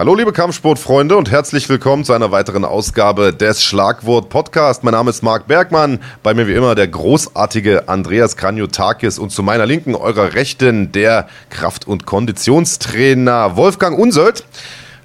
[0.00, 4.82] Hallo liebe Kampfsportfreunde und herzlich willkommen zu einer weiteren Ausgabe des Schlagwort Podcast.
[4.82, 9.42] Mein Name ist Marc Bergmann, bei mir wie immer der großartige Andreas Kranjotakis und zu
[9.42, 14.46] meiner Linken, eurer Rechten, der Kraft- und Konditionstrainer Wolfgang Unsöld.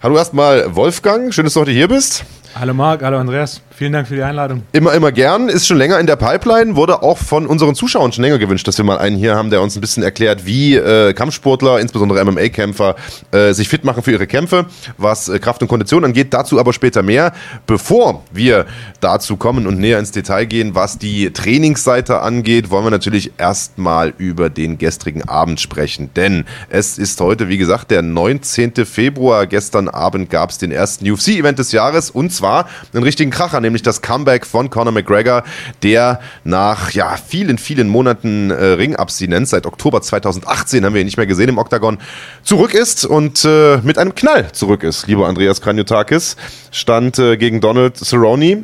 [0.01, 2.23] Hallo erstmal Wolfgang, schön, dass du heute hier bist.
[2.57, 3.59] Hallo Marc, hallo Andreas.
[3.77, 4.63] Vielen Dank für die Einladung.
[4.71, 5.49] Immer, immer gern.
[5.49, 6.77] Ist schon länger in der Pipeline.
[6.77, 9.61] Wurde auch von unseren Zuschauern schon länger gewünscht, dass wir mal einen hier haben, der
[9.61, 12.95] uns ein bisschen erklärt, wie äh, Kampfsportler, insbesondere MMA-Kämpfer,
[13.31, 14.67] äh, sich fit machen für ihre Kämpfe,
[14.97, 16.33] was äh, Kraft und Kondition angeht.
[16.33, 17.33] Dazu aber später mehr.
[17.67, 18.65] Bevor wir
[19.01, 24.13] dazu kommen und näher ins Detail gehen, was die Trainingsseite angeht, wollen wir natürlich erstmal
[24.17, 26.11] über den gestrigen Abend sprechen.
[26.15, 28.85] Denn es ist heute, wie gesagt, der 19.
[28.85, 29.47] Februar.
[29.47, 33.83] Gestern Abend gab es den ersten UFC-Event des Jahres und zwar einen richtigen Kracher nämlich
[33.83, 35.43] das Comeback von Conor McGregor,
[35.83, 41.17] der nach ja, vielen, vielen Monaten äh, Ringabstinenz, seit Oktober 2018 haben wir ihn nicht
[41.17, 41.97] mehr gesehen im Oktagon,
[42.43, 45.07] zurück ist und äh, mit einem Knall zurück ist.
[45.07, 46.37] Lieber Andreas Kranjotakis,
[46.71, 48.63] stand äh, gegen Donald Cerrone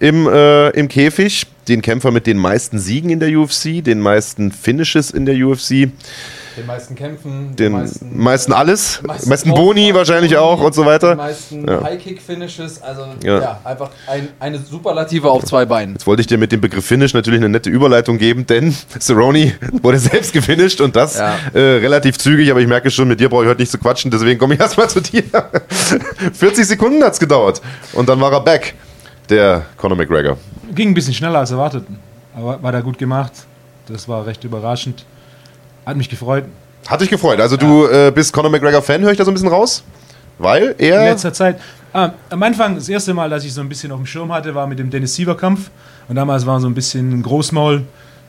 [0.00, 4.52] im, äh, im Käfig, den Kämpfer mit den meisten Siegen in der UFC, den meisten
[4.52, 5.90] Finishes in der UFC.
[6.58, 10.84] Den meisten Kämpfen, den meisten, meisten alles, meisten, meisten Boni wahrscheinlich Boni, auch und so
[10.84, 11.12] weiter.
[11.12, 11.84] Die meisten ja.
[11.84, 13.40] High-Kick-Finishes, also ja.
[13.40, 15.94] ja, einfach ein, eine Superlative auf zwei Beinen.
[15.94, 19.52] Jetzt wollte ich dir mit dem Begriff Finish natürlich eine nette Überleitung geben, denn Cerrone
[19.82, 21.36] wurde selbst gefinisht und das ja.
[21.54, 24.10] äh, relativ zügig, aber ich merke schon, mit dir brauche ich heute nicht zu quatschen,
[24.10, 25.22] deswegen komme ich erstmal zu dir.
[26.32, 28.74] 40 Sekunden hat es gedauert und dann war er back,
[29.30, 30.36] der Conor McGregor.
[30.74, 31.84] Ging ein bisschen schneller als erwartet,
[32.36, 33.32] aber war da gut gemacht.
[33.86, 35.04] Das war recht überraschend.
[35.88, 36.44] Hat mich gefreut.
[36.86, 37.40] Hat dich gefreut.
[37.40, 39.82] Also du äh, bist Conor McGregor-Fan, höre ich da so ein bisschen raus?
[40.36, 41.00] Weil er.
[41.00, 41.58] In letzter Zeit.
[41.94, 44.54] Ah, am Anfang, das erste Mal, dass ich so ein bisschen auf dem Schirm hatte,
[44.54, 45.70] war mit dem Dennis Siever-Kampf.
[46.06, 47.84] Und damals war so ein bisschen ein Großmaul.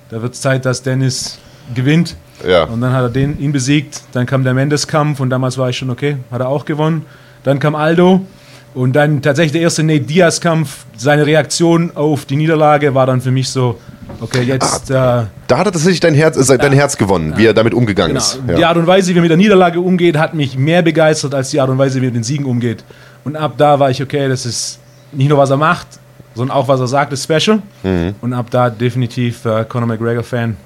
[0.10, 1.38] Da wird es Zeit, dass Dennis
[1.76, 2.16] gewinnt.
[2.48, 2.64] Ja.
[2.64, 4.04] Und dann hat er den, ihn besiegt.
[4.14, 7.06] Dann kam der Mendes-Kampf und damals war ich schon okay, hat er auch gewonnen.
[7.44, 8.26] Dann kam Aldo.
[8.74, 13.32] Und dann tatsächlich der erste Nate Diaz-Kampf, seine Reaktion auf die Niederlage war dann für
[13.32, 13.78] mich so,
[14.22, 14.92] okay, jetzt.
[14.92, 17.74] Ah, äh, da hat er tatsächlich dein Herz, äh, dein Herz gewonnen, wie er damit
[17.74, 18.26] umgegangen genau.
[18.26, 18.40] ist.
[18.48, 18.56] Ja.
[18.56, 21.50] Die Art und Weise, wie er mit der Niederlage umgeht, hat mich mehr begeistert als
[21.50, 22.84] die Art und Weise, wie er mit den Siegen umgeht.
[23.24, 24.80] Und ab da war ich, okay, das ist
[25.12, 25.88] nicht nur, was er macht,
[26.36, 27.62] sondern auch, was er sagt, ist special.
[27.84, 28.16] Mhm.
[28.22, 30.58] Und ab da definitiv äh, Conor McGregor-Fan.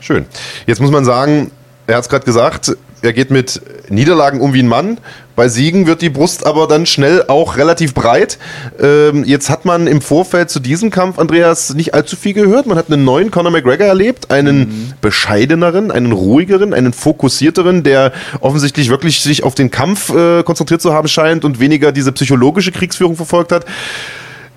[0.00, 0.26] Schön.
[0.66, 1.50] Jetzt muss man sagen,
[1.86, 4.98] er hat es gerade gesagt, er geht mit Niederlagen um wie ein Mann.
[5.36, 8.38] Bei Siegen wird die Brust aber dann schnell auch relativ breit.
[8.80, 12.66] Ähm, jetzt hat man im Vorfeld zu diesem Kampf, Andreas, nicht allzu viel gehört.
[12.66, 14.92] Man hat einen neuen Conor McGregor erlebt, einen mhm.
[15.00, 20.92] bescheideneren, einen ruhigeren, einen fokussierteren, der offensichtlich wirklich sich auf den Kampf äh, konzentriert zu
[20.92, 23.64] haben scheint und weniger diese psychologische Kriegsführung verfolgt hat.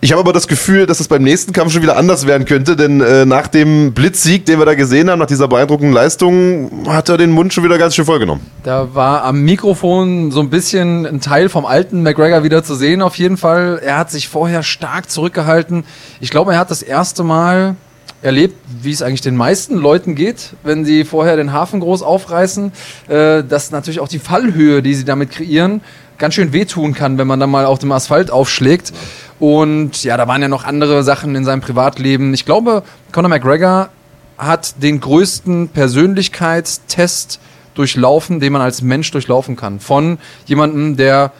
[0.03, 2.75] Ich habe aber das Gefühl, dass es beim nächsten Kampf schon wieder anders werden könnte,
[2.75, 7.07] denn äh, nach dem Blitzsieg, den wir da gesehen haben, nach dieser beeindruckenden Leistung, hat
[7.09, 8.43] er den Mund schon wieder ganz schön vollgenommen.
[8.63, 13.03] Da war am Mikrofon so ein bisschen ein Teil vom alten McGregor wieder zu sehen,
[13.03, 13.79] auf jeden Fall.
[13.85, 15.83] Er hat sich vorher stark zurückgehalten.
[16.19, 17.75] Ich glaube, er hat das erste Mal
[18.23, 22.71] erlebt, wie es eigentlich den meisten Leuten geht, wenn sie vorher den Hafen groß aufreißen,
[23.07, 25.81] äh, dass natürlich auch die Fallhöhe, die sie damit kreieren,
[26.21, 28.93] ganz schön wehtun kann, wenn man dann mal auf dem Asphalt aufschlägt.
[29.39, 32.33] Und ja, da waren ja noch andere Sachen in seinem Privatleben.
[32.33, 33.89] Ich glaube, Conor McGregor
[34.37, 37.39] hat den größten Persönlichkeitstest
[37.73, 39.79] durchlaufen, den man als Mensch durchlaufen kann.
[39.79, 41.31] Von jemandem, der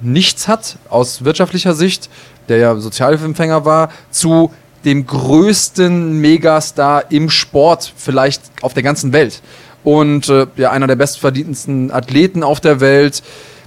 [0.00, 2.10] nichts hat aus wirtschaftlicher Sicht,
[2.48, 4.52] der ja Sozialhilfeempfänger war, zu
[4.84, 9.40] dem größten Megastar im Sport, vielleicht auf der ganzen Welt.
[9.84, 13.22] Und äh, ja, einer der bestverdientesten Athleten auf der Welt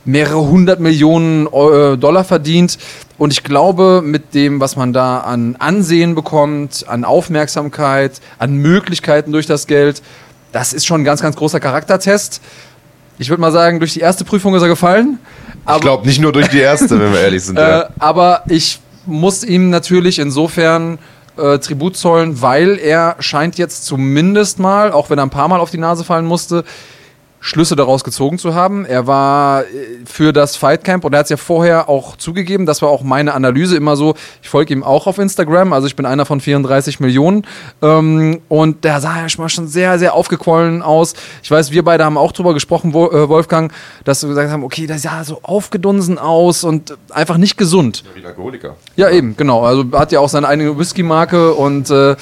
[0.10, 2.78] mehrere hundert Millionen äh, Dollar verdient.
[3.18, 9.32] Und ich glaube, mit dem, was man da an Ansehen bekommt, an Aufmerksamkeit, an Möglichkeiten
[9.32, 10.02] durch das Geld,
[10.52, 12.42] das ist schon ein ganz, ganz großer Charaktertest.
[13.18, 15.20] Ich würde mal sagen, durch die erste Prüfung ist er gefallen.
[15.68, 17.60] ich glaube nicht nur durch die erste, wenn wir ehrlich sind.
[17.60, 17.82] Ja.
[17.82, 20.98] Äh, aber ich muss ihm natürlich insofern
[21.38, 25.60] äh, Tribut zollen, weil er scheint jetzt zumindest mal, auch wenn er ein paar Mal
[25.60, 26.64] auf die Nase fallen musste,
[27.40, 28.86] Schlüsse daraus gezogen zu haben.
[28.86, 29.66] Er war äh,
[30.06, 33.34] für das Fightcamp und er hat es ja vorher auch zugegeben, das war auch meine
[33.34, 34.16] Analyse immer so.
[34.42, 37.46] Ich folge ihm auch auf Instagram, also ich bin einer von 34 Millionen.
[37.82, 41.14] Ähm, und der sah ja schon sehr, sehr aufgequollen aus.
[41.44, 43.72] Ich weiß, wir beide haben auch drüber gesprochen, äh, Wolfgang,
[44.04, 48.04] dass wir gesagt haben, okay, der sah so aufgedunsen aus und einfach nicht gesund.
[48.06, 48.76] Ja, wie Alkoholiker.
[48.96, 49.64] Ja, eben, genau.
[49.64, 52.16] Also hat ja auch seine eigene Whisky-Marke und äh,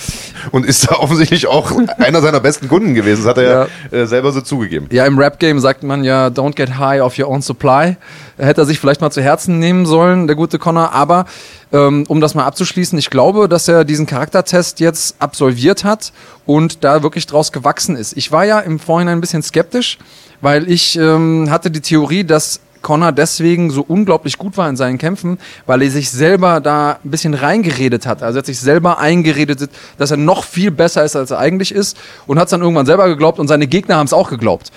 [0.52, 3.24] und ist da offensichtlich auch einer seiner besten Kunden gewesen.
[3.24, 4.88] Das hat er ja, ja äh, selber so zugegeben.
[4.92, 7.98] Ja, im Rap-Game sagt man ja, don't get high off your own supply.
[8.38, 10.94] Hätte er sich vielleicht mal zu Herzen nehmen sollen, der gute Connor.
[10.94, 11.26] Aber
[11.72, 16.12] ähm, um das mal abzuschließen, ich glaube, dass er diesen Charaktertest jetzt absolviert hat
[16.46, 18.16] und da wirklich draus gewachsen ist.
[18.16, 19.98] Ich war ja im Vorhinein ein bisschen skeptisch,
[20.42, 24.98] weil ich ähm, hatte die Theorie, dass Connor deswegen so unglaublich gut war in seinen
[24.98, 28.24] Kämpfen, weil er sich selber da ein bisschen reingeredet hat.
[28.24, 31.74] Also er hat sich selber eingeredet, dass er noch viel besser ist, als er eigentlich
[31.74, 34.72] ist und hat es dann irgendwann selber geglaubt und seine Gegner haben es auch geglaubt.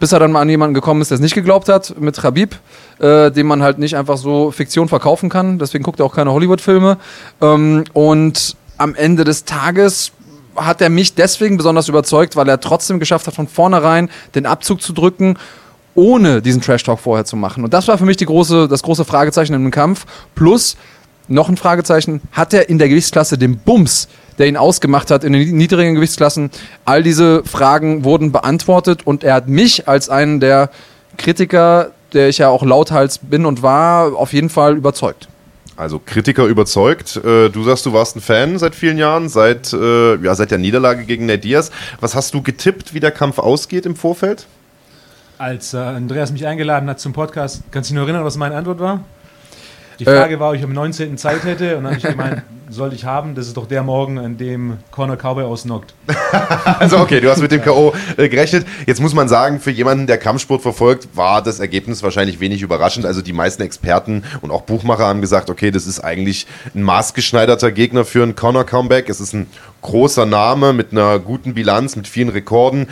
[0.00, 2.56] Bis er dann mal an jemanden gekommen ist, der es nicht geglaubt hat, mit Khabib,
[2.98, 5.60] äh, dem man halt nicht einfach so Fiktion verkaufen kann.
[5.60, 6.96] Deswegen guckt er auch keine Hollywood-Filme.
[7.40, 10.10] Ähm, und am Ende des Tages
[10.56, 14.82] hat er mich deswegen besonders überzeugt, weil er trotzdem geschafft hat, von vornherein den Abzug
[14.82, 15.36] zu drücken
[15.94, 17.64] ohne diesen Trash-Talk vorher zu machen.
[17.64, 20.06] Und das war für mich die große, das große Fragezeichen im Kampf.
[20.34, 20.76] Plus,
[21.30, 25.32] noch ein Fragezeichen, hat er in der Gewichtsklasse den Bums, der ihn ausgemacht hat in
[25.32, 26.50] den niedrigen Gewichtsklassen?
[26.84, 30.70] All diese Fragen wurden beantwortet und er hat mich als einen der
[31.16, 35.28] Kritiker, der ich ja auch lauthals bin und war, auf jeden Fall überzeugt.
[35.76, 37.16] Also Kritiker überzeugt.
[37.16, 40.58] Äh, du sagst, du warst ein Fan seit vielen Jahren, seit, äh, ja, seit der
[40.58, 41.70] Niederlage gegen Nate Diaz.
[42.00, 44.46] Was hast du getippt, wie der Kampf ausgeht im Vorfeld?
[45.38, 48.56] Als äh, Andreas mich eingeladen hat zum Podcast, kannst du dich noch erinnern, was meine
[48.56, 49.04] Antwort war?
[50.00, 51.18] Die Frage äh, war, ob ich am 19.
[51.18, 54.18] Zeit hätte und dann habe ich gemeint, sollte ich haben, das ist doch der Morgen,
[54.18, 55.92] an dem Conor Cowboy ausnockt.
[56.78, 57.92] also okay, du hast mit dem K.O.
[58.16, 58.66] Äh, gerechnet.
[58.86, 63.04] Jetzt muss man sagen, für jemanden, der Kampfsport verfolgt, war das Ergebnis wahrscheinlich wenig überraschend.
[63.04, 67.70] Also die meisten Experten und auch Buchmacher haben gesagt, okay, das ist eigentlich ein maßgeschneiderter
[67.70, 69.10] Gegner für ein Conor Comeback.
[69.10, 69.48] Es ist ein
[69.82, 72.88] großer Name mit einer guten Bilanz, mit vielen Rekorden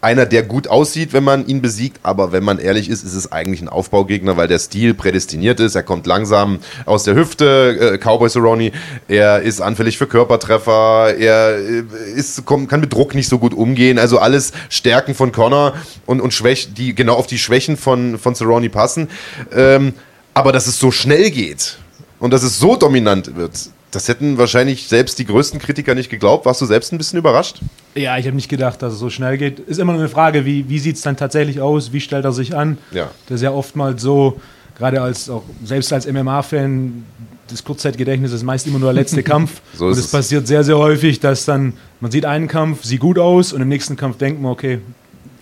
[0.00, 3.32] einer, der gut aussieht, wenn man ihn besiegt, aber wenn man ehrlich ist, ist es
[3.32, 5.74] eigentlich ein Aufbaugegner, weil der Stil prädestiniert ist.
[5.74, 8.70] Er kommt langsam aus der Hüfte, äh, Cowboy Cerrone.
[9.08, 11.16] Er ist anfällig für Körpertreffer.
[11.18, 11.82] Er äh,
[12.14, 13.98] ist, kommt, kann mit Druck nicht so gut umgehen.
[13.98, 15.74] Also alles Stärken von Connor
[16.06, 19.08] und, und Schwächen, die genau auf die Schwächen von, von Cerrone passen.
[19.52, 19.94] Ähm,
[20.32, 21.78] aber dass es so schnell geht
[22.20, 26.44] und dass es so dominant wird, das hätten wahrscheinlich selbst die größten Kritiker nicht geglaubt.
[26.46, 27.60] Warst du selbst ein bisschen überrascht?
[27.94, 29.60] Ja, ich habe nicht gedacht, dass es so schnell geht.
[29.60, 31.92] Ist immer nur eine Frage, wie, wie sieht es dann tatsächlich aus?
[31.92, 32.78] Wie stellt er sich an?
[32.92, 33.10] Ja.
[33.26, 34.40] Das ist ja oftmals so,
[34.76, 37.04] gerade als auch selbst als MMA-Fan,
[37.48, 39.62] das Kurzzeitgedächtnis ist meist immer nur der letzte Kampf.
[39.74, 43.18] so und es passiert sehr, sehr häufig, dass dann, man sieht einen Kampf, sieht gut
[43.18, 44.80] aus und im nächsten Kampf denkt man, okay,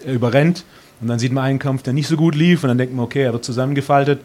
[0.04, 0.64] er überrennt.
[1.00, 3.04] Und dann sieht man einen Kampf, der nicht so gut lief und dann denkt man,
[3.04, 4.20] okay, er wird zusammengefaltet.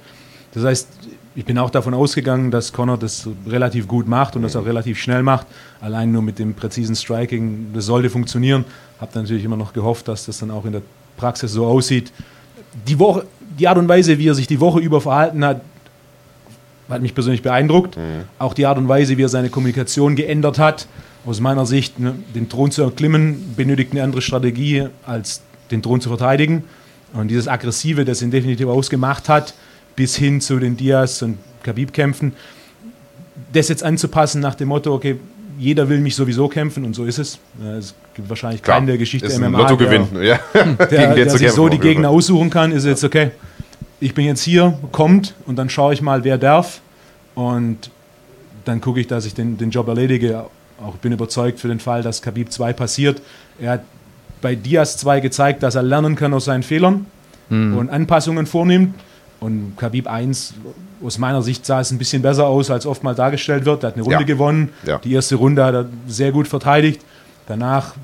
[0.53, 0.87] Das heißt,
[1.35, 4.99] ich bin auch davon ausgegangen, dass Connor das relativ gut macht und das auch relativ
[4.99, 5.47] schnell macht.
[5.79, 8.65] Allein nur mit dem präzisen Striking, das sollte funktionieren.
[8.99, 10.81] Habe natürlich immer noch gehofft, dass das dann auch in der
[11.17, 12.11] Praxis so aussieht.
[12.87, 13.25] Die, Woche,
[13.57, 15.61] die Art und Weise, wie er sich die Woche über verhalten hat,
[16.89, 17.95] hat mich persönlich beeindruckt.
[17.95, 18.23] Mhm.
[18.37, 20.87] Auch die Art und Weise, wie er seine Kommunikation geändert hat.
[21.25, 26.01] Aus meiner Sicht, ne, den Thron zu erklimmen, benötigt eine andere Strategie, als den Thron
[26.01, 26.65] zu verteidigen.
[27.13, 29.53] Und dieses Aggressive, das ihn definitiv ausgemacht hat,
[29.95, 32.33] bis hin zu den Diaz und Khabib-Kämpfen.
[33.53, 35.17] Das jetzt anzupassen nach dem Motto, okay,
[35.61, 37.37] jeder will mich sowieso kämpfen und so ist es.
[37.77, 40.39] Es gibt wahrscheinlich keinen der Geschichte ist MMA, Lotto der, ja.
[40.53, 43.31] der, der, der sich so die Gegner aussuchen kann, ist jetzt okay.
[43.99, 46.81] Ich bin jetzt hier, kommt und dann schaue ich mal, wer darf
[47.35, 47.91] und
[48.65, 50.45] dann gucke ich, dass ich den, den Job erledige.
[50.83, 53.21] Auch bin überzeugt für den Fall, dass Khabib 2 passiert.
[53.59, 53.83] Er hat
[54.41, 57.05] bei Diaz 2 gezeigt, dass er lernen kann aus seinen Fehlern
[57.49, 57.77] mhm.
[57.77, 58.95] und Anpassungen vornimmt.
[59.41, 60.53] Und Khabib 1,
[61.03, 63.83] aus meiner Sicht sah es ein bisschen besser aus, als oft mal dargestellt wird.
[63.83, 64.25] Er hat eine Runde ja.
[64.25, 64.69] gewonnen.
[64.85, 64.99] Ja.
[64.99, 67.01] Die erste Runde hat er sehr gut verteidigt.
[67.47, 67.95] Danach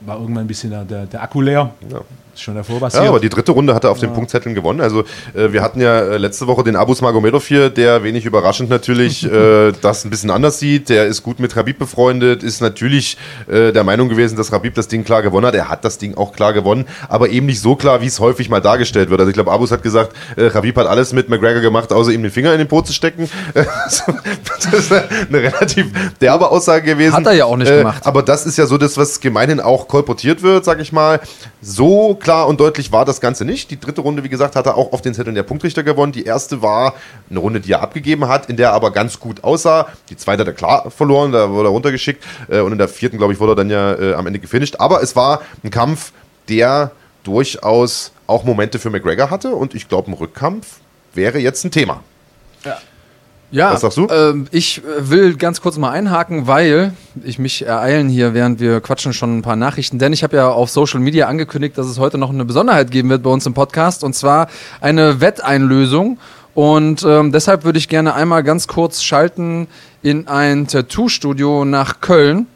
[0.00, 1.70] war irgendwann ein bisschen der, der, der Akku leer.
[1.90, 2.00] Ja
[2.40, 3.04] schon davor passiert.
[3.04, 4.08] Ja, aber die dritte Runde hat er auf ja.
[4.08, 4.80] den Punktzetteln gewonnen.
[4.80, 8.70] Also äh, wir hatten ja äh, letzte Woche den Abus Magomedov hier, der wenig überraschend
[8.70, 10.88] natürlich äh, das ein bisschen anders sieht.
[10.88, 13.16] Der ist gut mit Rabib befreundet, ist natürlich
[13.48, 15.54] äh, der Meinung gewesen, dass Rabib das Ding klar gewonnen hat.
[15.54, 18.48] Er hat das Ding auch klar gewonnen, aber eben nicht so klar, wie es häufig
[18.48, 19.20] mal dargestellt wird.
[19.20, 22.22] Also ich glaube, Abus hat gesagt, äh, Rabib hat alles mit McGregor gemacht, außer ihm
[22.22, 23.28] den Finger in den Po zu stecken.
[23.54, 24.04] das
[24.72, 25.86] ist eine relativ
[26.20, 27.14] derbe Aussage gewesen.
[27.14, 28.04] Hat er ja auch nicht äh, gemacht.
[28.04, 31.20] Aber das ist ja so das, was gemeinhin auch kolportiert wird, sag ich mal.
[31.60, 33.70] So klar und deutlich war das Ganze nicht.
[33.70, 36.12] Die dritte Runde, wie gesagt, hat er auch auf den Zetteln der Punktrichter gewonnen.
[36.12, 36.94] Die erste war
[37.30, 39.88] eine Runde, die er abgegeben hat, in der er aber ganz gut aussah.
[40.10, 42.22] Die zweite hat er klar verloren, da wurde er runtergeschickt.
[42.48, 44.76] Äh, und in der vierten, glaube ich, wurde er dann ja äh, am Ende gefinisht.
[44.78, 46.12] Aber es war ein Kampf,
[46.48, 46.92] der
[47.24, 49.54] durchaus auch Momente für McGregor hatte.
[49.54, 50.80] Und ich glaube, ein Rückkampf
[51.14, 52.02] wäre jetzt ein Thema.
[53.50, 53.72] Ja.
[53.72, 54.06] Was sagst du?
[54.06, 56.92] Äh, ich will ganz kurz mal einhaken, weil
[57.24, 59.98] ich mich ereilen hier, während wir quatschen, schon ein paar Nachrichten.
[59.98, 63.08] Denn ich habe ja auf Social Media angekündigt, dass es heute noch eine Besonderheit geben
[63.08, 64.02] wird bei uns im Podcast.
[64.02, 64.48] Und zwar
[64.80, 66.18] eine Wetteinlösung.
[66.54, 69.68] Und ähm, deshalb würde ich gerne einmal ganz kurz schalten
[70.02, 72.46] in ein Tattoo-Studio nach Köln.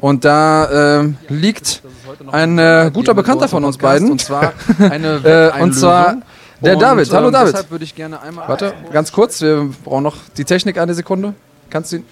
[0.00, 1.82] Und da äh, liegt
[2.30, 4.12] ein äh, guter Bekannter von uns beiden.
[4.12, 5.62] Und zwar eine Wetteinlösung.
[5.62, 6.16] und zwar
[6.60, 7.52] der und, David, hallo ähm, David.
[7.52, 8.48] Deshalb würde ich gerne einmal.
[8.48, 11.34] Warte, ganz kurz, wir brauchen noch die Technik eine Sekunde.
[11.70, 12.04] Kannst du ihn.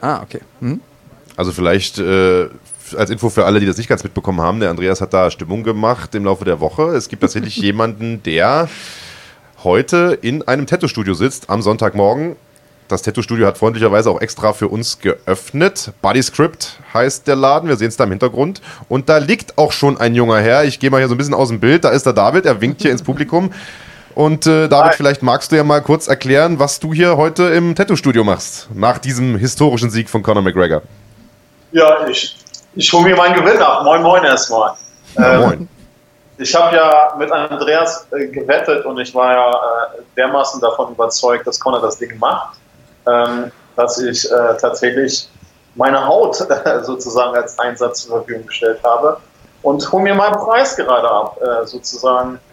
[0.00, 0.40] Ah, okay.
[0.60, 0.80] Hm?
[1.36, 2.48] Also vielleicht äh,
[2.96, 5.62] als Info für alle, die das nicht ganz mitbekommen haben, der Andreas hat da Stimmung
[5.62, 6.94] gemacht im Laufe der Woche.
[6.94, 8.68] Es gibt tatsächlich jemanden, der
[9.62, 12.36] heute in einem Tattoo-Studio sitzt am Sonntagmorgen.
[12.90, 15.92] Das Tattoo-Studio hat freundlicherweise auch extra für uns geöffnet.
[16.02, 17.68] Body Script heißt der Laden.
[17.68, 18.60] Wir sehen es da im Hintergrund.
[18.88, 20.64] Und da liegt auch schon ein junger Herr.
[20.64, 21.84] Ich gehe mal hier so ein bisschen aus dem Bild.
[21.84, 22.46] Da ist der David.
[22.46, 23.52] Er winkt hier ins Publikum.
[24.16, 24.96] Und äh, David, Hi.
[24.96, 28.98] vielleicht magst du ja mal kurz erklären, was du hier heute im Tattoo-Studio machst, nach
[28.98, 30.82] diesem historischen Sieg von Conor McGregor.
[31.70, 32.36] Ja, ich,
[32.74, 33.84] ich hole mir meinen Gewinn ab.
[33.84, 34.72] Moin, moin erstmal.
[35.16, 35.68] Ähm, moin.
[36.38, 41.46] Ich habe ja mit Andreas äh, gewettet und ich war ja äh, dermaßen davon überzeugt,
[41.46, 42.56] dass Conor das Ding macht,
[43.06, 45.28] ähm, dass ich äh, tatsächlich
[45.74, 46.36] meine Haut
[46.82, 49.18] sozusagen als Einsatz zur Verfügung gestellt habe
[49.62, 52.49] und hole mir meinen Preis gerade ab, äh, sozusagen äh,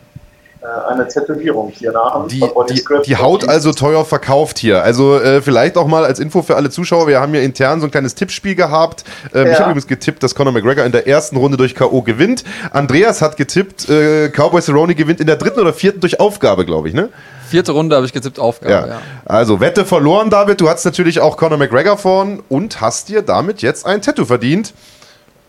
[0.88, 2.28] eine Tätowierung hier nach.
[2.28, 4.84] Die, die, die Haut also teuer verkauft hier.
[4.84, 7.88] Also äh, vielleicht auch mal als Info für alle Zuschauer, wir haben ja intern so
[7.88, 9.04] ein kleines Tippspiel gehabt.
[9.34, 9.54] Ähm, ja.
[9.54, 12.02] Ich habe übrigens getippt, dass Conor McGregor in der ersten Runde durch K.O.
[12.02, 12.44] gewinnt.
[12.72, 16.88] Andreas hat getippt, äh, Cowboy Cerrone gewinnt in der dritten oder vierten durch Aufgabe, glaube
[16.90, 17.10] ich, ne?
[17.48, 18.88] Vierte Runde habe ich getippt, Aufgabe, ja.
[18.88, 19.02] ja.
[19.26, 20.60] Also Wette verloren, David.
[20.60, 24.74] Du hast natürlich auch Conor McGregor vorn und hast dir damit jetzt ein Tattoo verdient.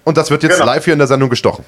[0.05, 0.67] Und das wird jetzt genau.
[0.67, 1.65] live hier in der Sendung gestochen.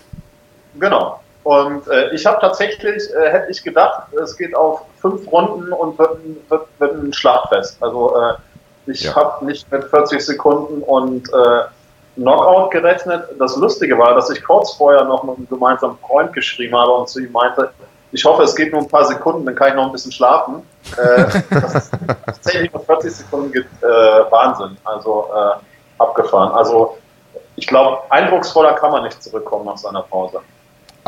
[0.79, 1.21] Genau.
[1.51, 5.99] Und äh, ich habe tatsächlich, äh, hätte ich gedacht, es geht auf fünf Runden und
[5.99, 7.77] wird, wird, wird ein Schlagfest.
[7.83, 8.35] Also äh,
[8.87, 9.17] ich ja.
[9.17, 11.63] habe nicht mit 40 Sekunden und äh,
[12.15, 13.25] Knockout gerechnet.
[13.41, 17.09] Das Lustige war, dass ich kurz vorher noch mit einem gemeinsamen Freund geschrieben habe und
[17.09, 17.73] zu ihm meinte,
[18.13, 20.63] ich hoffe, es geht nur ein paar Sekunden, dann kann ich noch ein bisschen schlafen.
[20.97, 21.91] Äh, dass es
[22.27, 24.77] tatsächlich nur 40 Sekunden gibt, äh, Wahnsinn.
[24.85, 26.53] Also äh, abgefahren.
[26.53, 26.97] Also
[27.57, 30.39] ich glaube, eindrucksvoller kann man nicht zurückkommen nach seiner Pause.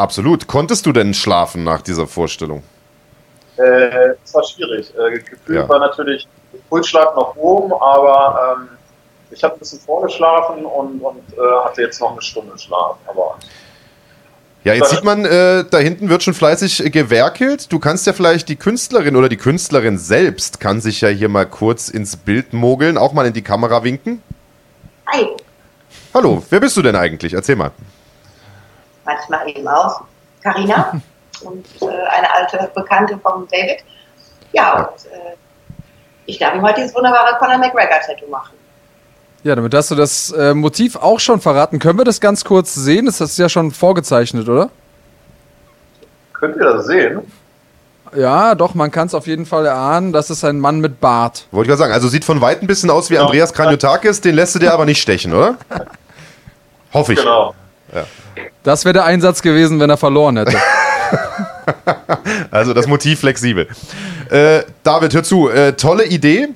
[0.03, 0.49] Absolut.
[0.49, 2.65] Konntest du denn schlafen nach dieser Vorstellung?
[3.57, 4.93] Äh, es war schwierig.
[4.97, 5.69] Äh, Gefühl ja.
[5.69, 6.27] war natürlich
[6.69, 8.69] Pulsschlag nach oben, aber ähm,
[9.31, 12.97] ich habe ein bisschen vorgeschlafen und, und äh, hatte jetzt noch eine Stunde Schlaf.
[13.07, 13.39] Aber
[14.65, 17.73] ja, jetzt sieht man, äh, da hinten wird schon fleißig gewerkelt.
[17.73, 21.47] Du kannst ja vielleicht die Künstlerin oder die Künstlerin selbst kann sich ja hier mal
[21.47, 24.21] kurz ins Bild mogeln, auch mal in die Kamera winken.
[25.13, 25.29] Hi.
[26.13, 27.35] Hallo, wer bist du denn eigentlich?
[27.35, 27.71] Erzähl mal
[29.05, 30.03] manchmal eben auch
[30.43, 31.01] Karina
[31.45, 33.85] und äh, eine alte Bekannte von David.
[34.53, 35.37] Ja, und äh,
[36.27, 38.55] ich darf ihm heute dieses wunderbare Conor McGregor-Tattoo machen.
[39.45, 41.81] Ja, damit hast du das äh, Motiv auch schon verraten.
[41.81, 43.07] Können wir das ganz kurz sehen?
[43.07, 44.71] Das ist ja schon vorgezeichnet, oder?
[46.33, 47.23] Könnt ihr das sehen?
[48.15, 50.13] Ja, doch, man kann es auf jeden Fall erahnen.
[50.13, 51.47] Das ist ein Mann mit Bart.
[51.51, 54.35] Wollte ich gerade sagen, also sieht von weitem ein bisschen aus wie Andreas Kranjotakis, den
[54.35, 55.57] lässt du dir aber nicht stechen, oder?
[56.93, 57.19] Hoffe ich.
[57.19, 57.55] Genau.
[57.93, 58.05] Ja.
[58.63, 60.57] Das wäre der Einsatz gewesen, wenn er verloren hätte.
[62.51, 63.69] also das Motiv flexibel.
[64.31, 65.49] Äh, David, hör zu.
[65.49, 66.49] Äh, tolle Idee.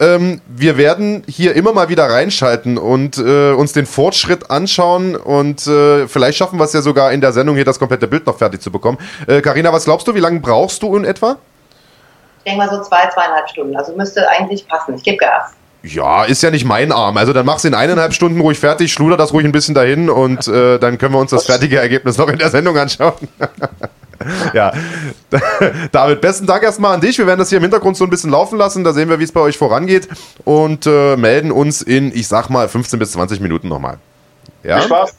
[0.00, 5.64] Ähm, wir werden hier immer mal wieder reinschalten und äh, uns den Fortschritt anschauen und
[5.68, 8.36] äh, vielleicht schaffen wir es ja sogar in der Sendung hier das komplette Bild noch
[8.36, 8.98] fertig zu bekommen.
[9.42, 11.36] Karina, äh, was glaubst du, wie lange brauchst du in etwa?
[12.38, 13.76] Ich denke mal so zwei, zweieinhalb Stunden.
[13.76, 14.96] Also müsste eigentlich passen.
[14.96, 15.52] Ich gebe Gas.
[15.82, 17.16] Ja, ist ja nicht mein Arm.
[17.16, 20.46] Also dann mach's in eineinhalb Stunden ruhig fertig, schluder das ruhig ein bisschen dahin und
[20.46, 23.14] äh, dann können wir uns das fertige Ergebnis noch in der Sendung anschauen.
[24.54, 24.72] ja,
[25.92, 27.18] David, besten Dank erstmal an dich.
[27.18, 28.84] Wir werden das hier im Hintergrund so ein bisschen laufen lassen.
[28.84, 30.08] Da sehen wir, wie es bei euch vorangeht
[30.44, 33.98] und äh, melden uns in, ich sag mal, 15 bis 20 Minuten nochmal.
[34.62, 34.78] Ja?
[34.78, 35.14] Viel Spaß.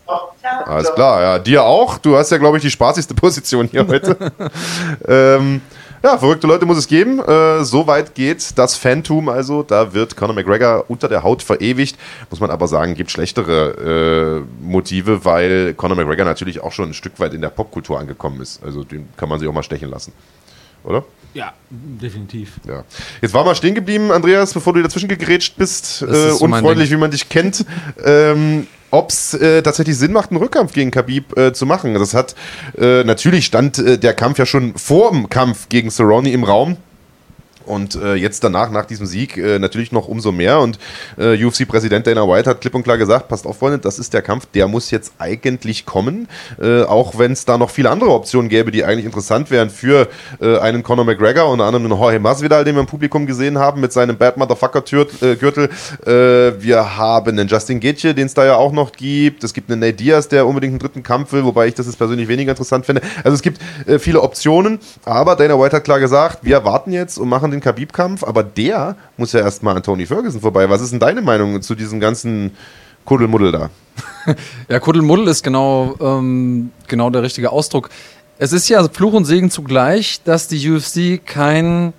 [0.65, 1.39] Alles klar, ja.
[1.39, 1.98] Dir auch.
[1.98, 4.17] Du hast ja, glaube ich, die spaßigste Position hier heute.
[5.08, 5.62] ähm,
[6.04, 7.20] ja, verrückte Leute muss es geben.
[7.20, 9.64] Äh, so weit geht das Phantom also.
[9.64, 11.98] Da wird Conor McGregor unter der Haut verewigt.
[12.30, 16.94] Muss man aber sagen, gibt schlechtere äh, Motive, weil Conor McGregor natürlich auch schon ein
[16.94, 18.62] Stück weit in der Popkultur angekommen ist.
[18.64, 20.12] Also den kann man sich auch mal stechen lassen.
[20.84, 21.06] Oder?
[21.34, 22.60] Ja, definitiv.
[22.68, 22.84] Ja.
[23.22, 27.12] Jetzt war mal stehen geblieben, Andreas, bevor du dazwischen gegrätscht bist, äh, unfreundlich, wie man
[27.12, 27.66] dich kennt.
[28.04, 31.96] ähm, ob es äh, tatsächlich Sinn macht, einen Rückkampf gegen Khabib äh, zu machen.
[31.96, 32.36] Das hat
[32.78, 36.78] äh, natürlich stand äh, der Kampf ja schon vor dem Kampf gegen Cerrone im Raum.
[37.65, 40.60] Und äh, jetzt danach, nach diesem Sieg, äh, natürlich noch umso mehr.
[40.60, 40.79] Und
[41.17, 44.22] äh, UFC-Präsident Dana White hat klipp und klar gesagt, passt auf, Freunde, das ist der
[44.22, 46.27] Kampf, der muss jetzt eigentlich kommen.
[46.62, 50.08] Äh, auch wenn es da noch viele andere Optionen gäbe, die eigentlich interessant wären für
[50.41, 53.82] äh, einen Conor McGregor, unter anderem einen Jorge Masvidal, den wir im Publikum gesehen haben,
[53.82, 55.70] mit seinem Bad Motherfucker-Gürtel.
[56.05, 59.43] Äh, wir haben einen Justin Gaethje, den es da ja auch noch gibt.
[59.43, 61.98] Es gibt einen Nate Diaz, der unbedingt einen dritten Kampf will, wobei ich das jetzt
[61.98, 63.01] persönlich weniger interessant finde.
[63.24, 63.60] Also es gibt
[64.00, 68.24] viele Optionen, aber Dana White hat klar gesagt, wir warten jetzt und machen den Khabib-Kampf,
[68.24, 70.70] aber der muss ja erstmal an Tony Ferguson vorbei.
[70.70, 72.52] Was ist denn deine Meinung zu diesem ganzen
[73.06, 73.70] Kuddelmuddel da?
[74.70, 77.90] ja, Kuddelmuddel ist genau, ähm, genau der richtige Ausdruck.
[78.38, 81.94] Es ist ja Fluch und Segen zugleich, dass die UFC kein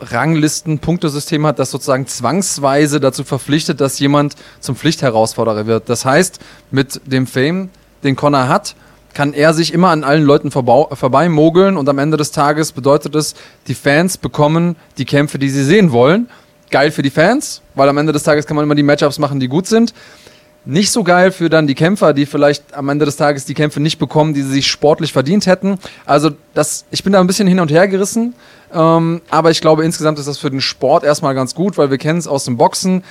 [0.00, 5.88] Ranglisten-Punktesystem hat, das sozusagen zwangsweise dazu verpflichtet, dass jemand zum Pflichtherausforderer wird.
[5.88, 7.70] Das heißt, mit dem Fame,
[8.02, 8.74] den Connor hat,
[9.14, 13.34] kann er sich immer an allen Leuten vorbeimogeln und am Ende des Tages bedeutet es,
[13.68, 16.28] die Fans bekommen die Kämpfe, die sie sehen wollen.
[16.70, 19.38] Geil für die Fans, weil am Ende des Tages kann man immer die Matchups machen,
[19.38, 19.94] die gut sind.
[20.66, 23.80] Nicht so geil für dann die Kämpfer, die vielleicht am Ende des Tages die Kämpfe
[23.80, 25.78] nicht bekommen, die sie sich sportlich verdient hätten.
[26.06, 28.34] Also das, ich bin da ein bisschen hin und her gerissen,
[28.72, 31.98] ähm, aber ich glaube insgesamt ist das für den Sport erstmal ganz gut, weil wir
[31.98, 33.04] kennen es aus dem Boxen.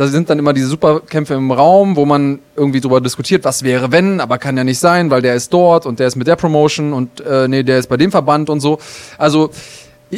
[0.00, 3.92] Da sind dann immer diese Superkämpfe im Raum, wo man irgendwie darüber diskutiert, was wäre
[3.92, 6.36] wenn, aber kann ja nicht sein, weil der ist dort und der ist mit der
[6.36, 8.78] Promotion und äh, nee, der ist bei dem Verband und so.
[9.18, 9.50] Also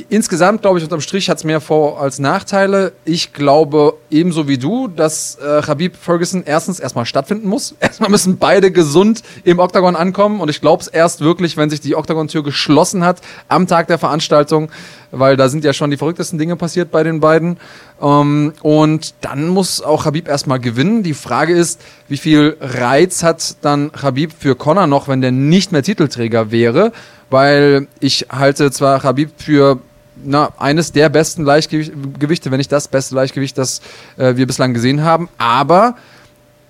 [0.09, 2.93] Insgesamt, glaube ich, unterm Strich hat es mehr Vor- als Nachteile.
[3.05, 7.75] Ich glaube ebenso wie du, dass äh, Khabib Ferguson erstens erstmal stattfinden muss.
[7.81, 11.83] Erstmal müssen beide gesund im Oktagon ankommen und ich glaube es erst wirklich, wenn sich
[11.83, 14.71] die Oktagon-Tür geschlossen hat am Tag der Veranstaltung,
[15.13, 17.59] weil da sind ja schon die verrücktesten Dinge passiert bei den beiden.
[18.01, 21.05] Ähm, und dann muss auch Khabib erstmal gewinnen.
[21.05, 25.71] Die Frage ist, wie viel Reiz hat dann Khabib für Connor noch, wenn der nicht
[25.71, 26.93] mehr Titelträger wäre?
[27.33, 29.81] weil ich halte zwar Habib für
[30.23, 33.81] na, eines der besten Leichtgewichte, wenn nicht das beste Leichtgewicht, das
[34.19, 35.97] äh, wir bislang gesehen haben, aber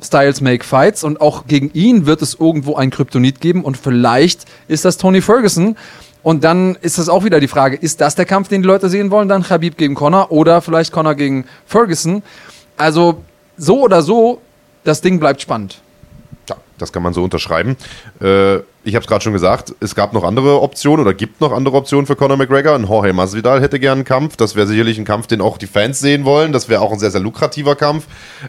[0.01, 4.47] Styles make fights und auch gegen ihn wird es irgendwo ein Kryptonit geben und vielleicht
[4.69, 5.77] ist das Tony Ferguson.
[6.23, 8.89] Und dann ist das auch wieder die Frage, ist das der Kampf, den die Leute
[8.89, 9.29] sehen wollen?
[9.29, 12.23] Dann Habib gegen Connor oder vielleicht Connor gegen Ferguson.
[12.77, 13.23] Also
[13.57, 14.41] so oder so,
[14.85, 15.81] das Ding bleibt spannend.
[16.83, 17.77] Das kann man so unterschreiben.
[18.21, 21.53] Äh, ich habe es gerade schon gesagt, es gab noch andere Optionen oder gibt noch
[21.53, 22.75] andere Optionen für Conor McGregor.
[22.75, 24.37] Ein Jorge Masvidal hätte gern einen Kampf.
[24.37, 26.53] Das wäre sicherlich ein Kampf, den auch die Fans sehen wollen.
[26.53, 28.07] Das wäre auch ein sehr, sehr lukrativer Kampf.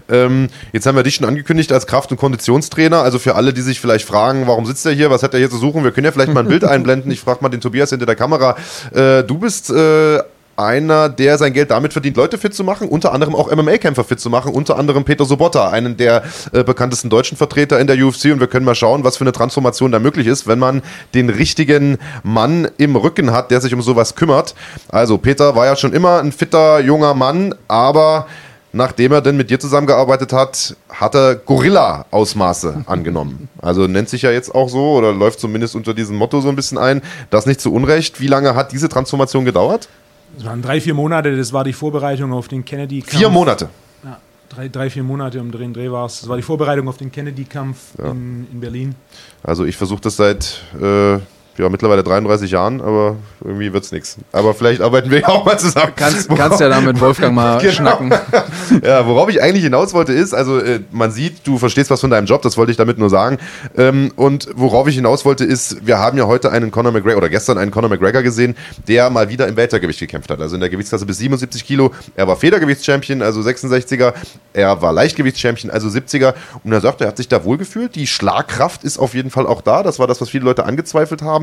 [0.10, 3.04] Ähm, jetzt haben wir dich schon angekündigt als Kraft- und Konditionstrainer.
[3.04, 5.52] Also für alle, die sich vielleicht fragen, warum sitzt er hier, was hat er hier
[5.52, 5.84] zu suchen?
[5.84, 7.12] Wir können ja vielleicht mal ein Bild einblenden.
[7.12, 8.58] Ich frage mal den Tobias hinter der Kamera.
[8.92, 10.20] Äh, du bist äh,
[10.56, 14.20] einer, der sein Geld damit verdient, Leute fit zu machen, unter anderem auch MMA-Kämpfer fit
[14.20, 18.26] zu machen, unter anderem Peter Sobotta, einen der äh, bekanntesten deutschen Vertreter in der UFC
[18.26, 20.82] und wir können mal schauen, was für eine Transformation da möglich ist, wenn man
[21.14, 24.56] den richtigen Mann im Rücken hat, der sich um sowas kümmert.
[24.90, 28.28] Also Peter war ja schon immer ein fitter junger Mann, aber
[28.74, 33.48] nachdem er denn mit dir zusammengearbeitet hat, hat er Gorilla-Ausmaße angenommen.
[33.62, 36.56] Also nennt sich ja jetzt auch so oder läuft zumindest unter diesem Motto so ein
[36.56, 37.02] bisschen ein.
[37.30, 38.20] Das nicht zu Unrecht.
[38.20, 39.88] Wie lange hat diese Transformation gedauert?
[40.36, 43.18] Das waren drei, vier Monate, das war die Vorbereitung auf den Kennedy-Kampf.
[43.18, 43.70] Vier Monate?
[44.04, 44.20] Ja,
[44.50, 46.22] drei, drei, vier Monate um Dreh, Dreh war es.
[46.22, 48.12] Das war die Vorbereitung auf den Kennedy-Kampf ja.
[48.12, 48.96] in, in, Berlin.
[49.44, 51.20] Also ich versuche das seit äh,
[51.58, 54.18] ja, mittlerweile 33 Jahren, aber irgendwie wird es nichts.
[54.32, 55.94] Aber vielleicht arbeiten wir ja auch mal zusammen.
[55.96, 57.74] Kannst, kannst ja da mit Wolfgang mal genau.
[57.74, 58.12] schnacken.
[58.84, 62.10] ja, worauf ich eigentlich hinaus wollte ist, also äh, man sieht, du verstehst was von
[62.10, 63.38] deinem Job, das wollte ich damit nur sagen.
[63.78, 67.30] Ähm, und worauf ich hinaus wollte ist, wir haben ja heute einen Conor McGregor oder
[67.30, 68.56] gestern einen Conor McGregor gesehen,
[68.88, 70.42] der mal wieder im Weltergewicht gekämpft hat.
[70.42, 71.92] Also in der Gewichtsklasse bis 77 Kilo.
[72.16, 74.14] Er war Federgewichtschampion, also 66er.
[74.54, 76.34] Er war Leichtgewichtschampion, also 70er.
[76.64, 77.96] Und er sagt, er hat sich da wohlgefühlt.
[77.96, 79.84] Die Schlagkraft ist auf jeden Fall auch da.
[79.84, 81.43] Das war das, was viele Leute angezweifelt haben.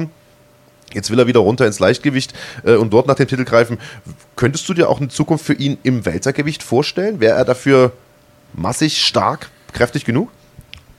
[0.93, 3.79] Jetzt will er wieder runter ins Leichtgewicht äh, und dort nach dem Titel greifen.
[4.37, 7.21] Könntest du dir auch eine Zukunft für ihn im Weltergewicht vorstellen?
[7.21, 7.93] Wäre er dafür
[8.53, 10.31] massig, stark, kräftig genug?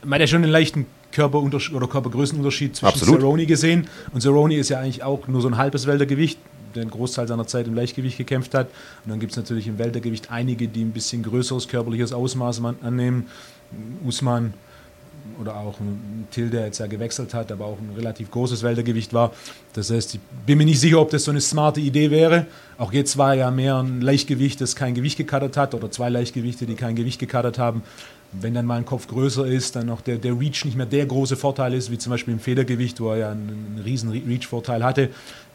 [0.04, 3.19] Man hat ja schon einen leichten Körperunterschied oder Körpergrößenunterschied zwischen Absolut.
[3.19, 3.88] Cerrone gesehen.
[4.13, 6.39] Und Cerrone ist ja eigentlich auch nur so ein halbes Weltergewicht,
[6.73, 8.67] der einen Großteil seiner Zeit im Leichtgewicht gekämpft hat.
[9.04, 13.27] Und dann gibt es natürlich im Weltergewicht einige, die ein bisschen größeres körperliches Ausmaß annehmen.
[14.06, 14.54] Usman,
[15.39, 19.13] oder auch ein Till, der jetzt ja gewechselt hat, aber auch ein relativ großes Weltergewicht
[19.13, 19.34] war.
[19.74, 22.48] Das heißt, ich bin mir nicht sicher, ob das so eine smarte Idee wäre.
[22.78, 26.65] Auch jetzt war ja mehr ein Leichtgewicht, das kein Gewicht gekattert hat, oder zwei Leichtgewichte,
[26.65, 27.84] die kein Gewicht gekattert haben.
[28.34, 31.06] Wenn dann mal ein Kopf größer ist, dann auch der, der Reach nicht mehr der
[31.06, 34.84] große Vorteil ist, wie zum Beispiel im Federgewicht, wo er ja einen, einen riesen Reach-Vorteil
[34.84, 35.10] hatte.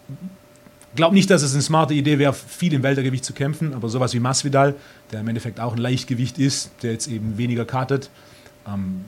[0.09, 3.89] Ich glaube nicht, dass es eine smarte Idee wäre, viel im Weltergewicht zu kämpfen, aber
[3.91, 4.75] sowas wie Masvidal,
[5.13, 8.09] der im Endeffekt auch ein Leichtgewicht ist, der jetzt eben weniger kartet,
[8.67, 9.05] ähm,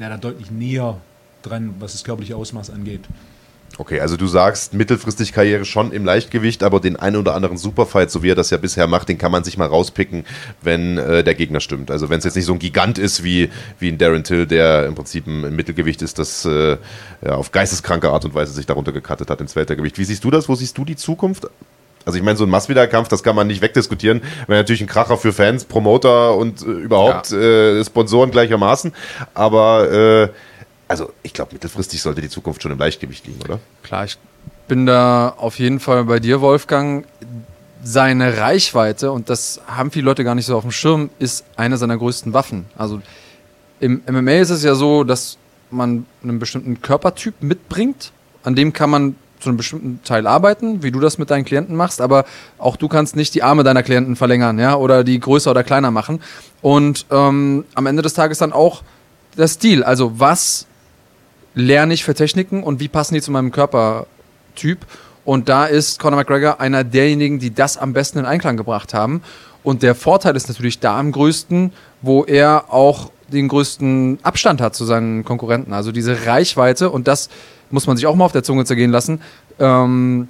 [0.00, 0.96] wäre da deutlich näher
[1.42, 3.02] dran, was das körperliche Ausmaß angeht.
[3.78, 8.10] Okay, also du sagst mittelfristig Karriere schon im Leichtgewicht, aber den einen oder anderen Superfight,
[8.10, 10.24] so wie er das ja bisher macht, den kann man sich mal rauspicken,
[10.60, 11.90] wenn äh, der Gegner stimmt.
[11.90, 14.86] Also wenn es jetzt nicht so ein Gigant ist wie, wie ein Darren Till, der
[14.86, 16.78] im Prinzip ein Mittelgewicht ist, das äh,
[17.24, 19.98] ja, auf geisteskranke Art und Weise sich darunter gekattet hat ins Weltergewicht.
[19.98, 20.48] Wie siehst du das?
[20.48, 21.46] Wo siehst du die Zukunft?
[22.04, 24.22] Also ich meine, so ein Masvidal-Kampf, das kann man nicht wegdiskutieren.
[24.46, 27.38] Wäre natürlich ein Kracher für Fans, Promoter und äh, überhaupt ja.
[27.38, 28.92] äh, Sponsoren gleichermaßen.
[29.34, 30.28] Aber äh,
[30.88, 33.60] also ich glaube, mittelfristig sollte die Zukunft schon im Leichtgewicht liegen, oder?
[33.82, 34.18] Klar, ich
[34.66, 37.06] bin da auf jeden Fall bei dir, Wolfgang.
[37.82, 41.78] Seine Reichweite, und das haben viele Leute gar nicht so auf dem Schirm, ist eine
[41.78, 42.66] seiner größten Waffen.
[42.76, 43.00] Also
[43.78, 45.38] im MMA ist es ja so, dass
[45.70, 50.90] man einen bestimmten Körpertyp mitbringt, an dem kann man zu einem bestimmten Teil arbeiten, wie
[50.90, 52.24] du das mit deinen Klienten machst, aber
[52.58, 55.90] auch du kannst nicht die Arme deiner Klienten verlängern, ja, oder die größer oder kleiner
[55.90, 56.20] machen.
[56.62, 58.82] Und ähm, am Ende des Tages dann auch
[59.36, 59.82] der Stil.
[59.82, 60.66] Also was
[61.54, 64.86] lerne ich für Techniken und wie passen die zu meinem Körpertyp?
[65.24, 69.22] Und da ist Conor McGregor einer derjenigen, die das am besten in Einklang gebracht haben.
[69.62, 71.72] Und der Vorteil ist natürlich da am größten,
[72.02, 75.72] wo er auch den größten Abstand hat zu seinen Konkurrenten.
[75.72, 77.28] Also diese Reichweite und das
[77.70, 79.20] muss man sich auch mal auf der Zunge zergehen lassen.
[79.58, 80.28] Ähm,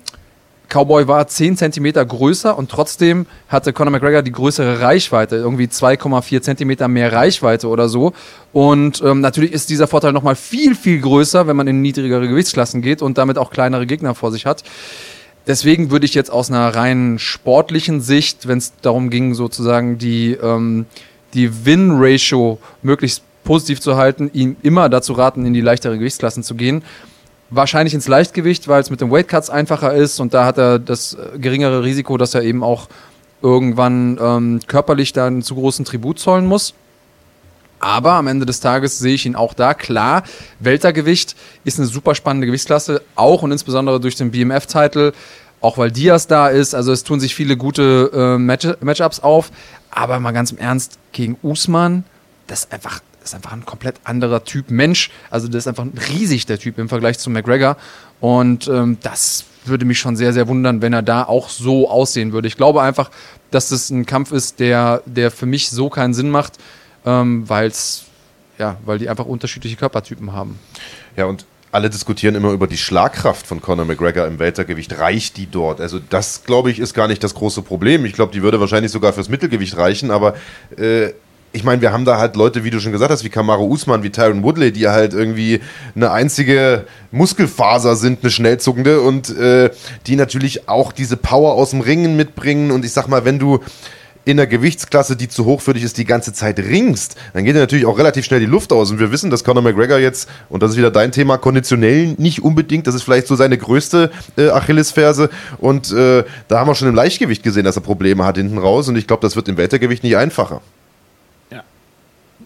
[0.71, 6.43] Cowboy war 10 cm größer und trotzdem hatte Conor McGregor die größere Reichweite, irgendwie 2,4
[6.43, 8.13] cm mehr Reichweite oder so.
[8.53, 12.83] Und ähm, natürlich ist dieser Vorteil nochmal viel, viel größer, wenn man in niedrigere Gewichtsklassen
[12.83, 14.63] geht und damit auch kleinere Gegner vor sich hat.
[15.47, 20.33] Deswegen würde ich jetzt aus einer rein sportlichen Sicht, wenn es darum ging, sozusagen die,
[20.41, 20.87] ähm,
[21.35, 26.55] die Win-Ratio möglichst positiv zu halten, ihm immer dazu raten, in die leichtere Gewichtsklassen zu
[26.55, 26.83] gehen.
[27.51, 31.15] Wahrscheinlich ins Leichtgewicht, weil es mit den Weightcuts einfacher ist und da hat er das
[31.15, 32.89] äh, geringere Risiko, dass er eben auch
[33.43, 36.75] irgendwann ähm, körperlich da einen zu großen Tribut zollen muss.
[37.81, 39.73] Aber am Ende des Tages sehe ich ihn auch da.
[39.73, 40.23] Klar,
[40.59, 41.35] Weltergewicht
[41.65, 45.13] ist eine super spannende Gewichtsklasse, auch und insbesondere durch den BMF-Titel,
[45.63, 46.75] auch weil Diaz da ist.
[46.75, 49.51] Also es tun sich viele gute äh, Match Matchups auf.
[49.91, 52.05] Aber mal ganz im Ernst, gegen Usman,
[52.47, 55.11] das ist einfach ist einfach ein komplett anderer Typ Mensch.
[55.31, 57.77] Also das ist einfach riesig, der Typ im Vergleich zu McGregor.
[58.21, 62.33] Und ähm, das würde mich schon sehr, sehr wundern, wenn er da auch so aussehen
[62.33, 62.49] würde.
[62.49, 63.11] Ich glaube einfach,
[63.51, 66.59] dass das ein Kampf ist, der, der für mich so keinen Sinn macht,
[67.05, 68.05] ähm, weil's,
[68.59, 70.59] ja, weil die einfach unterschiedliche Körpertypen haben.
[71.17, 74.99] Ja, und alle diskutieren immer über die Schlagkraft von Conor McGregor im Weltergewicht.
[74.99, 75.81] Reicht die dort?
[75.81, 78.05] Also das, glaube ich, ist gar nicht das große Problem.
[78.05, 80.35] Ich glaube, die würde wahrscheinlich sogar fürs Mittelgewicht reichen, aber
[80.77, 81.11] äh,
[81.53, 84.03] ich meine, wir haben da halt Leute, wie du schon gesagt hast, wie Kamaru Usman,
[84.03, 85.61] wie Tyron Woodley, die halt irgendwie
[85.97, 89.71] eine einzige Muskelfaser sind, eine schnellzuckende und äh,
[90.07, 92.71] die natürlich auch diese Power aus dem Ringen mitbringen.
[92.71, 93.61] Und ich sag mal, wenn du
[94.25, 97.57] in der Gewichtsklasse, die zu hoch für dich ist, die ganze Zeit ringst, dann geht
[97.57, 98.91] dir natürlich auch relativ schnell die Luft aus.
[98.91, 102.45] Und wir wissen, dass Conor McGregor jetzt, und das ist wieder dein Thema, konditionell nicht
[102.45, 105.31] unbedingt, das ist vielleicht so seine größte äh, Achillesferse.
[105.59, 108.89] Und äh, da haben wir schon im Leichtgewicht gesehen, dass er Probleme hat hinten raus.
[108.89, 110.61] Und ich glaube, das wird im Weltergewicht nicht einfacher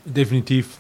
[0.05, 0.79] definitiv.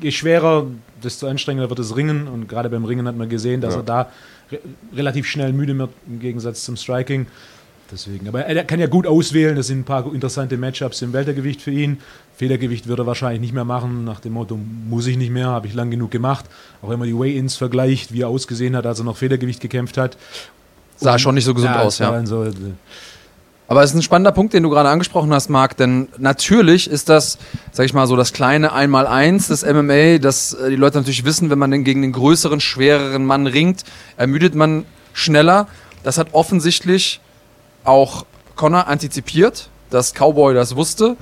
[0.00, 0.66] Je schwerer,
[1.02, 2.28] desto anstrengender wird das Ringen.
[2.28, 3.80] Und gerade beim Ringen hat man gesehen, dass ja.
[3.80, 4.12] er da
[4.50, 4.58] re
[4.94, 7.26] relativ schnell müde wird im Gegensatz zum Striking.
[7.92, 8.28] Deswegen.
[8.28, 9.56] Aber er kann ja gut auswählen.
[9.56, 11.98] Das sind ein paar interessante Matchups im Weltergewicht für ihn.
[12.36, 14.04] Federgewicht würde er wahrscheinlich nicht mehr machen.
[14.04, 16.44] Nach dem Motto, muss ich nicht mehr, habe ich lang genug gemacht.
[16.82, 19.96] Auch wenn man die Weigh-Ins vergleicht, wie er ausgesehen hat, als er noch Federgewicht gekämpft
[19.96, 20.16] hat.
[20.96, 22.26] Sah Und, schon nicht so gesund ja, aus, ja.
[22.26, 22.52] So, äh,
[23.70, 27.08] aber es ist ein spannender Punkt, den du gerade angesprochen hast, Marc, denn natürlich ist
[27.08, 27.38] das,
[27.70, 31.50] sag ich mal, so das kleine Einmaleins des MMA, dass äh, die Leute natürlich wissen,
[31.50, 33.84] wenn man denn gegen den größeren, schwereren Mann ringt,
[34.16, 35.68] ermüdet man schneller.
[36.02, 37.20] Das hat offensichtlich
[37.84, 41.16] auch Connor antizipiert, dass Cowboy das wusste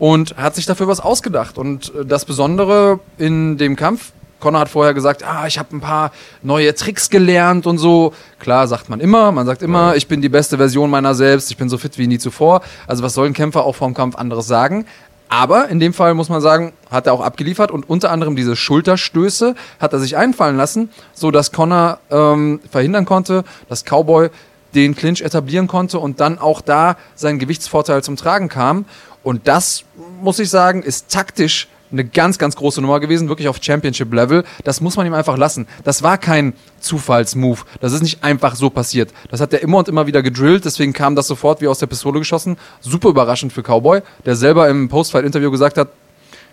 [0.00, 1.56] und hat sich dafür was ausgedacht.
[1.56, 4.10] Und äh, das Besondere in dem Kampf
[4.42, 6.10] Connor hat vorher gesagt, ah, ich habe ein paar
[6.42, 8.12] neue Tricks gelernt und so.
[8.40, 9.30] Klar, sagt man immer.
[9.30, 12.08] Man sagt immer, ich bin die beste Version meiner selbst, ich bin so fit wie
[12.08, 12.60] nie zuvor.
[12.88, 14.84] Also was soll ein Kämpfer auch vorm Kampf anderes sagen?
[15.28, 18.56] Aber in dem Fall muss man sagen, hat er auch abgeliefert und unter anderem diese
[18.56, 24.28] Schulterstöße hat er sich einfallen lassen, so dass Connor ähm, verhindern konnte, dass Cowboy
[24.74, 28.86] den Clinch etablieren konnte und dann auch da sein Gewichtsvorteil zum Tragen kam.
[29.22, 29.84] Und das,
[30.20, 34.44] muss ich sagen, ist taktisch eine ganz, ganz große Nummer gewesen, wirklich auf Championship-Level.
[34.64, 35.66] Das muss man ihm einfach lassen.
[35.84, 37.64] Das war kein Zufallsmove.
[37.80, 39.10] Das ist nicht einfach so passiert.
[39.30, 41.86] Das hat er immer und immer wieder gedrillt, deswegen kam das sofort wie aus der
[41.86, 42.56] Pistole geschossen.
[42.80, 45.88] Super überraschend für Cowboy, der selber im Postfight-Interview gesagt hat,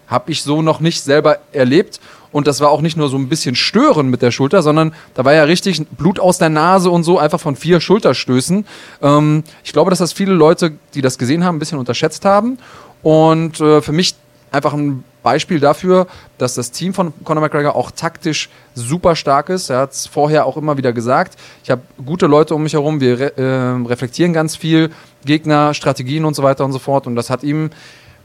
[0.08, 2.00] habe ich so noch nicht selber erlebt.
[2.32, 5.26] Und das war auch nicht nur so ein bisschen stören mit der Schulter, sondern da
[5.26, 8.66] war ja richtig Blut aus der Nase und so, einfach von vier Schulterstößen.
[9.02, 12.60] Ähm, ich glaube, dass das viele Leute, die das gesehen haben, ein bisschen unterschätzt haben.
[13.02, 14.16] Und äh, für mich
[14.52, 19.70] einfach ein Beispiel dafür, dass das Team von Conor McGregor auch taktisch super stark ist.
[19.70, 21.38] Er hat es vorher auch immer wieder gesagt.
[21.64, 24.92] Ich habe gute Leute um mich herum, wir re äh, reflektieren ganz viel,
[25.26, 27.08] Gegner, Strategien und so weiter und so fort.
[27.08, 27.70] Und das hat ihm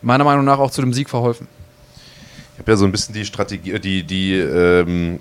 [0.03, 1.49] meiner Meinung nach auch zu dem Sieg verholfen.
[2.55, 5.19] Ich habe ja so ein bisschen die Strategie, die, die ähm,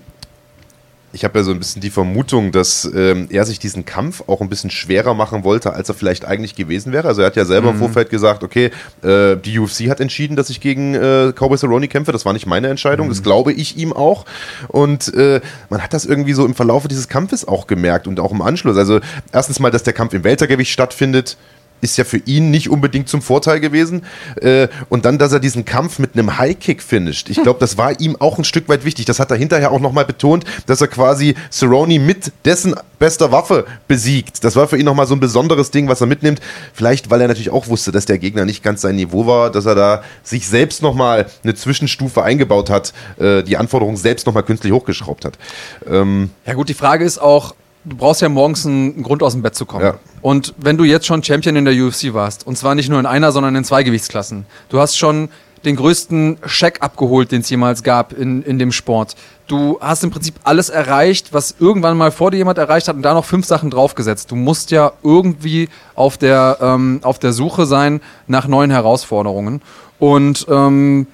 [1.14, 4.40] ich habe ja so ein bisschen die Vermutung, dass ähm, er sich diesen Kampf auch
[4.40, 7.06] ein bisschen schwerer machen wollte, als er vielleicht eigentlich gewesen wäre.
[7.06, 7.74] Also er hat ja selber mhm.
[7.74, 8.70] im Vorfeld gesagt, okay,
[9.02, 12.10] äh, die UFC hat entschieden, dass ich gegen äh, Cowboy Cerrone kämpfe.
[12.10, 13.06] Das war nicht meine Entscheidung.
[13.06, 13.10] Mhm.
[13.10, 14.24] Das glaube ich ihm auch.
[14.68, 18.32] Und äh, man hat das irgendwie so im Verlauf dieses Kampfes auch gemerkt und auch
[18.32, 18.76] im Anschluss.
[18.76, 18.98] Also
[19.32, 21.36] erstens mal, dass der Kampf im Weltergewicht stattfindet
[21.80, 24.04] ist ja für ihn nicht unbedingt zum Vorteil gewesen.
[24.40, 27.28] Äh, und dann, dass er diesen Kampf mit einem High-Kick finisht.
[27.30, 29.04] Ich glaube, das war ihm auch ein Stück weit wichtig.
[29.04, 33.66] Das hat er hinterher auch nochmal betont, dass er quasi Cerrone mit dessen bester Waffe
[33.86, 34.44] besiegt.
[34.44, 36.40] Das war für ihn nochmal so ein besonderes Ding, was er mitnimmt.
[36.72, 39.66] Vielleicht, weil er natürlich auch wusste, dass der Gegner nicht ganz sein Niveau war, dass
[39.66, 44.72] er da sich selbst nochmal eine Zwischenstufe eingebaut hat, äh, die Anforderungen selbst nochmal künstlich
[44.72, 45.38] hochgeschraubt hat.
[45.86, 47.54] Ähm ja gut, die Frage ist auch,
[47.84, 49.84] du brauchst ja morgens einen Grund aus dem Bett zu kommen.
[49.84, 49.94] Ja.
[50.22, 53.06] Und wenn du jetzt schon Champion in der UFC warst, und zwar nicht nur in
[53.06, 55.28] einer, sondern in zwei Gewichtsklassen, du hast schon
[55.64, 59.16] den größten Scheck abgeholt, den es jemals gab in, in dem Sport.
[59.46, 63.02] Du hast im Prinzip alles erreicht, was irgendwann mal vor dir jemand erreicht hat und
[63.02, 64.30] da noch fünf Sachen draufgesetzt.
[64.30, 69.62] Du musst ja irgendwie auf der, ähm, auf der Suche sein nach neuen Herausforderungen.
[69.98, 71.06] Und ähm,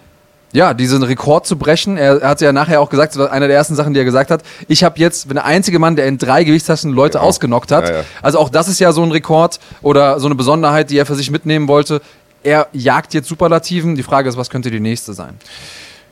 [0.53, 1.97] ja, diesen Rekord zu brechen.
[1.97, 4.43] Er, er hat ja nachher auch gesagt, einer der ersten Sachen, die er gesagt hat,
[4.69, 7.29] ich habe jetzt, bin der einzige Mann, der in drei Gewichtsklassen Leute genau.
[7.29, 7.89] ausgenockt hat.
[7.89, 8.05] Ja, ja.
[8.23, 11.15] Also auch das ist ja so ein Rekord oder so eine Besonderheit, die er für
[11.15, 12.01] sich mitnehmen wollte.
[12.43, 13.95] Er jagt jetzt Superlativen.
[13.95, 15.39] Die Frage ist, was könnte die nächste sein?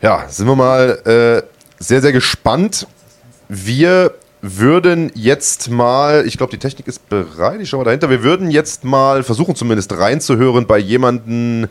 [0.00, 1.42] Ja, sind wir mal äh,
[1.82, 2.86] sehr, sehr gespannt.
[3.48, 8.22] Wir würden jetzt mal, ich glaube, die Technik ist bereit, ich schaue mal dahinter, wir
[8.22, 11.68] würden jetzt mal versuchen, zumindest reinzuhören bei jemandem,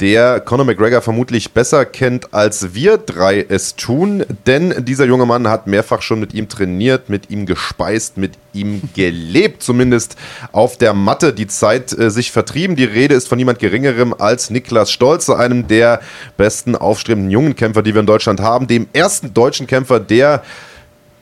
[0.00, 4.24] der Conor McGregor vermutlich besser kennt, als wir drei es tun.
[4.46, 8.82] Denn dieser junge Mann hat mehrfach schon mit ihm trainiert, mit ihm gespeist, mit ihm
[8.94, 10.16] gelebt, zumindest
[10.52, 12.76] auf der Matte die Zeit äh, sich vertrieben.
[12.76, 16.00] Die Rede ist von niemand Geringerem als Niklas Stolze, einem der
[16.36, 18.66] besten aufstrebenden jungen Kämpfer, die wir in Deutschland haben.
[18.66, 20.42] Dem ersten deutschen Kämpfer, der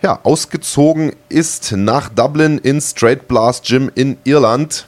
[0.03, 4.87] ja, ausgezogen ist nach Dublin ins Straight Blast Gym in Irland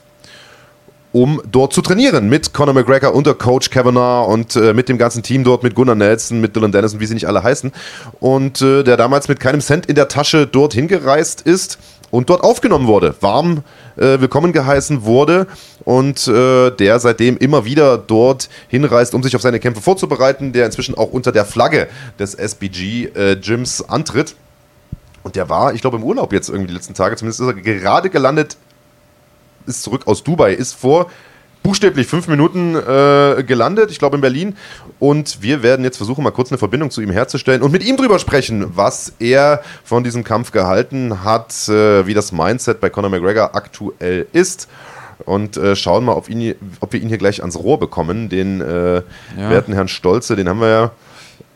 [1.16, 5.22] um dort zu trainieren mit Conor McGregor unter Coach Kavanagh und äh, mit dem ganzen
[5.22, 7.72] Team dort, mit Gunnar Nelson, mit Dylan Dennis und wie sie nicht alle heißen.
[8.20, 11.79] Und äh, der damals mit keinem Cent in der Tasche dorthin gereist ist
[12.11, 13.62] und dort aufgenommen wurde, warm
[13.96, 15.46] äh, willkommen geheißen wurde
[15.87, 20.66] und äh, der seitdem immer wieder dort hinreist, um sich auf seine Kämpfe vorzubereiten, der
[20.66, 24.35] inzwischen auch unter der Flagge des SBG äh, Gyms antritt.
[25.22, 27.55] Und der war, ich glaube, im Urlaub jetzt irgendwie die letzten Tage, zumindest ist er
[27.55, 28.59] gerade gelandet
[29.66, 31.11] ist zurück aus Dubai, ist vor
[31.66, 34.57] buchstäblich fünf Minuten äh, gelandet, ich glaube in Berlin.
[35.00, 37.96] Und wir werden jetzt versuchen, mal kurz eine Verbindung zu ihm herzustellen und mit ihm
[37.96, 43.11] drüber sprechen, was er von diesem Kampf gehalten hat, äh, wie das Mindset bei Conor
[43.11, 44.68] McGregor aktuell ist.
[45.24, 48.29] Und äh, schauen mal, ob, ihn, ob, wir ihn hier gleich ans Rohr bekommen.
[48.29, 49.02] Den äh, ja.
[49.37, 50.92] werten Herrn Stolze, den haben wir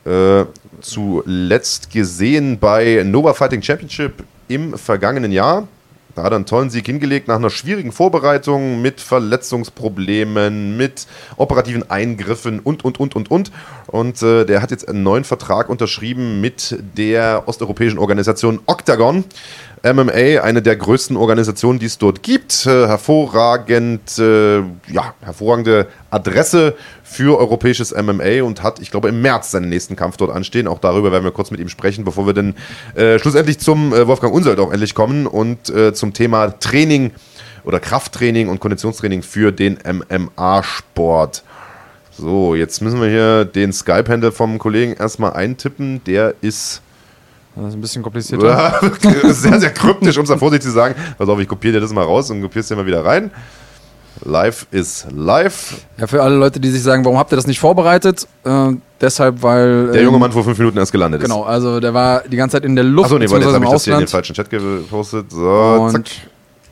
[0.06, 0.46] ja äh,
[0.80, 5.68] zuletzt gesehen bei Nova Fighting Championship im vergangenen Jahr.
[6.14, 11.88] Da hat er einen tollen Sieg hingelegt nach einer schwierigen Vorbereitung mit Verletzungsproblemen, mit operativen
[11.90, 13.52] Eingriffen und, und, und, und, und.
[13.86, 19.24] Und äh, der hat jetzt einen neuen Vertrag unterschrieben mit der osteuropäischen Organisation Octagon.
[19.82, 22.66] MMA, eine der größten Organisationen, die es dort gibt.
[22.66, 29.50] Äh, hervorragend, äh, ja, hervorragende Adresse für europäisches MMA und hat, ich glaube, im März
[29.50, 30.68] seinen nächsten Kampf dort anstehen.
[30.68, 32.54] Auch darüber werden wir kurz mit ihm sprechen, bevor wir dann
[32.94, 37.12] äh, schlussendlich zum äh, Wolfgang Unselt auch endlich kommen und äh, zum Thema Training
[37.64, 41.42] oder Krafttraining und Konditionstraining für den MMA-Sport.
[42.10, 46.04] So, jetzt müssen wir hier den Skype-Handle vom Kollegen erstmal eintippen.
[46.04, 46.82] Der ist
[47.62, 48.80] das ist ein bisschen komplizierter.
[49.24, 50.94] sehr, sehr kryptisch, um es vorsichtig zu sagen.
[51.18, 53.30] Pass auf, ich kopiere dir das mal raus und kopiere es dir mal wieder rein.
[54.24, 55.86] Live ist live.
[55.96, 58.26] Ja, für alle Leute, die sich sagen, warum habt ihr das nicht vorbereitet?
[58.44, 59.92] Äh, deshalb, weil.
[59.92, 61.46] Der junge ähm, Mann vor fünf Minuten erst gelandet genau, ist.
[61.46, 63.06] Genau, also der war die ganze Zeit in der Luft.
[63.06, 65.30] Achso, nee, weil jetzt habe ich das hier in den falschen Chat gepostet.
[65.30, 66.06] So, und zack.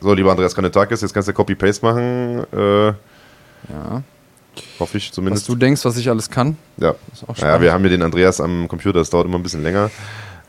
[0.01, 2.45] So, lieber Andreas Kanetakis, jetzt kannst du Copy-Paste machen.
[2.53, 4.03] Äh, ja.
[4.79, 5.43] Hoffe ich zumindest.
[5.43, 6.57] Was du denkst, was ich alles kann.
[6.77, 6.95] Ja.
[7.37, 9.89] ja, wir haben hier den Andreas am Computer, das dauert immer ein bisschen länger.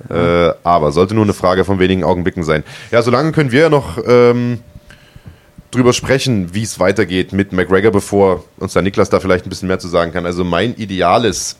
[0.08, 2.64] Äh, aber sollte nur eine Frage von wenigen Augenblicken sein.
[2.90, 4.60] Ja, solange können wir ja noch ähm,
[5.70, 9.68] drüber sprechen, wie es weitergeht mit McGregor, bevor uns der Niklas da vielleicht ein bisschen
[9.68, 10.26] mehr zu sagen kann.
[10.26, 11.56] Also mein ideales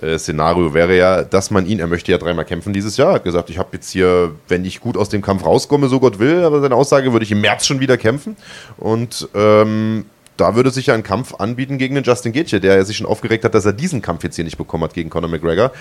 [0.00, 3.24] äh, Szenario wäre ja, dass man ihn, er möchte ja dreimal kämpfen dieses Jahr, hat
[3.24, 6.44] gesagt, ich habe jetzt hier, wenn ich gut aus dem Kampf rauskomme, so Gott will,
[6.44, 8.36] aber seine Aussage würde ich im März schon wieder kämpfen.
[8.76, 10.04] Und ähm,
[10.36, 13.44] da würde sich ja ein Kampf anbieten gegen den Justin Gaethje, der sich schon aufgeregt
[13.44, 15.72] hat, dass er diesen Kampf jetzt hier nicht bekommen hat gegen Conor McGregor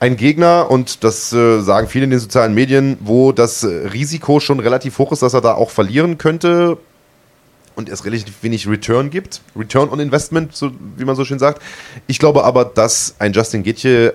[0.00, 4.58] ein Gegner, und das äh, sagen viele in den sozialen Medien, wo das Risiko schon
[4.58, 6.78] relativ hoch ist, dass er da auch verlieren könnte
[7.76, 9.42] und es relativ wenig Return gibt.
[9.54, 11.62] Return on Investment, so, wie man so schön sagt.
[12.06, 14.14] Ich glaube aber, dass ein Justin Gaethje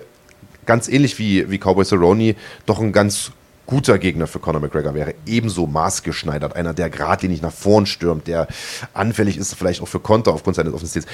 [0.66, 2.34] ganz ähnlich wie, wie Cowboy Cerrone
[2.66, 3.30] doch ein ganz
[3.66, 5.14] guter Gegner für Conor McGregor wäre.
[5.24, 6.56] Ebenso maßgeschneidert.
[6.56, 8.48] Einer, der geradlinig nach vorn stürmt, der
[8.92, 11.06] anfällig ist vielleicht auch für Konter aufgrund seines Offenstils.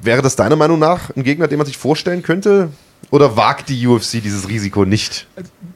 [0.00, 2.70] Wäre das deiner Meinung nach ein Gegner, den man sich vorstellen könnte?
[3.10, 5.26] Oder wagt die UFC dieses Risiko nicht?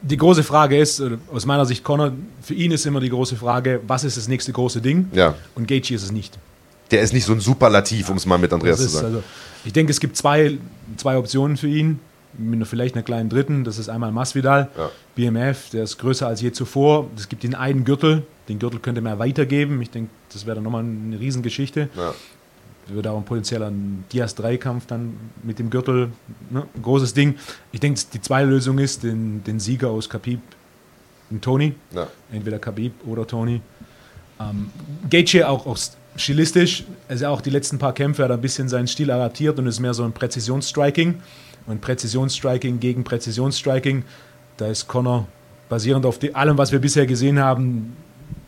[0.03, 3.81] Die große Frage ist, aus meiner Sicht, Conor, für ihn ist immer die große Frage,
[3.87, 5.09] was ist das nächste große Ding?
[5.13, 5.35] Ja.
[5.55, 6.39] Und Gaethje ist es nicht.
[6.91, 9.07] Der ist nicht so ein Superlativ, um es mal mit Andreas ist, zu sagen.
[9.07, 9.23] Also,
[9.65, 10.59] ich denke, es gibt zwei,
[10.97, 11.99] zwei Optionen für ihn,
[12.39, 13.65] mit vielleicht einer kleinen dritten.
[13.65, 14.91] Das ist einmal Masvidal, ja.
[15.17, 17.09] BMF, der ist größer als je zuvor.
[17.17, 19.83] Es gibt den einen Gürtel, den Gürtel könnte man weitergeben.
[19.83, 21.89] Ich denke, das wäre dann nochmal eine Riesengeschichte.
[21.97, 22.15] Ja
[22.89, 23.73] wird auch ein potenzieller
[24.13, 26.11] Diaz-3-Kampf dann mit dem Gürtel.
[26.51, 26.67] Ne?
[26.75, 27.35] Ein großes Ding.
[27.73, 30.41] Ich denke, die zweite Lösung ist, den, den Sieger aus Khabib
[31.31, 31.75] und Tony.
[31.93, 32.07] Ja.
[32.31, 33.61] Entweder Khabib oder Tony.
[34.39, 34.71] Ähm,
[35.11, 35.79] Gaethje auch, auch
[36.17, 39.67] stilistisch, also auch die letzten paar Kämpfe hat er ein bisschen seinen Stil adaptiert und
[39.67, 41.15] ist mehr so ein Präzisionsstriking.
[41.67, 44.05] Und Präzisionsstriking gegen Präzisionsstriking,
[44.57, 45.27] da ist Connor
[45.69, 47.97] basierend auf allem, was wir bisher gesehen haben.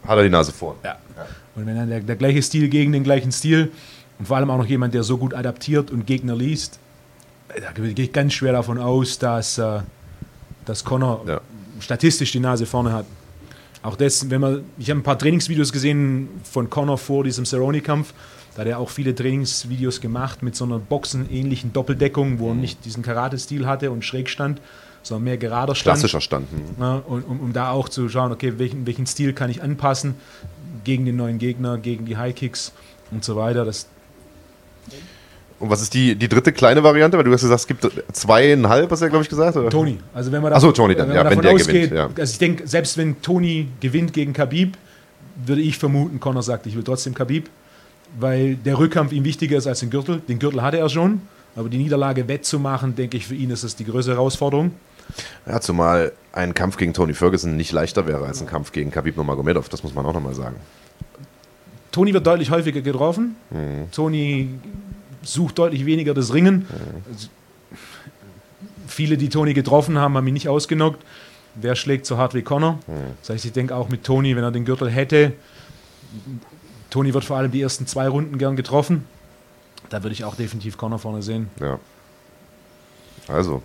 [0.07, 0.77] Hat er die Nase vor.
[0.85, 0.97] Ja.
[1.17, 1.27] ja.
[1.57, 3.73] Und wenn dann der, der gleiche Stil gegen den gleichen Stil,
[4.19, 6.79] und vor allem auch noch jemand, der so gut adaptiert und Gegner liest.
[7.49, 9.81] Da gehe ich ganz schwer davon aus, dass, äh,
[10.65, 11.41] dass Connor ja.
[11.81, 13.07] statistisch die Nase vorne hat.
[13.83, 18.13] Auch das, wenn man, ich habe ein paar Trainingsvideos gesehen von Connor vor diesem Cerrone-Kampf.
[18.55, 22.61] Da hat er auch viele Trainingsvideos gemacht mit so einer boxenähnlichen Doppeldeckung, wo er mhm.
[22.61, 24.61] nicht diesen Karate-Stil hatte und schräg stand,
[25.03, 25.95] sondern mehr gerader stand.
[25.95, 26.49] Klassischer Stand.
[26.79, 30.17] Ja, und, um, um, da auch zu schauen, okay, welchen, welchen Stil kann ich anpassen
[30.83, 32.73] gegen den neuen Gegner, gegen die High Kicks
[33.13, 33.65] und so weiter.
[33.65, 33.87] Das,
[35.61, 37.17] und was ist die, die dritte kleine Variante?
[37.17, 39.57] Weil du hast gesagt, es gibt zweieinhalb, hast du ja, glaube ich, gesagt?
[39.57, 39.71] Oder?
[39.71, 39.99] Tony.
[40.15, 41.93] Also wenn man Achso, Tony dann, wenn ja, wenn der ausgeht, gewinnt.
[41.93, 42.11] Ja.
[42.17, 44.77] Also ich denke, selbst wenn Tony gewinnt gegen Khabib,
[45.45, 47.49] würde ich vermuten, Connor sagt, ich will trotzdem Khabib,
[48.19, 50.21] weil der Rückkampf ihm wichtiger ist als den Gürtel.
[50.29, 51.23] Den Gürtel hatte er schon,
[51.57, 54.73] aber die Niederlage wettzumachen, denke ich, für ihn ist das die größere Herausforderung.
[55.47, 59.17] Ja, zumal ein Kampf gegen Tony Ferguson nicht leichter wäre als ein Kampf gegen Khabib
[59.17, 60.57] Nurmagomedov, das muss man auch nochmal sagen.
[61.91, 63.37] Tony wird deutlich häufiger getroffen.
[63.51, 63.91] Mhm.
[63.93, 64.49] Tony
[65.23, 66.67] sucht deutlich weniger das Ringen.
[67.11, 67.29] Also,
[68.87, 71.05] viele, die Tony getroffen haben, haben ihn nicht ausgenockt.
[71.55, 72.79] Wer schlägt so hart wie Connor?
[73.21, 75.33] Das heißt, ich denke auch mit Tony, wenn er den Gürtel hätte,
[76.91, 79.05] Tony wird vor allem die ersten zwei Runden gern getroffen.
[79.91, 81.49] Da würde ich auch definitiv Connor vorne sehen.
[81.61, 81.79] Ja.
[83.27, 83.63] Also,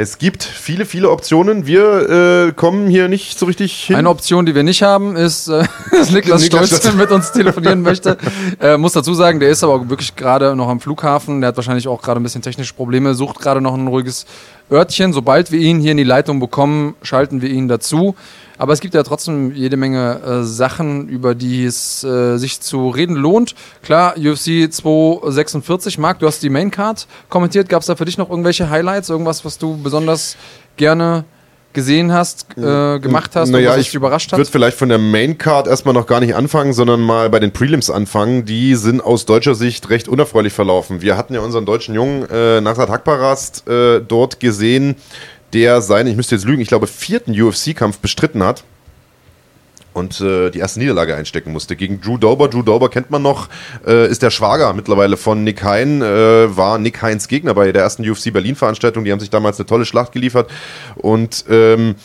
[0.00, 1.66] es gibt viele, viele Optionen.
[1.66, 3.96] Wir äh, kommen hier nicht so richtig hin.
[3.96, 7.82] Eine Option, die wir nicht haben, ist, äh, dass Niklas, Niklas Stolz mit uns telefonieren
[7.82, 8.16] möchte.
[8.60, 11.40] Äh, muss dazu sagen, der ist aber wirklich gerade noch am Flughafen.
[11.40, 14.24] Der hat wahrscheinlich auch gerade ein bisschen technische Probleme, sucht gerade noch ein ruhiges
[14.70, 15.12] Örtchen.
[15.12, 18.14] Sobald wir ihn hier in die Leitung bekommen, schalten wir ihn dazu.
[18.58, 22.90] Aber es gibt ja trotzdem jede Menge äh, Sachen, über die es äh, sich zu
[22.90, 23.54] reden lohnt.
[23.82, 27.68] Klar, UFC 246, Marc, du hast die Maincard kommentiert.
[27.68, 29.08] Gab es da für dich noch irgendwelche Highlights?
[29.08, 30.36] Irgendwas, was du besonders
[30.76, 31.24] gerne
[31.72, 34.38] gesehen hast, äh, gemacht hast naja, was dich überrascht hat?
[34.38, 37.52] Ich würde vielleicht von der Maincard erstmal noch gar nicht anfangen, sondern mal bei den
[37.52, 38.44] Prelims anfangen.
[38.44, 41.02] Die sind aus deutscher Sicht recht unerfreulich verlaufen.
[41.02, 44.96] Wir hatten ja unseren deutschen Jungen äh, Nasrat Hakparast äh, dort gesehen,
[45.52, 48.64] der seinen, ich müsste jetzt lügen, ich glaube, vierten UFC-Kampf bestritten hat
[49.98, 51.76] und äh, die erste Niederlage einstecken musste.
[51.76, 52.48] Gegen Drew Dober.
[52.48, 53.48] Drew Dober kennt man noch,
[53.86, 57.82] äh, ist der Schwager mittlerweile von Nick Hein, äh, war Nick Heins Gegner bei der
[57.82, 59.04] ersten UFC Berlin-Veranstaltung.
[59.04, 60.50] Die haben sich damals eine tolle Schlacht geliefert.
[60.96, 61.96] Und ähm,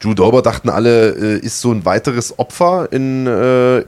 [0.00, 3.80] Drew Dober dachten alle, äh, ist so ein weiteres Opfer in, äh,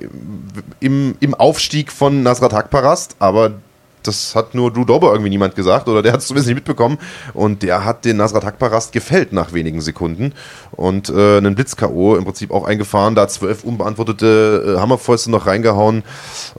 [0.80, 3.54] im, im Aufstieg von Nasrat Hakparast, aber
[4.02, 6.98] das hat nur Drew Dober irgendwie niemand gesagt oder der hat es zumindest nicht mitbekommen.
[7.34, 10.32] Und der hat den Nasrat Hakparast gefällt nach wenigen Sekunden
[10.72, 12.16] und äh, einen Blitz-K.O.
[12.16, 16.02] im Prinzip auch eingefahren, da zwölf unbeantwortete äh, Hammerfäuste noch reingehauen.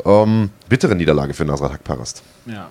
[0.05, 2.23] Ähm, bittere Niederlage für Nasrat Hakparast.
[2.45, 2.69] Ja.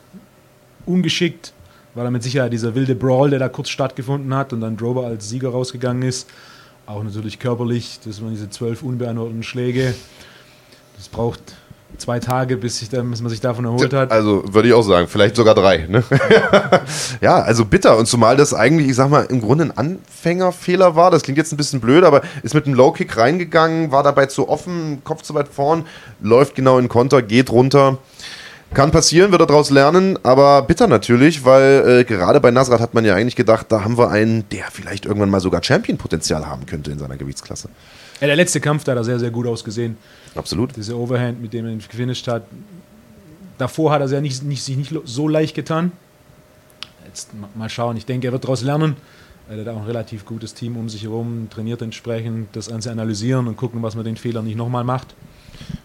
[0.86, 1.52] Ungeschickt
[1.94, 5.06] war da mit Sicherheit dieser wilde Brawl, der da kurz stattgefunden hat und dann Drober
[5.06, 6.28] als Sieger rausgegangen ist.
[6.86, 9.94] Auch natürlich körperlich, das waren diese zwölf unbeantworteten Schläge.
[10.96, 11.40] Das braucht
[11.96, 14.10] zwei Tage, bis, ich bis man sich davon erholt hat.
[14.10, 15.86] Also würde ich auch sagen, vielleicht sogar drei.
[15.88, 16.04] Ne?
[17.20, 17.96] ja, also bitter.
[17.96, 21.10] Und zumal das eigentlich, ich sag mal, im Grunde ein Anfängerfehler war.
[21.10, 24.48] Das klingt jetzt ein bisschen blöd, aber ist mit einem Low-Kick reingegangen, war dabei zu
[24.48, 25.86] offen, Kopf zu weit vorn,
[26.20, 27.98] läuft genau in Konter, geht runter.
[28.74, 32.92] Kann passieren, wird er daraus lernen, aber bitter natürlich, weil äh, gerade bei Nasrat hat
[32.92, 36.66] man ja eigentlich gedacht, da haben wir einen, der vielleicht irgendwann mal sogar Champion-Potenzial haben
[36.66, 37.70] könnte in seiner Gewichtsklasse.
[38.20, 39.96] Ja, der letzte Kampf, da hat er sehr, sehr gut ausgesehen.
[40.34, 40.76] Absolut.
[40.76, 42.44] Diese Overhand, mit dem er gefinisht hat.
[43.58, 45.92] Davor hat er ja nicht, nicht, sich nicht so leicht getan.
[47.06, 47.96] Jetzt mal schauen.
[47.96, 48.96] Ich denke, er wird daraus lernen.
[49.50, 53.48] Er hat auch ein relativ gutes Team um sich herum, trainiert entsprechend, das Ganze analysieren
[53.48, 55.14] und gucken, was man den Fehler nicht nochmal macht.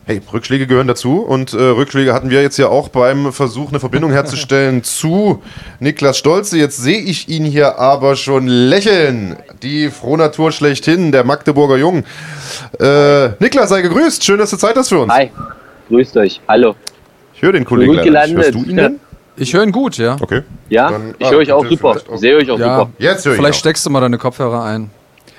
[0.06, 3.80] Hey, Rückschläge gehören dazu und äh, Rückschläge hatten wir jetzt ja auch beim Versuch, eine
[3.80, 5.41] Verbindung herzustellen zu
[5.80, 6.58] Niklas Stolze.
[6.58, 9.38] Jetzt sehe ich ihn hier aber schon lächeln.
[9.62, 12.04] Die Frohnatur schlechthin, der Magdeburger Jung.
[12.80, 14.24] Äh, Niklas, sei gegrüßt.
[14.24, 15.14] Schön, dass du Zeit hast für uns.
[15.14, 15.32] Hi,
[15.89, 16.41] grüßt euch.
[16.47, 16.76] Hallo.
[17.34, 18.38] Ich höre den Kollegen gut gelandet.
[18.38, 18.99] Hörst du ihn denn?
[19.36, 20.16] Ich höre ihn gut, ja.
[20.20, 20.43] Okay.
[20.70, 21.95] Ja, Dann, ich ah, höre euch auch super.
[22.16, 22.91] Sehe euch auch ja, super.
[22.99, 23.60] Jetzt höre ich Vielleicht auch.
[23.60, 24.91] steckst du mal deine Kopfhörer ein.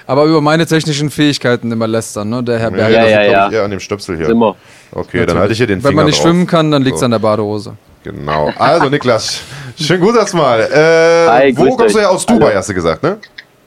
[0.07, 2.43] Aber über meine technischen Fähigkeiten immer lästern, ne?
[2.43, 3.09] Der Herr Berger.
[3.09, 3.51] Ja, ja, ja.
[3.51, 4.27] eher an dem Stöpsel hier.
[4.27, 4.57] Simmer.
[4.91, 5.27] Okay, Natürlich.
[5.27, 6.27] dann halte ich hier den Finger Wenn man nicht drauf.
[6.27, 7.07] schwimmen kann, dann liegt es so.
[7.07, 7.75] an der Badehose.
[8.03, 8.53] Genau.
[8.59, 9.41] Also, Niklas,
[9.81, 10.61] schön gut das mal.
[10.61, 11.93] Äh, Hi, wo kommst euch.
[11.95, 12.11] du her?
[12.11, 12.57] Aus Dubai, Hallo.
[12.57, 13.17] hast du gesagt, ne?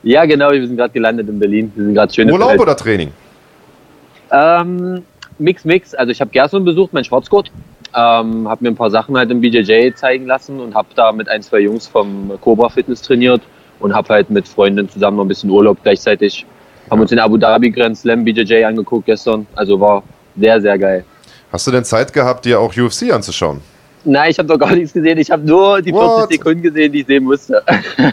[0.03, 0.51] Ja, genau.
[0.51, 1.71] Wir sind gerade gelandet in Berlin.
[1.75, 3.11] Wir sind gerade schön Urlaub oder Training?
[4.32, 5.03] Ähm,
[5.39, 5.93] Mix, Mix.
[5.93, 7.51] Also, ich habe Gerson besucht, mein Schwarzgurt.
[7.95, 11.30] Ähm, habe mir ein paar Sachen halt im BJJ zeigen lassen und habe da mit
[11.30, 13.41] ein, zwei Jungs vom Cobra Fitness trainiert
[13.80, 16.45] und habe halt mit Freundinnen zusammen noch ein bisschen Urlaub gleichzeitig.
[16.91, 19.47] Haben uns in Abu Dhabi Grand Slam BJJ angeguckt gestern.
[19.55, 20.03] Also war
[20.36, 21.05] sehr, sehr geil.
[21.51, 23.61] Hast du denn Zeit gehabt, dir auch UFC anzuschauen?
[24.03, 25.17] Nein, ich habe doch gar nichts gesehen.
[25.17, 26.29] Ich habe nur die What?
[26.29, 27.61] 40 Sekunden gesehen, die ich sehen musste.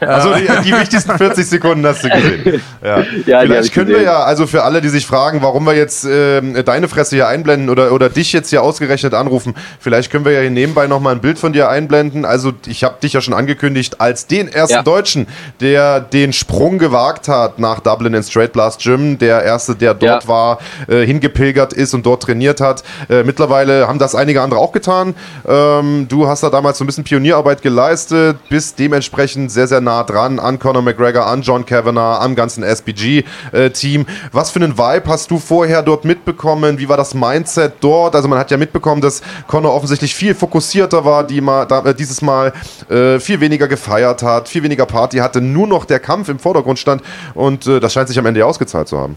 [0.00, 2.62] Also die, die wichtigsten 40 Sekunden hast du gesehen.
[2.82, 2.98] Ja.
[3.26, 4.00] ja Vielleicht können gesehen.
[4.00, 7.28] wir ja, also für alle, die sich fragen, warum wir jetzt äh, deine Fresse hier
[7.28, 11.14] einblenden oder, oder dich jetzt hier ausgerechnet anrufen, vielleicht können wir ja hier nebenbei nochmal
[11.14, 12.24] ein Bild von dir einblenden.
[12.24, 14.82] Also ich habe dich ja schon angekündigt als den ersten ja.
[14.82, 15.26] Deutschen,
[15.60, 19.18] der den Sprung gewagt hat nach Dublin in Straight Blast Gym.
[19.18, 20.28] Der erste, der dort ja.
[20.28, 20.58] war,
[20.88, 22.82] äh, hingepilgert ist und dort trainiert hat.
[23.08, 25.14] Äh, mittlerweile haben das einige andere auch getan.
[25.46, 29.80] Ähm, ähm, du hast da damals so ein bisschen Pionierarbeit geleistet, bist dementsprechend sehr, sehr
[29.80, 34.00] nah dran an Conor McGregor, an John Kavanagh, am ganzen SBG-Team.
[34.02, 36.78] Äh, Was für einen Vibe hast du vorher dort mitbekommen?
[36.78, 38.14] Wie war das Mindset dort?
[38.14, 41.94] Also man hat ja mitbekommen, dass Conor offensichtlich viel fokussierter war, die mal, da, äh,
[41.94, 42.52] dieses Mal
[42.88, 46.78] äh, viel weniger gefeiert hat, viel weniger Party hatte, nur noch der Kampf im Vordergrund
[46.78, 47.02] stand
[47.34, 49.16] und äh, das scheint sich am Ende ausgezahlt zu haben.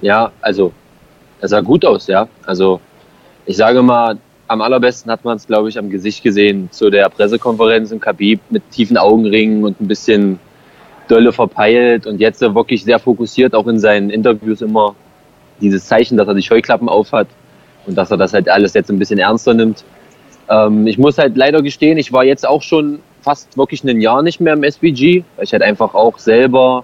[0.00, 0.72] Ja, also
[1.40, 2.28] es sah gut aus, ja.
[2.44, 2.80] Also
[3.46, 4.18] ich sage mal,
[4.50, 8.40] am allerbesten hat man es, glaube ich, am Gesicht gesehen zu der Pressekonferenz im Kabib
[8.50, 10.40] mit tiefen Augenringen und ein bisschen
[11.06, 14.96] dolle verpeilt und jetzt wirklich sehr fokussiert, auch in seinen Interviews immer
[15.60, 17.28] dieses Zeichen, dass er die Scheuklappen aufhat
[17.86, 19.84] und dass er das halt alles jetzt ein bisschen ernster nimmt.
[20.48, 24.20] Ähm, ich muss halt leider gestehen, ich war jetzt auch schon fast wirklich ein Jahr
[24.20, 26.82] nicht mehr im SBG, weil ich halt einfach auch selber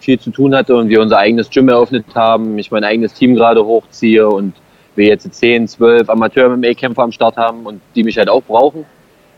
[0.00, 3.36] viel zu tun hatte und wir unser eigenes Gym eröffnet haben, ich mein eigenes Team
[3.36, 4.52] gerade hochziehe und
[4.96, 8.84] wir jetzt 10, 12 Amateur-MMA-Kämpfer am Start haben und die mich halt auch brauchen.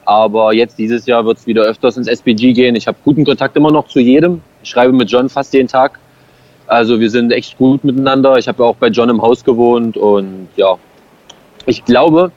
[0.04, 2.74] Aber jetzt dieses Jahr wird es wieder öfters ins SPG gehen.
[2.76, 4.40] Ich habe guten Kontakt immer noch zu jedem.
[4.62, 5.98] Ich schreibe mit John fast jeden Tag.
[6.66, 8.38] Also wir sind echt gut miteinander.
[8.38, 10.76] Ich habe auch bei John im Haus gewohnt und ja,
[11.66, 12.32] ich glaube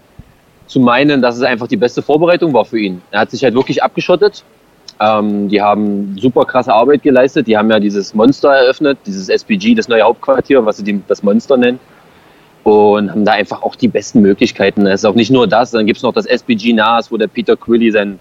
[0.68, 3.02] zu meinen, dass es einfach die beste Vorbereitung war für ihn.
[3.12, 4.44] Er hat sich halt wirklich abgeschottet.
[5.00, 7.48] Ähm, die haben super krasse Arbeit geleistet.
[7.48, 11.58] Die haben ja dieses Monster eröffnet, dieses SPG, das neue Hauptquartier, was sie das Monster
[11.58, 11.80] nennen
[12.64, 14.86] und haben da einfach auch die besten Möglichkeiten.
[14.86, 17.28] Es ist auch nicht nur das, dann gibt es noch das SBG NAS, wo der
[17.28, 18.20] Peter Quilly, sein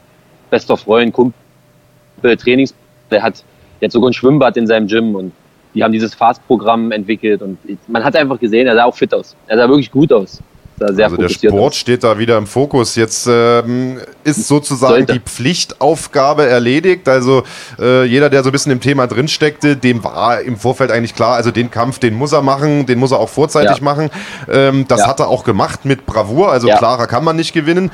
[0.50, 2.74] bester Freund, Kumpel, Trainings,
[3.10, 3.44] der hat
[3.80, 5.32] jetzt sogar ein Schwimmbad in seinem Gym und
[5.74, 9.36] die haben dieses Fast-Programm entwickelt und man hat einfach gesehen, er sah auch fit aus.
[9.46, 10.42] Er sah wirklich gut aus
[10.80, 11.78] da sehr also der Sport ist.
[11.78, 12.96] steht da wieder im Fokus.
[12.96, 15.12] Jetzt ähm, ist sozusagen Sollte.
[15.12, 17.06] die Pflichtaufgabe erledigt.
[17.06, 17.44] Also
[17.78, 21.34] äh, jeder, der so ein bisschen im Thema drinsteckte, dem war im Vorfeld eigentlich klar,
[21.34, 23.84] also den Kampf, den muss er machen, den muss er auch vorzeitig ja.
[23.84, 24.10] machen.
[24.50, 25.08] Ähm, das ja.
[25.08, 26.50] hat er auch gemacht mit Bravour.
[26.50, 26.78] Also ja.
[26.78, 27.90] klarer kann man nicht gewinnen.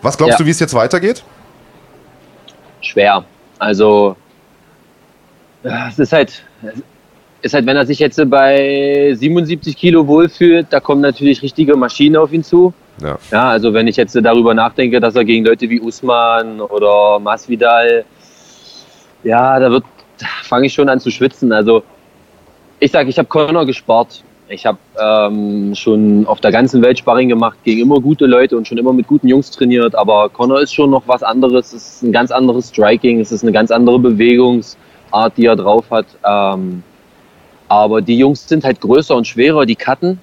[0.00, 1.24] Was glaubst du, wie es jetzt weitergeht?
[2.80, 3.24] Schwer.
[3.58, 4.16] Also
[5.64, 6.44] es ist halt,
[7.44, 12.16] ist halt, wenn er sich jetzt bei 77 Kilo wohlfühlt, da kommen natürlich richtige Maschinen
[12.16, 12.72] auf ihn zu.
[13.02, 13.18] Ja.
[13.30, 18.06] ja, also wenn ich jetzt darüber nachdenke, dass er gegen Leute wie Usman oder Masvidal,
[19.24, 19.84] ja, da wird,
[20.42, 21.52] fange ich schon an zu schwitzen.
[21.52, 21.82] Also
[22.80, 24.24] ich sage, ich habe Conor gespart.
[24.48, 28.68] Ich habe ähm, schon auf der ganzen Welt Sparring gemacht, gegen immer gute Leute und
[28.68, 29.94] schon immer mit guten Jungs trainiert.
[29.94, 31.72] Aber Conor ist schon noch was anderes.
[31.74, 35.90] Es ist ein ganz anderes Striking, es ist eine ganz andere Bewegungsart, die er drauf
[35.90, 36.06] hat.
[36.24, 36.82] Ähm,
[37.82, 40.18] aber die Jungs sind halt größer und schwerer, die cutten.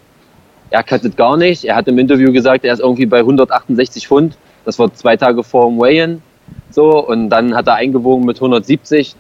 [0.70, 1.66] Er cuttet gar nicht.
[1.66, 4.38] Er hat im Interview gesagt, er ist irgendwie bei 168 Pfund.
[4.64, 6.22] Das war zwei Tage vor dem Weigh-In.
[6.70, 9.16] So, und dann hat er eingewogen mit 170.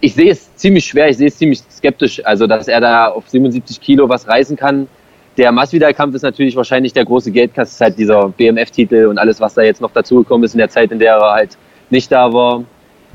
[0.00, 3.28] Ich sehe es ziemlich schwer, ich sehe es ziemlich skeptisch, also dass er da auf
[3.28, 4.88] 77 Kilo was reißen kann.
[5.36, 9.62] Der Masvidal-Kampf ist natürlich wahrscheinlich der große Geldkasten, halt dieser BMF-Titel und alles, was da
[9.62, 11.58] jetzt noch dazugekommen ist in der Zeit, in der er halt
[11.90, 12.64] nicht da war.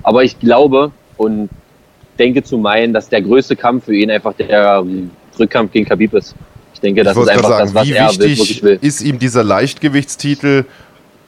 [0.03, 1.49] Aber ich glaube, und
[2.19, 4.83] denke zu meinen, dass der größte Kampf für ihn einfach der
[5.39, 6.35] Rückkampf gegen Khabib ist.
[6.73, 8.79] Ich denke, das ich ist einfach sagen, das, was er wirklich will.
[8.81, 10.65] Ist ihm dieser Leichtgewichtstitel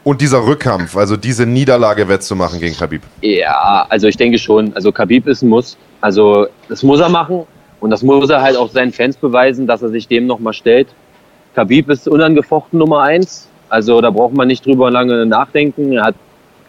[0.04, 3.02] und dieser Rückkampf, also diese Niederlage wettzumachen gegen Khabib?
[3.22, 4.74] Ja, also ich denke schon.
[4.76, 5.78] Also Khabib ist ein Muss.
[6.02, 7.44] Also das muss er machen
[7.80, 10.88] und das muss er halt auch seinen Fans beweisen, dass er sich dem nochmal stellt.
[11.56, 13.48] Khabib ist unangefochten Nummer eins.
[13.70, 15.94] Also da braucht man nicht drüber lange nachdenken.
[15.94, 16.16] Er hat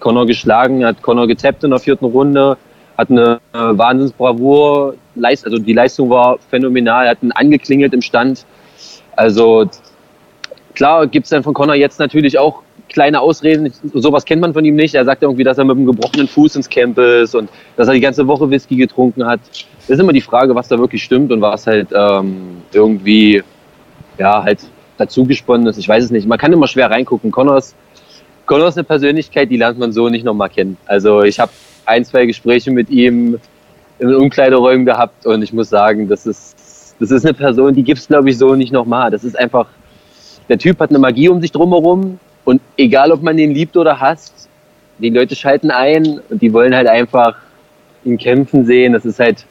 [0.01, 2.57] Connor geschlagen, er hat Connor getappt in der vierten Runde
[2.97, 8.45] hat eine Wahnsinnsbravour, also die Leistung war phänomenal, hat einen angeklingelt im Stand.
[9.15, 9.69] Also
[10.75, 14.65] klar gibt es dann von Connor jetzt natürlich auch kleine Ausreden, sowas kennt man von
[14.65, 14.95] ihm nicht.
[14.95, 17.95] Er sagt irgendwie, dass er mit einem gebrochenen Fuß ins Camp ist und dass er
[17.95, 19.41] die ganze Woche Whisky getrunken hat.
[19.81, 23.43] Das ist immer die Frage, was da wirklich stimmt und was halt ähm, irgendwie,
[24.19, 24.61] ja, halt
[24.99, 25.79] dazu gesponnen ist.
[25.79, 26.27] Ich weiß es nicht.
[26.27, 27.31] Man kann immer schwer reingucken.
[27.31, 27.75] Connors,
[28.47, 30.77] Connors ist eine Persönlichkeit, die lernt man so nicht nochmal kennen.
[30.87, 31.53] Also ich habe
[31.87, 33.39] ein, zwei Gespräche mit ihm
[33.99, 37.99] in Umkleideräumen gehabt und ich muss sagen, das ist, das ist eine Person, die gibt
[37.99, 39.11] es, glaube ich, so nicht nochmal.
[39.11, 39.69] Das ist einfach,
[40.49, 44.01] der Typ hat eine Magie um sich drumherum und egal, ob man den liebt oder
[44.01, 44.49] hasst,
[44.99, 47.37] die Leute schalten ein und die wollen halt einfach
[48.05, 48.93] ihn kämpfen sehen.
[48.93, 49.45] Das ist halt,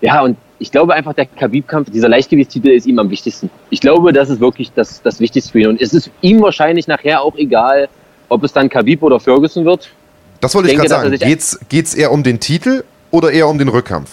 [0.00, 3.50] ja, und ich glaube einfach, der Khabib-Kampf, dieser Leichtgewichtstitel ist ihm am wichtigsten.
[3.70, 5.68] Ich glaube, das ist wirklich das, das Wichtigste für ihn.
[5.68, 7.88] Und es ist ihm wahrscheinlich nachher auch egal,
[8.28, 9.90] ob es dann Khabib oder Ferguson wird.
[10.40, 11.18] Das wollte ich, ich gerade sagen.
[11.18, 14.10] Geht's, geht's eher um den Titel oder eher um den Rückkampf?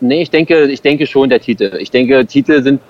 [0.00, 1.76] Nee, ich denke, ich denke schon der Titel.
[1.80, 2.80] Ich denke, Titel sind,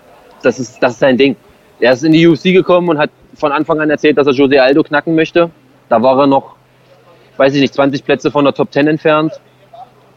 [0.43, 1.37] das ist, das ist sein Ding.
[1.81, 4.61] Er ist in die UFC gekommen und hat von Anfang an erzählt, dass er Jose
[4.63, 5.51] Aldo knacken möchte.
[5.89, 6.57] Da war er noch,
[7.37, 9.41] weiß ich nicht, 20 Plätze von der Top 10 entfernt.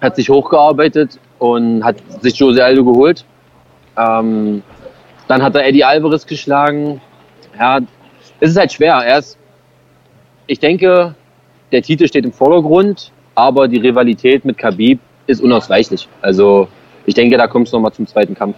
[0.01, 3.26] Hat sich hochgearbeitet und hat sich Jose Aldo geholt.
[3.97, 4.63] Ähm,
[5.28, 6.99] dann hat er Eddie Alvarez geschlagen.
[7.57, 7.80] Ja,
[8.39, 8.95] es ist halt schwer.
[8.95, 9.38] Er ist,
[10.47, 11.15] ich denke,
[11.72, 16.07] der Titel steht im Vordergrund, aber die Rivalität mit Khabib ist unausweichlich.
[16.22, 16.67] Also
[17.05, 18.55] ich denke, da kommt es nochmal zum zweiten Kampf.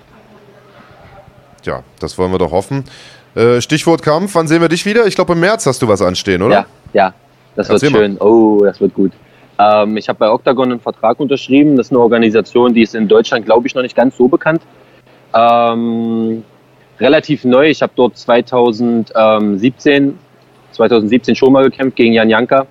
[1.64, 2.84] Ja, das wollen wir doch hoffen.
[3.36, 5.07] Äh, Stichwort Kampf, wann sehen wir dich wieder?
[5.07, 6.55] Ich glaube, im März hast du was anstehen, oder?
[6.55, 7.14] Ja, ja,
[7.55, 8.14] das Erzähl wird schön.
[8.16, 8.22] Mal.
[8.22, 9.11] Oh, das wird gut.
[9.59, 11.76] Ähm, ich habe bei Octagon einen Vertrag unterschrieben.
[11.76, 14.64] Das ist eine Organisation, die ist in Deutschland, glaube ich, noch nicht ganz so bekannt.
[15.34, 16.43] Ähm,
[16.99, 17.70] relativ neu.
[17.70, 20.20] Ich habe dort 2017,
[20.72, 22.68] 2017 schon mal gekämpft gegen Jan Janka.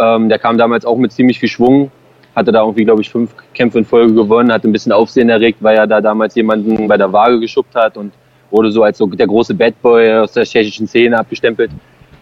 [0.00, 1.90] Ähm, der kam damals auch mit ziemlich viel Schwung.
[2.34, 5.58] Hatte da irgendwie, glaube ich, fünf Kämpfe in Folge gewonnen, hat ein bisschen Aufsehen erregt,
[5.60, 8.12] weil er da damals jemanden bei der Waage geschubbt hat und
[8.50, 11.70] wurde so als so der große Bad Boy aus der tschechischen Szene abgestempelt.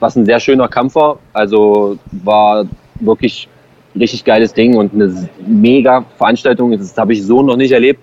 [0.01, 1.19] Was ein sehr schöner Kampf war.
[1.33, 2.65] Also war
[3.01, 3.49] wirklich
[3.95, 6.73] richtig geiles Ding und eine mega Veranstaltung.
[6.73, 8.01] Das habe ich so noch nicht erlebt.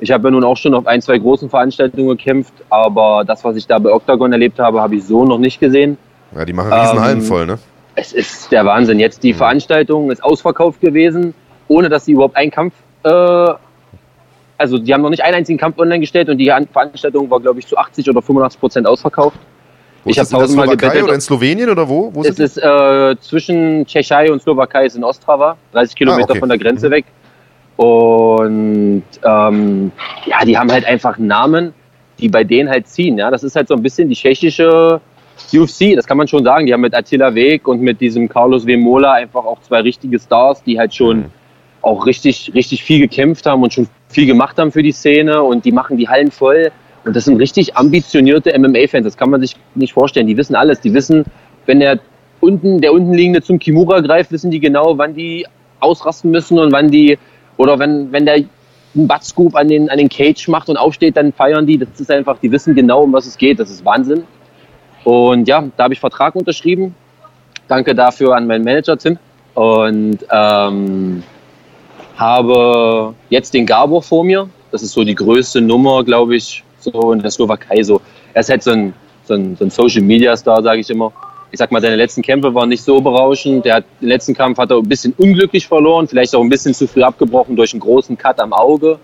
[0.00, 3.56] Ich habe ja nun auch schon auf ein, zwei großen Veranstaltungen gekämpft, aber das, was
[3.56, 5.98] ich da bei Octagon erlebt habe, habe ich so noch nicht gesehen.
[6.36, 7.58] Ja, die machen riesen Hallen ähm, voll, ne?
[7.98, 9.00] Es ist der Wahnsinn.
[9.00, 9.38] Jetzt die mhm.
[9.38, 11.34] Veranstaltung ist ausverkauft gewesen,
[11.66, 12.72] ohne dass sie überhaupt einen Kampf,
[13.02, 13.10] äh,
[14.56, 17.58] also die haben noch nicht einen einzigen Kampf online gestellt und die Veranstaltung war, glaube
[17.58, 19.38] ich, zu 80 oder 85 Prozent ausverkauft.
[20.04, 21.02] Wo ich habe tausendmal gebettelt.
[21.02, 22.14] Oder in Slowenien oder wo?
[22.14, 26.38] wo es ist äh, zwischen Tschechei und Slowakei, ist in Ostrava, 30 Kilometer ah, okay.
[26.38, 26.92] von der Grenze mhm.
[26.92, 27.04] weg.
[27.76, 29.92] Und ähm,
[30.26, 31.74] ja, die haben halt einfach Namen,
[32.20, 33.18] die bei denen halt ziehen.
[33.18, 35.00] Ja, das ist halt so ein bisschen die tschechische
[35.52, 35.94] UFC.
[35.94, 36.66] Das kann man schon sagen.
[36.66, 40.62] Die haben mit Attila Weg und mit diesem Carlos Vemola einfach auch zwei richtige Stars,
[40.62, 41.24] die halt schon mhm.
[41.82, 45.42] auch richtig, richtig viel gekämpft haben und schon viel gemacht haben für die Szene.
[45.42, 46.70] Und die machen die Hallen voll.
[47.04, 50.26] Und das sind richtig ambitionierte MMA-Fans, das kann man sich nicht vorstellen.
[50.26, 50.80] Die wissen alles.
[50.80, 51.24] Die wissen,
[51.66, 52.00] wenn der
[52.40, 55.46] unten, der unten liegende zum Kimura greift, wissen die genau, wann die
[55.80, 57.18] ausrasten müssen und wann die,
[57.56, 61.32] oder wenn, wenn der einen Butt-Scoop an den, an den Cage macht und aufsteht, dann
[61.32, 61.78] feiern die.
[61.78, 63.58] Das ist einfach, die wissen genau, um was es geht.
[63.58, 64.24] Das ist Wahnsinn.
[65.08, 66.94] Und ja, da habe ich Vertrag unterschrieben.
[67.66, 69.18] Danke dafür an meinen Manager Tim.
[69.54, 71.22] Und ähm,
[72.18, 74.50] habe jetzt den Gabor vor mir.
[74.70, 78.02] Das ist so die größte Nummer, glaube ich, so in der Slowakei so.
[78.34, 78.92] Er ist halt so ein,
[79.24, 81.10] so ein, so ein Social Media Star, sage ich immer.
[81.52, 83.64] Ich sag mal, seine letzten Kämpfe waren nicht so berauschend.
[83.64, 86.74] Der hat, den letzten Kampf hat er ein bisschen unglücklich verloren, vielleicht auch ein bisschen
[86.74, 88.98] zu früh abgebrochen durch einen großen Cut am Auge.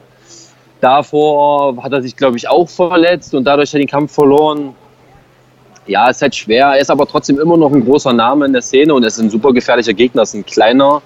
[0.83, 4.75] Davor hat er sich, glaube ich, auch verletzt und dadurch hat er den Kampf verloren.
[5.87, 6.68] Ja, ist halt schwer.
[6.68, 9.18] Er ist aber trotzdem immer noch ein großer Name in der Szene und er ist
[9.18, 10.22] ein super gefährlicher Gegner.
[10.22, 11.03] Er ist ein kleiner,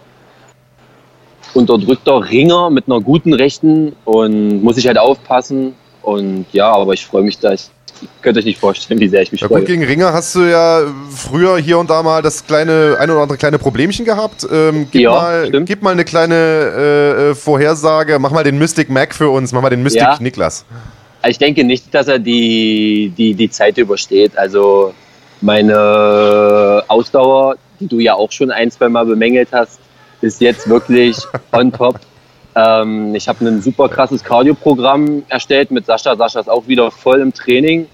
[1.55, 5.74] unterdrückter Ringer mit einer guten Rechten und muss sich halt aufpassen.
[6.03, 7.53] Und ja, aber ich freue mich da.
[7.53, 7.70] Ich
[8.22, 9.61] könnt euch nicht vorstellen, wie sehr ich mich ja, freue.
[9.61, 13.22] Gut, gegen Ringer hast du ja früher hier und da mal das kleine, ein oder
[13.22, 14.47] andere kleine Problemchen gehabt.
[14.51, 18.18] Ähm, gib, ja, mal, gib mal eine kleine äh, äh, Vorhersage.
[18.18, 19.53] Mach mal den Mystic Mac für uns.
[19.53, 20.16] Mach mal den Mystic ja.
[20.20, 20.64] Niklas.
[21.27, 24.37] Ich denke nicht, dass er die, die, die Zeit übersteht.
[24.39, 24.95] Also
[25.41, 29.81] meine Ausdauer, die du ja auch schon ein, zwei Mal bemängelt hast,
[30.21, 31.16] ist jetzt wirklich
[31.53, 32.01] on top.
[32.55, 36.16] Ähm, ich habe ein super krasses Cardio-Programm erstellt mit Sascha.
[36.16, 37.87] Sascha ist auch wieder voll im Training.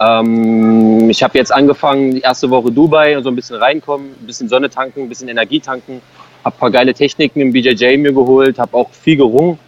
[0.00, 4.48] Ähm, ich habe jetzt angefangen, die erste Woche Dubai, so ein bisschen reinkommen, ein bisschen
[4.48, 6.00] Sonne tanken, ein bisschen Energie tanken.
[6.44, 9.58] Habe ein paar geile Techniken im BJJ mir geholt, habe auch viel gerungen.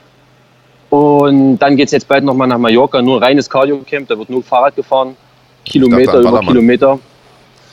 [0.94, 4.44] Und dann geht es jetzt bald nochmal nach Mallorca, nur reines Cardio-Camp, da wird nur
[4.44, 5.16] Fahrrad gefahren.
[5.64, 7.00] Kilometer über Kilometer.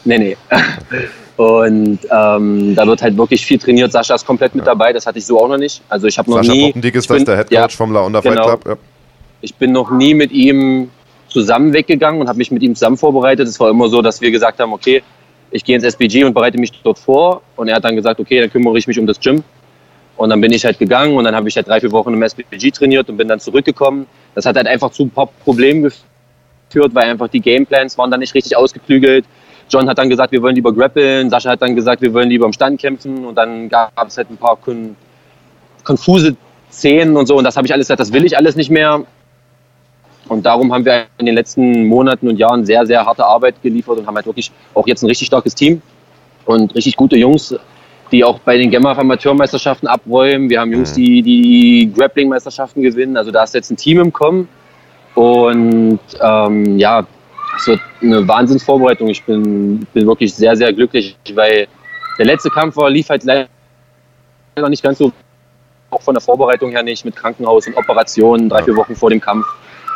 [0.06, 0.38] Nee, nee.
[1.38, 3.92] Und ähm, da wird halt wirklich viel trainiert.
[3.92, 5.84] Sascha ist komplett mit dabei, das hatte ich so auch noch nicht.
[5.88, 6.66] Also ich habe noch Sascha nie.
[6.68, 8.48] Poppendick ist das der Headcoach ja, vom La Onda genau.
[8.48, 8.66] Fight Club.
[8.66, 8.76] Ja.
[9.42, 10.90] Ich bin noch nie mit ihm
[11.28, 13.48] zusammen weggegangen und habe mich mit ihm zusammen vorbereitet.
[13.48, 15.04] Es war immer so, dass wir gesagt haben, okay,
[15.52, 17.44] ich gehe ins SPG und bereite mich dort vor.
[17.56, 19.44] Und er hat dann gesagt, okay, dann kümmere ich mich um das Gym.
[20.22, 22.22] Und dann bin ich halt gegangen und dann habe ich halt drei, vier Wochen im
[22.22, 24.06] SPG trainiert und bin dann zurückgekommen.
[24.36, 28.20] Das hat halt einfach zu ein paar Problemen geführt, weil einfach die Gameplans waren dann
[28.20, 29.26] nicht richtig ausgeklügelt.
[29.68, 31.32] John hat dann gesagt, wir wollen lieber grappeln.
[31.32, 33.26] Sascha hat dann gesagt, wir wollen lieber im Stand kämpfen.
[33.26, 34.96] Und dann gab es halt ein paar kon
[35.84, 36.36] konfuse
[36.72, 37.36] Szenen und so.
[37.38, 39.04] Und das habe ich alles gesagt, das will ich alles nicht mehr.
[40.28, 43.98] Und darum haben wir in den letzten Monaten und Jahren sehr, sehr harte Arbeit geliefert
[43.98, 45.82] und haben halt wirklich auch jetzt ein richtig starkes Team
[46.46, 47.56] und richtig gute Jungs,
[48.12, 50.49] die auch bei den Gemma Amateurmeisterschaften abräumen.
[50.49, 53.16] Wir haben Jungs, die die Grappling-Meisterschaften gewinnen.
[53.18, 54.49] Also da ist jetzt ein Team im Kommen.
[55.16, 57.05] Und ähm, ja,
[57.57, 59.07] es wird eine Wahnsinnsvorbereitung.
[59.07, 61.68] Ich bin, bin wirklich sehr, sehr glücklich, weil
[62.18, 63.47] der letzte Kampf war, lief halt leider
[64.70, 65.12] nicht ganz so,
[65.89, 69.20] auch von der Vorbereitung her nicht, mit Krankenhaus und Operationen, drei, vier Wochen vor dem
[69.20, 69.45] Kampf.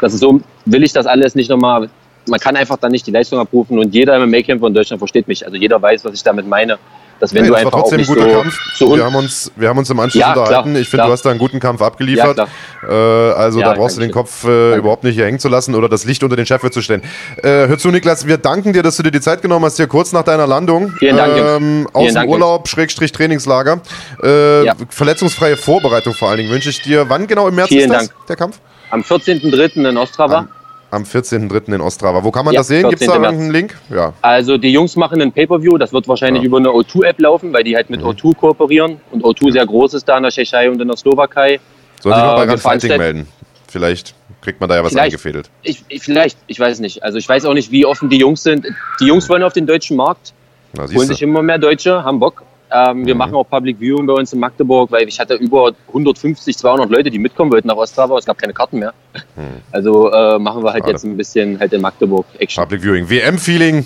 [0.02, 1.90] Das ist so, will ich das alles nicht nochmal,
[2.28, 5.28] man kann einfach dann nicht die Leistung abrufen und jeder im Make-Camp in Deutschland versteht
[5.28, 5.46] mich.
[5.46, 6.80] Also jeder weiß, was ich damit meine
[7.20, 8.60] dass wenn das du einfach war trotzdem ein guter so, Kampf.
[8.76, 10.72] So wir, haben uns, wir haben uns im Anschluss ja, unterhalten.
[10.72, 12.38] Klar, ich finde, du hast da einen guten Kampf abgeliefert.
[12.38, 12.48] Ja,
[12.88, 15.76] äh, also ja, da brauchst du den Kopf äh, überhaupt nicht hier hängen zu lassen
[15.76, 17.02] oder das Licht unter den Scheffel zu stellen.
[17.38, 19.88] Äh, hör zu, Niklas, wir danken dir, dass du dir die Zeit genommen hast, hier
[19.88, 20.94] kurz nach deiner Landung.
[21.00, 21.38] Vielen Dank.
[21.38, 23.80] Ähm, aus dem Urlaub, Schrägstrich Trainingslager.
[24.22, 27.10] Äh, verletzungsfreie Vorbereitung vor allen Dingen wünsche ich dir.
[27.10, 28.28] Wann genau im März Vielen ist das, Dank.
[28.28, 28.60] der Kampf?
[28.90, 29.90] Am 14.03.
[29.90, 30.38] in Ostrava.
[30.38, 30.50] Am
[30.96, 31.76] am 14.03.
[31.76, 32.24] in Ostrava.
[32.24, 32.90] Wo kann man ja, das sehen?
[32.90, 33.78] Gibt es da irgendeinen Link?
[33.90, 34.14] Ja.
[34.22, 35.78] Also die Jungs machen einen Pay-Per-View.
[35.78, 36.48] Das wird wahrscheinlich ja.
[36.48, 38.08] über eine O2-App laufen, weil die halt mit mhm.
[38.08, 39.00] O2 kooperieren.
[39.12, 41.60] Und O2 sehr groß ist da in der Tschechei und in der Slowakei.
[42.02, 43.28] Soll sich äh, mal bei Rand Fighting melden.
[43.68, 45.50] Vielleicht kriegt man da ja was vielleicht, eingefädelt.
[45.64, 47.04] Ich, ich, vielleicht, ich weiß nicht.
[47.04, 48.66] Also ich weiß auch nicht, wie offen die Jungs sind.
[49.00, 50.34] Die Jungs wollen auf den deutschen Markt,
[50.74, 52.44] Na, holen sich immer mehr Deutsche, haben Bock.
[52.76, 53.20] Ähm, wir mhm.
[53.20, 57.10] machen auch Public Viewing bei uns in Magdeburg, weil ich hatte über 150, 200 Leute,
[57.10, 58.18] die mitkommen wollten nach Ostrava.
[58.18, 58.94] Es gab keine Karten mehr.
[59.14, 59.62] Mhm.
[59.72, 60.94] Also äh, machen wir halt Schade.
[60.94, 62.64] jetzt ein bisschen halt in Magdeburg Action.
[62.64, 63.86] Public Viewing, WM-Feeling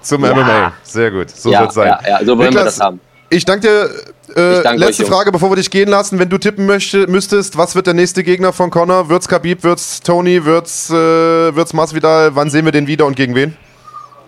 [0.00, 0.34] zum ja.
[0.34, 0.72] MMA.
[0.82, 1.86] Sehr gut, so ja, soll es sein.
[1.86, 3.00] Ja, ja, so wollen Niklas, wir das haben.
[3.30, 3.90] Ich danke dir.
[4.34, 6.18] Äh, danke letzte euch, Frage, bevor wir dich gehen lassen.
[6.18, 9.08] Wenn du tippen möchte, müsstest, was wird der nächste Gegner von Connor?
[9.08, 12.34] Wird's Khabib, wird's Tony, wird's, äh, wird's Masvidal?
[12.34, 13.56] Wann sehen wir den wieder und gegen wen?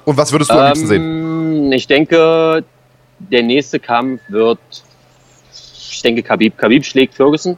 [0.05, 1.03] Und was würdest du ähm, am liebsten sehen?
[1.03, 2.65] Ähm, ich denke,
[3.31, 4.59] der nächste Kampf wird,
[5.53, 6.57] ich denke, Khabib.
[6.57, 7.57] Khabib schlägt Ferguson,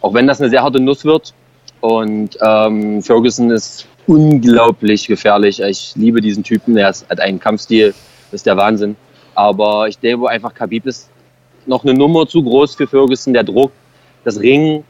[0.00, 1.34] auch wenn das eine sehr harte Nuss wird.
[1.80, 5.60] Und ähm, Ferguson ist unglaublich gefährlich.
[5.60, 6.76] Ich liebe diesen Typen.
[6.76, 7.94] Er hat einen Kampfstil,
[8.30, 8.96] das ist der Wahnsinn.
[9.34, 11.10] Aber ich denke einfach, Khabib ist
[11.66, 13.32] noch eine Nummer zu groß für Ferguson.
[13.34, 13.72] Der Druck,
[14.24, 14.84] das Ringen,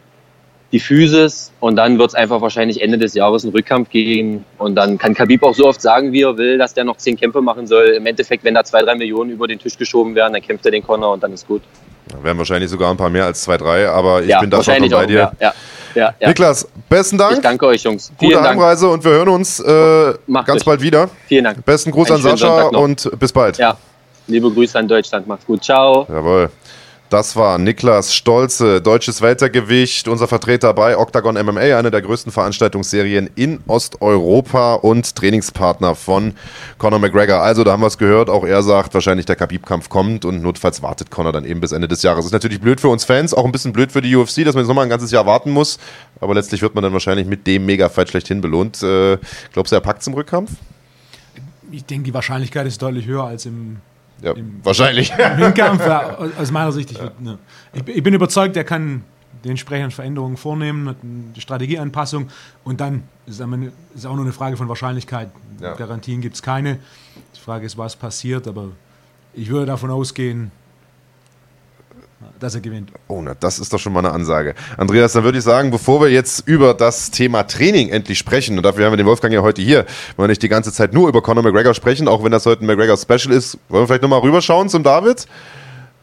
[0.75, 4.75] die Physis und dann wird es einfach wahrscheinlich Ende des Jahres einen Rückkampf geben und
[4.75, 7.41] dann kann Khabib auch so oft sagen, wie er will, dass der noch zehn Kämpfe
[7.41, 7.91] machen soll.
[7.91, 10.73] Im Endeffekt, wenn da zwei, drei Millionen über den Tisch geschoben werden, dann kämpft er
[10.73, 11.63] den Connor und dann ist gut.
[12.09, 14.65] Da wären wahrscheinlich sogar ein paar mehr als zwei, drei, aber ich ja, bin da
[14.65, 15.31] schon bei dir.
[15.39, 15.55] Ja,
[15.95, 17.35] ja, ja, Niklas, besten Dank.
[17.35, 18.11] Ich danke euch, Jungs.
[18.19, 18.59] Vielen Gute Dank.
[18.59, 20.15] Heimreise und wir hören uns äh,
[20.45, 20.65] ganz euch.
[20.65, 21.09] bald wieder.
[21.29, 21.65] Vielen Dank.
[21.65, 23.59] Besten Gruß Einen an Sascha und bis bald.
[23.59, 23.77] Ja,
[24.27, 25.29] liebe Grüße an Deutschland.
[25.29, 25.63] Macht's gut.
[25.63, 26.05] Ciao.
[26.09, 26.51] Jawohl.
[27.11, 33.29] Das war Niklas Stolze, deutsches Weltergewicht, unser Vertreter bei Octagon MMA, eine der größten Veranstaltungsserien
[33.37, 36.35] in Osteuropa und Trainingspartner von
[36.79, 37.41] Conor McGregor.
[37.41, 40.83] Also, da haben wir es gehört, auch er sagt, wahrscheinlich der Khabib-Kampf kommt und notfalls
[40.83, 42.25] wartet Conor dann eben bis Ende des Jahres.
[42.25, 44.63] Ist natürlich blöd für uns Fans, auch ein bisschen blöd für die UFC, dass man
[44.63, 45.79] jetzt nochmal ein ganzes Jahr warten muss,
[46.21, 48.83] aber letztlich wird man dann wahrscheinlich mit dem Mega-Fight schlechthin belohnt.
[48.83, 49.19] Äh,
[49.53, 50.53] glaubst du, er packt zum Rückkampf?
[51.71, 53.77] Ich denke, die Wahrscheinlichkeit ist deutlich höher als im
[54.23, 55.13] ja, Im, wahrscheinlich.
[55.19, 56.93] Im Hinkampf, ja, aus meiner Sicht.
[56.93, 57.39] Ich, ne.
[57.73, 59.03] ich, ich, bin überzeugt, er kann
[59.43, 60.95] die entsprechenden Veränderungen vornehmen,
[61.37, 62.29] die Strategieanpassung
[62.65, 63.41] und dann ist
[63.95, 65.31] es auch nur eine Frage von Wahrscheinlichkeit.
[65.61, 66.79] Garantien gibt es keine.
[67.37, 68.69] Die Frage ist, was passiert, aber
[69.35, 70.51] ich würde davon ausgehen,
[72.41, 72.91] dass er gewinnt.
[73.09, 74.55] Oh, na, das ist doch schon mal eine Ansage.
[74.77, 78.63] Andreas, dann würde ich sagen, bevor wir jetzt über das Thema Training endlich sprechen, und
[78.65, 81.09] dafür haben wir den Wolfgang ja heute hier, wollen wir nicht die ganze Zeit nur
[81.09, 84.21] über Conor McGregor sprechen, auch wenn das heute ein McGregor-Special ist, wollen wir vielleicht nochmal
[84.21, 85.27] rüberschauen zum David?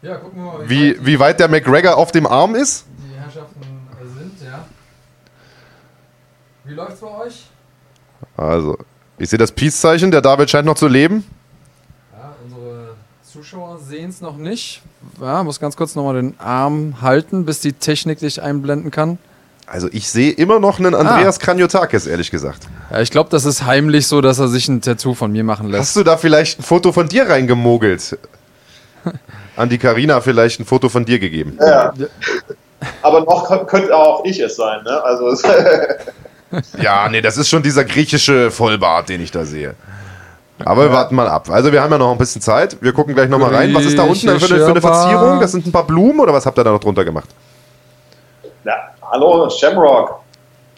[0.02, 0.68] Ja, gucken wir mal.
[0.68, 2.86] Wie, wie, wie weit der McGregor auf dem Arm ist?
[2.98, 3.60] Die Herrschaften
[4.18, 4.64] sind, ja.
[6.64, 7.46] Wie läuft's bei euch?
[8.36, 8.78] Also,
[9.18, 11.24] ich sehe das Peace-Zeichen, der David scheint noch zu leben.
[13.42, 14.82] Zuschauer sehen es noch nicht
[15.20, 19.18] ja, muss ganz kurz nochmal den Arm halten, bis die Technik dich einblenden kann.
[19.66, 21.44] Also ich sehe immer noch einen Andreas ah.
[21.44, 22.68] Kranjotakis, ehrlich gesagt.
[22.92, 25.68] Ja, ich glaube, das ist heimlich so, dass er sich ein Tattoo von mir machen
[25.68, 25.80] lässt.
[25.80, 28.16] Hast du da vielleicht ein Foto von dir reingemogelt?
[29.56, 31.58] An die Karina vielleicht ein Foto von dir gegeben.
[31.58, 31.92] Ja.
[33.02, 35.02] Aber noch könnte auch ich es sein, ne?
[35.02, 35.36] Also
[36.80, 39.74] ja, nee, das ist schon dieser griechische Vollbart, den ich da sehe.
[40.64, 41.48] Aber wir warten mal ab.
[41.50, 42.76] Also wir haben ja noch ein bisschen Zeit.
[42.80, 43.74] Wir gucken gleich nochmal rein.
[43.74, 45.40] Was ist da unten für eine, für eine Verzierung?
[45.40, 47.28] Das sind ein paar Blumen oder was habt ihr da noch drunter gemacht?
[48.64, 48.74] Ja,
[49.10, 50.20] hallo, Shamrock.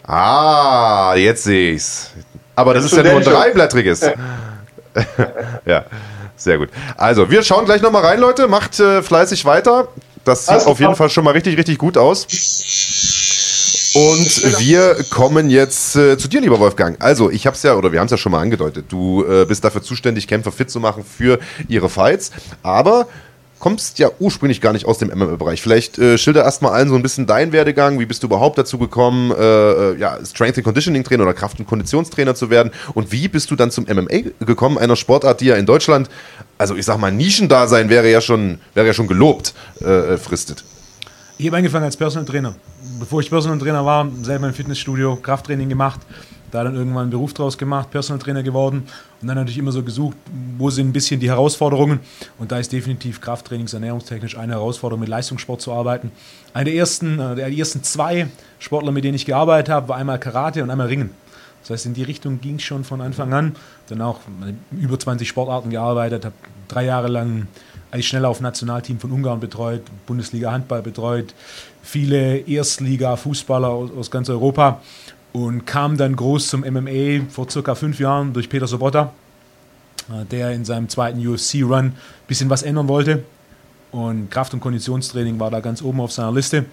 [0.07, 2.11] Ah, jetzt sehe ich's.
[2.55, 4.01] Aber das, das ist ja nur ein dreiblättriges.
[5.65, 5.83] ja.
[6.37, 6.69] Sehr gut.
[6.97, 8.47] Also, wir schauen gleich nochmal rein, Leute.
[8.47, 9.87] Macht äh, fleißig weiter.
[10.25, 12.27] Das sieht also, auf jeden Fall schon mal richtig, richtig gut aus.
[13.95, 17.01] Und wir kommen jetzt äh, zu dir, lieber Wolfgang.
[17.01, 18.87] Also, ich habe es ja, oder wir haben es ja schon mal angedeutet.
[18.89, 21.39] Du äh, bist dafür zuständig, Kämpfer fit zu machen für
[21.69, 22.31] ihre Fights.
[22.61, 23.07] Aber
[23.57, 25.61] kommst ja ursprünglich gar nicht aus dem MMA-Bereich.
[25.61, 27.97] Vielleicht äh, schilder erstmal allen so ein bisschen deinen Werdegang.
[27.97, 31.59] Wie bist du überhaupt dazu gekommen, äh, äh ja, Strength and Conditioning Trainer oder Kraft-
[31.59, 32.73] und Konditionstrainer zu werden?
[32.95, 36.09] Und wie bist du dann zum MMA gekommen, einer Sportart, die ja in Deutschland,
[36.57, 40.65] also ich sag mal, Nischendasein wäre ja schon, wäre ja schon gelobt, äh, äh fristet?
[41.37, 42.55] Ich habe angefangen als Personal Trainer.
[42.99, 46.01] Bevor ich Personal Trainer war, selber im Fitnessstudio Krafttraining gemacht
[46.55, 48.87] da dann irgendwann einen Beruf draus gemacht, Personal Trainer geworden
[49.21, 50.15] und dann natürlich immer so gesucht,
[50.57, 51.99] wo sind ein bisschen die Herausforderungen.
[52.37, 56.11] Und da ist definitiv Krafttrainings, ernährungstechnisch eine Herausforderung, mit Leistungssport zu arbeiten.
[56.53, 58.27] Eine der ersten, äh, der ersten zwei
[58.59, 61.09] Sportler, mit denen ich gearbeitet habe, war einmal Karate und einmal Ringen.
[61.61, 63.55] Das heißt, in die Richtung ging es schon von Anfang an.
[63.89, 64.21] Dann auch
[64.71, 66.35] über 20 Sportarten gearbeitet, habe
[66.67, 67.47] drei Jahre lang
[68.23, 71.33] auf Nationalteam von Ungarn betreut, Bundesliga Handball betreut,
[71.85, 74.81] viele Erstliga-Fußballer aus, ganz Europa
[75.31, 79.11] und kam dann groß zum MMA vor circa fünf Jahren durch Peter Sobotta,
[80.09, 81.95] äh, der in seinem zweiten UFC-Run ein
[82.27, 83.23] bisschen was ändern wollte.
[83.91, 86.65] Und Kraft- und Konditionstraining war da ganz oben auf seiner Liste.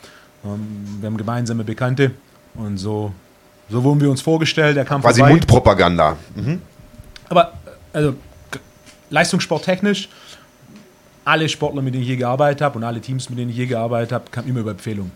[0.45, 2.13] Ähm, wir haben gemeinsame Bekannte
[2.55, 3.13] und so,
[3.69, 4.77] so wurden wir uns vorgestellt.
[4.77, 5.35] Er kam Quasi vorbei.
[5.35, 6.17] Mundpropaganda.
[6.35, 6.63] Mhm.
[7.29, 7.53] Aber
[7.93, 8.15] also
[9.11, 10.09] leistungssporttechnisch,
[11.25, 13.67] alle Sportler, mit denen ich je gearbeitet habe und alle Teams, mit denen ich je
[13.67, 15.13] gearbeitet habe, kamen immer über Empfehlungen.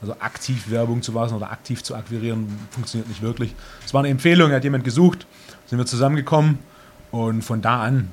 [0.00, 3.54] Also aktiv Werbung zu machen oder aktiv zu akquirieren, funktioniert nicht wirklich.
[3.84, 5.26] Es war eine Empfehlung, hat jemand gesucht,
[5.66, 6.58] sind wir zusammengekommen
[7.10, 8.08] und von da an,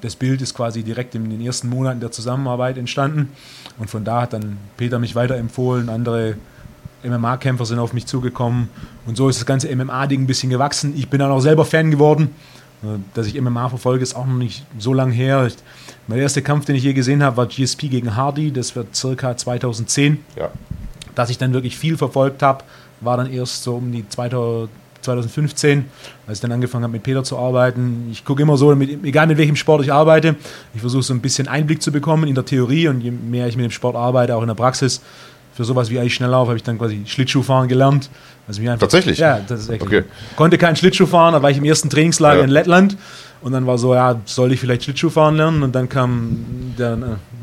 [0.00, 3.30] das Bild ist quasi direkt in den ersten Monaten der Zusammenarbeit entstanden
[3.78, 6.36] und von da hat dann Peter mich weiterempfohlen, andere
[7.04, 8.68] MMA-Kämpfer sind auf mich zugekommen
[9.06, 10.94] und so ist das ganze MMA-Ding ein bisschen gewachsen.
[10.96, 12.30] Ich bin dann auch selber Fan geworden.
[13.14, 15.48] Dass ich MMA verfolge, ist auch noch nicht so lange her.
[16.08, 18.50] Mein erster Kampf, den ich je gesehen habe, war GSP gegen Hardy.
[18.50, 20.24] Das war circa 2010.
[20.36, 20.50] Ja.
[21.14, 22.64] Dass ich dann wirklich viel verfolgt habe,
[23.00, 25.84] war dann erst so um die 2015,
[26.26, 28.08] als ich dann angefangen habe mit Peter zu arbeiten.
[28.10, 30.36] Ich gucke immer so, mit, egal mit welchem Sport ich arbeite,
[30.74, 33.56] ich versuche so ein bisschen Einblick zu bekommen in der Theorie und je mehr ich
[33.56, 35.02] mit dem Sport arbeite, auch in der Praxis,
[35.54, 38.08] für sowas wie Eisschnelllauf habe ich dann quasi Schlittschuhfahren gelernt.
[38.46, 39.18] Also einfach, Tatsächlich?
[39.18, 39.82] Ja, tatsächlich.
[39.82, 40.04] Okay.
[40.36, 42.44] Konnte keinen Schlittschuh fahren, da war ich im ersten Trainingslager ja.
[42.44, 42.96] in Lettland
[43.40, 45.62] und dann war so, ja, soll ich vielleicht Schlittschuh fahren lernen?
[45.62, 46.96] Und dann kam der äh,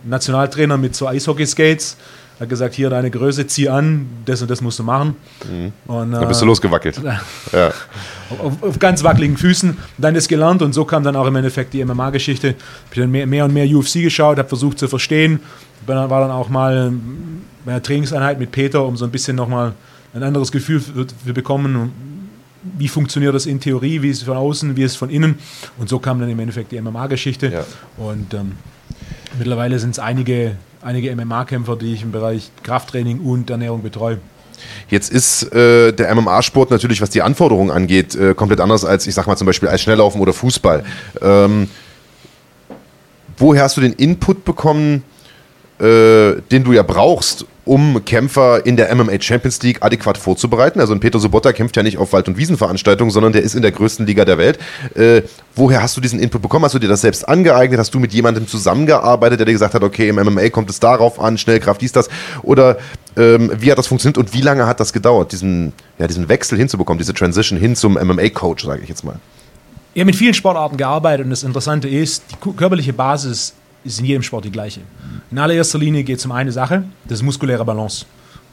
[0.03, 1.97] Nationaltrainer mit so Eishockey-Skates
[2.39, 5.15] hat gesagt, hier deine Größe, zieh an, das und das musst du machen.
[5.49, 5.71] Mhm.
[5.91, 6.99] Und, äh, da bist du losgewackelt.
[7.53, 7.71] ja.
[8.39, 9.77] auf, auf, ganz wackeligen Füßen.
[9.97, 12.49] Dann ist gelernt und so kam dann auch im Endeffekt die MMA-Geschichte.
[12.49, 15.39] Ich habe dann mehr, mehr, und mehr UFC geschaut, habe versucht zu verstehen.
[15.85, 16.91] War dann auch mal
[17.63, 19.73] bei einer Trainingseinheit mit Peter, um so ein bisschen nochmal
[20.13, 21.91] ein anderes Gefühl für, für bekommen,
[22.77, 25.39] wie funktioniert das in Theorie, wie ist es von außen, wie ist es von innen.
[25.77, 27.47] Und so kam dann im Endeffekt die MMA-Geschichte.
[27.47, 27.65] Ja.
[27.97, 28.53] Und ähm,
[29.37, 30.55] mittlerweile sind es einige
[30.85, 34.19] einige MMA-Kämpfer, die ich im Bereich Krafttraining und Ernährung betreue.
[34.87, 39.15] Jetzt ist äh, der MMA-Sport natürlich, was die Anforderungen angeht, äh, komplett anders als, ich
[39.15, 40.83] sag mal zum Beispiel, als Schnelllaufen oder Fußball.
[41.21, 41.67] Ähm,
[43.37, 45.03] woher hast du den Input bekommen,
[45.79, 50.79] äh, den du ja brauchst, um Kämpfer in der MMA Champions League adäquat vorzubereiten.
[50.79, 53.63] Also ein Peter Sobotta kämpft ja nicht auf Wald- und Wiesenveranstaltungen, sondern der ist in
[53.63, 54.59] der größten Liga der Welt.
[54.93, 55.23] Äh,
[55.55, 56.63] woher hast du diesen Input bekommen?
[56.63, 57.79] Hast du dir das selbst angeeignet?
[57.79, 61.19] Hast du mit jemandem zusammengearbeitet, der dir gesagt hat, okay, im MMA kommt es darauf
[61.19, 62.07] an, Schnellkraft, dies, das?
[62.43, 62.77] Oder
[63.17, 66.57] ähm, wie hat das funktioniert und wie lange hat das gedauert, diesen, ja, diesen Wechsel
[66.57, 69.19] hinzubekommen, diese Transition hin zum MMA-Coach, sage ich jetzt mal?
[69.95, 73.53] Habe mit vielen Sportarten gearbeitet und das Interessante ist, die körperliche Basis
[73.85, 74.81] ist in jedem Sport die gleiche.
[75.31, 78.05] In allererster Linie geht es um eine Sache, das ist muskuläre Balance.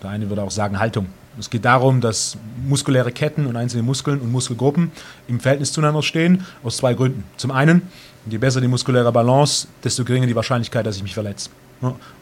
[0.03, 1.07] Der eine würde auch sagen Haltung.
[1.39, 4.93] Es geht darum, dass muskuläre Ketten und einzelne Muskeln und Muskelgruppen
[5.29, 7.25] im Verhältnis zueinander stehen, aus zwei Gründen.
[7.39, 7.83] Zum einen,
[8.29, 11.49] je besser die muskuläre Balance, desto geringer die Wahrscheinlichkeit, dass ich mich verletze.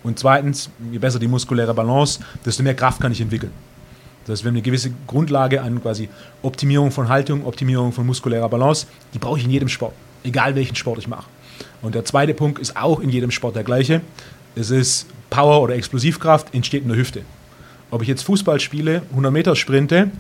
[0.05, 3.53] Und zweitens, je besser die muskuläre Balance, desto mehr Kraft kann ich entwickeln.
[4.25, 6.09] Das heißt, wir haben eine gewisse Grundlage an quasi
[6.43, 8.87] Optimierung von Haltung, Optimierung von muskulärer Balance.
[9.13, 11.25] Die brauche ich in jedem Sport, egal welchen Sport ich mache.
[11.83, 14.03] Und der zweite Punkt ist auch in jedem Sport der gleiche.
[14.55, 17.23] Es ist Power oder Explosivkraft entsteht in der Hüfte.
[17.91, 20.11] Ob ich jetzt Fußball spiele, 100 Meter sprinte,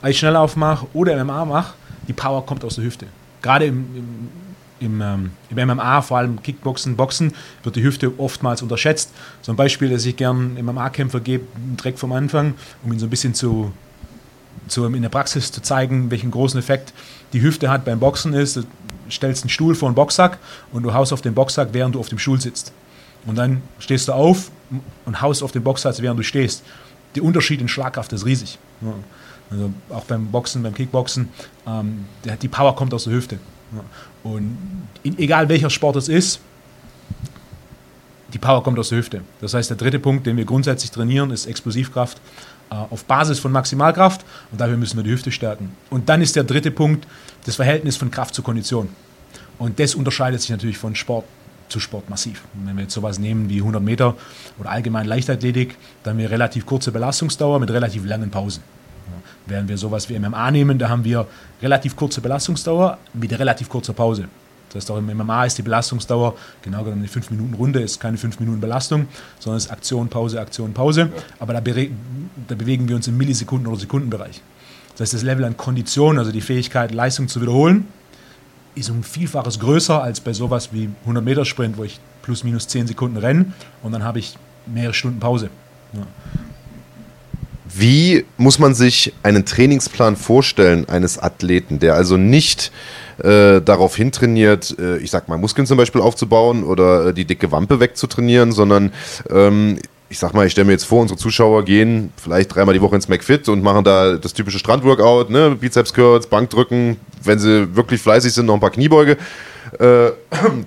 [0.00, 1.74] Eis schnell aufmache oder MMA mache,
[2.08, 3.06] die Power kommt aus der Hüfte.
[3.40, 4.28] Gerade im, im,
[4.80, 7.32] im, ähm, im, MMA, vor allem Kickboxen, Boxen,
[7.62, 9.12] wird die Hüfte oftmals unterschätzt.
[9.42, 11.44] So ein Beispiel, das ich gern MMA-Kämpfer gebe,
[11.78, 13.72] direkt vom Anfang, um ihn so ein bisschen zu,
[14.66, 16.92] zu, in der Praxis zu zeigen, welchen großen Effekt
[17.32, 18.60] die Hüfte hat beim Boxen ist
[19.12, 20.38] stellst einen Stuhl vor einen Boxsack
[20.72, 22.72] und du haust auf den Boxsack, während du auf dem Stuhl sitzt.
[23.26, 24.50] Und dann stehst du auf
[25.04, 26.64] und haust auf den Boxsack, während du stehst.
[27.14, 28.58] Der Unterschied in Schlagkraft ist riesig.
[29.50, 31.28] Also auch beim Boxen, beim Kickboxen,
[31.66, 32.06] ähm,
[32.40, 33.38] die Power kommt aus der Hüfte.
[34.22, 34.56] Und
[35.02, 36.40] in, egal welcher Sport es ist,
[38.32, 39.20] die Power kommt aus der Hüfte.
[39.40, 42.18] Das heißt, der dritte Punkt, den wir grundsätzlich trainieren, ist Explosivkraft
[42.90, 45.74] auf Basis von Maximalkraft und dafür müssen wir die Hüfte stärken.
[45.90, 47.06] Und dann ist der dritte Punkt
[47.44, 48.88] das Verhältnis von Kraft zu Kondition.
[49.58, 51.24] Und das unterscheidet sich natürlich von Sport
[51.68, 52.42] zu Sport massiv.
[52.52, 54.14] wenn wir jetzt sowas nehmen wie 100 Meter
[54.58, 58.62] oder allgemein Leichtathletik, dann haben wir relativ kurze Belastungsdauer mit relativ langen Pausen.
[59.46, 61.26] Während wir sowas wie MMA nehmen, da haben wir
[61.60, 64.28] relativ kurze Belastungsdauer mit relativ kurzer Pause.
[64.72, 68.40] Das heißt, auch im MMA ist die Belastungsdauer, genau genommen eine 5-Minuten-Runde, ist keine 5
[68.40, 69.06] Minuten Belastung,
[69.38, 71.10] sondern es ist Aktion, Pause, Aktion, Pause.
[71.38, 74.40] Aber da, da, bewegen wir uns im Millisekunden- oder Sekundenbereich.
[74.92, 77.86] Das heißt, das Level an Kondition, also die Fähigkeit, Leistung zu wiederholen,
[78.74, 82.68] ist um Vielfaches größer als bei sowas wie 100 Meter Sprint, wo ich plus minus
[82.68, 83.52] 10 Sekunden renne
[83.82, 85.50] und dann habe ich mehrere Stunden Pause.
[85.92, 86.06] Ja.
[87.74, 92.70] Wie muss man sich einen Trainingsplan vorstellen eines Athleten, der also nicht
[93.22, 97.52] äh, darauf hintrainiert, äh, ich sag mal, Muskeln zum Beispiel aufzubauen oder äh, die dicke
[97.52, 98.92] Wampe wegzutrainieren, sondern
[99.30, 102.82] ähm, ich sag mal, ich stelle mir jetzt vor, unsere Zuschauer gehen vielleicht dreimal die
[102.82, 105.56] Woche ins McFit und machen da das typische Strandworkout, ne?
[105.58, 109.16] Bizeps Curls, Bankdrücken, wenn sie wirklich fleißig sind, noch ein paar Kniebeuge.
[109.78, 110.10] Äh,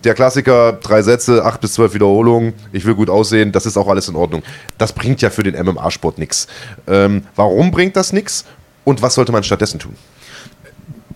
[0.04, 3.88] der Klassiker, drei Sätze, acht bis zwölf Wiederholungen, ich will gut aussehen, das ist auch
[3.88, 4.42] alles in Ordnung.
[4.80, 6.48] Das bringt ja für den MMA-Sport nichts.
[6.88, 8.46] Ähm, warum bringt das nichts
[8.84, 9.96] und was sollte man stattdessen tun?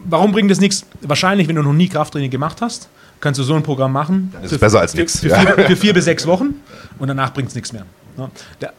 [0.10, 0.86] Warum bringt das nichts?
[1.02, 2.90] Wahrscheinlich, wenn du noch nie Krafttraining gemacht hast,
[3.20, 4.34] kannst du so ein Programm machen.
[4.34, 5.20] Das ist für, besser als nichts.
[5.20, 6.56] Für, für, für, vier bis sechs Wochen
[6.98, 7.86] und danach bringt es nichts mehr.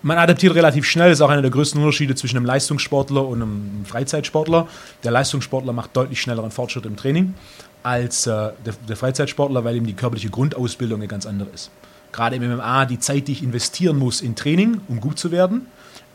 [0.02, 3.40] Man adaptiert relativ schnell, das ist auch einer der größten Unterschiede zwischen einem Leistungssportler und
[3.40, 4.68] einem Freizeitsportler.
[5.02, 7.34] Der Leistungssportler macht deutlich schnelleren Fortschritt im Training
[7.82, 11.70] als äh, der, der, Freizeitsportler, weil ihm die körperliche Grundausbildung eine ganz andere ist.
[12.12, 15.66] Gerade im MMA, die Zeit, die ich investieren muss in Training, um gut zu werden,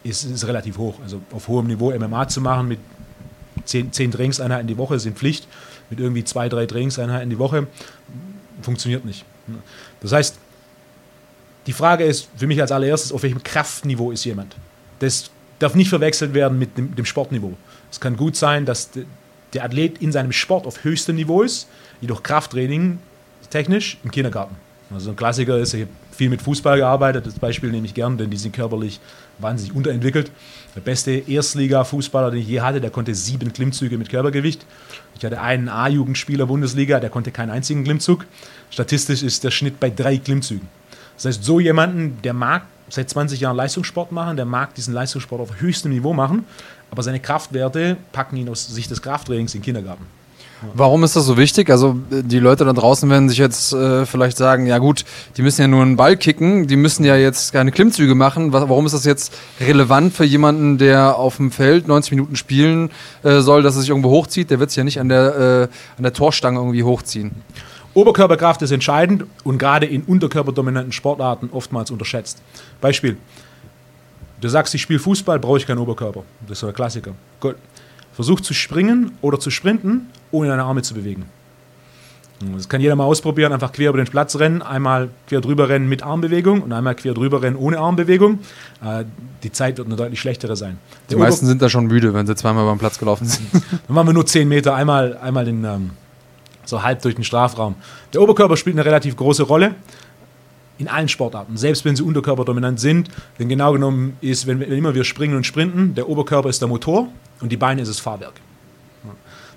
[0.03, 0.99] ist, ist relativ hoch.
[1.01, 2.79] Also auf hohem Niveau MMA zu machen mit
[3.65, 5.47] zehn, zehn Trainingseinheiten die Woche sind Pflicht,
[5.89, 7.67] mit irgendwie zwei, drei Trainingseinheiten die Woche
[8.61, 9.25] funktioniert nicht.
[10.01, 10.37] Das heißt,
[11.67, 14.55] die Frage ist für mich als allererstes, auf welchem Kraftniveau ist jemand?
[14.99, 17.53] Das darf nicht verwechselt werden mit dem, dem Sportniveau.
[17.91, 18.89] Es kann gut sein, dass
[19.53, 21.67] der Athlet in seinem Sport auf höchstem Niveau ist,
[22.01, 22.99] jedoch Krafttraining
[23.49, 24.55] technisch im Kindergarten.
[24.93, 28.17] Also ein Klassiker ist, ich habe viel mit Fußball gearbeitet, das Beispiel nehme ich gern,
[28.17, 28.99] denn die sind körperlich
[29.39, 30.31] wahnsinnig unterentwickelt.
[30.75, 34.65] Der beste Erstliga-Fußballer, den ich je hatte, der konnte sieben Klimmzüge mit Körpergewicht.
[35.17, 38.25] Ich hatte einen A-Jugendspieler Bundesliga, der konnte keinen einzigen Klimmzug.
[38.69, 40.67] Statistisch ist der Schnitt bei drei Klimmzügen.
[41.15, 45.41] Das heißt, so jemanden, der mag seit 20 Jahren Leistungssport machen, der mag diesen Leistungssport
[45.41, 46.45] auf höchstem Niveau machen,
[46.91, 50.05] aber seine Kraftwerte packen ihn aus Sicht des Krafttrainings in den Kindergarten.
[50.73, 51.69] Warum ist das so wichtig?
[51.69, 55.05] Also die Leute da draußen werden sich jetzt äh, vielleicht sagen, ja gut,
[55.37, 58.53] die müssen ja nur einen Ball kicken, die müssen ja jetzt keine Klimmzüge machen.
[58.53, 62.89] warum ist das jetzt relevant für jemanden, der auf dem Feld 90 Minuten spielen
[63.23, 64.49] äh, soll, dass er sich irgendwo hochzieht?
[64.49, 67.31] Der wird sich ja nicht an der, äh, an der Torstange irgendwie hochziehen.
[67.93, 72.41] Oberkörperkraft ist entscheidend und gerade in unterkörperdominanten Sportarten oftmals unterschätzt.
[72.81, 73.17] Beispiel,
[74.41, 76.23] du sagst, ich spiele Fußball, brauche ich keinen Oberkörper.
[76.41, 77.13] Das ist so der Klassiker.
[77.39, 77.55] Gut.
[78.15, 81.25] Versuch zu springen oder zu sprinten, ohne deine Arme zu bewegen.
[82.53, 85.87] Das kann jeder mal ausprobieren, einfach quer über den Platz rennen, einmal quer drüber rennen
[85.87, 88.39] mit Armbewegung und einmal quer drüber rennen ohne Armbewegung.
[88.83, 89.05] Äh,
[89.43, 90.77] die Zeit wird eine deutlich schlechtere sein.
[91.09, 93.47] Die meisten sind da schon müde, wenn sie zweimal beim Platz gelaufen sind.
[93.53, 95.91] Dann machen wir nur 10 Meter, einmal, einmal den, ähm,
[96.65, 97.75] so halb durch den Strafraum.
[98.13, 99.75] Der Oberkörper spielt eine relativ große Rolle
[100.77, 103.09] in allen Sportarten, selbst wenn sie unterkörperdominant sind.
[103.39, 106.67] Denn genau genommen ist, wenn, wenn immer wir springen und sprinten, der Oberkörper ist der
[106.67, 107.07] Motor
[107.41, 108.33] und die Beine ist das Fahrwerk.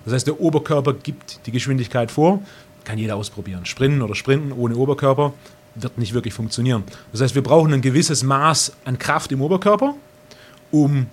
[0.05, 2.43] Das heißt, der Oberkörper gibt die Geschwindigkeit vor,
[2.85, 3.67] kann jeder ausprobieren.
[3.67, 5.33] Sprinten oder Sprinten ohne Oberkörper
[5.75, 6.85] wird nicht wirklich funktionieren.
[7.13, 9.95] Das heißt, wir brauchen ein gewisses Maß an Kraft im Oberkörper,
[10.71, 11.07] um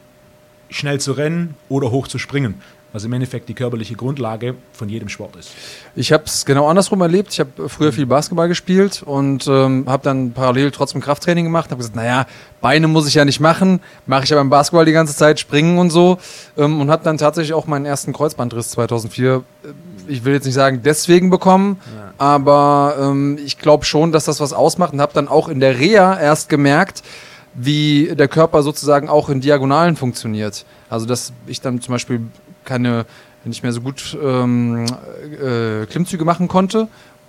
[0.70, 2.55] schnell zu rennen oder hoch zu springen
[2.96, 5.52] was im Endeffekt die körperliche Grundlage von jedem Sport ist.
[5.98, 7.34] Ich habe es genau andersrum erlebt.
[7.34, 11.72] Ich habe früher viel Basketball gespielt und ähm, habe dann parallel trotzdem Krafttraining gemacht.
[11.72, 12.26] Habe gesagt, naja,
[12.62, 15.78] Beine muss ich ja nicht machen, mache ich aber im Basketball die ganze Zeit, springen
[15.78, 16.20] und so.
[16.58, 19.68] Ähm, und habe dann tatsächlich auch meinen ersten Kreuzbandriss 2004, äh,
[20.08, 22.14] ich will jetzt nicht sagen deswegen bekommen, ja.
[22.18, 25.80] aber ähm, ich glaube schon, dass das was ausmacht und habe dann auch in der
[25.80, 27.04] Reha erst gemerkt,
[27.56, 30.66] wie der Körper sozusagen auch in Diagonalen funktioniert.
[30.89, 32.22] Also dass ich dann zum Beispiel
[32.66, 33.05] keine,
[33.43, 36.88] nicht mehr so gut ähm, äh, Klimmzüge machen konnte,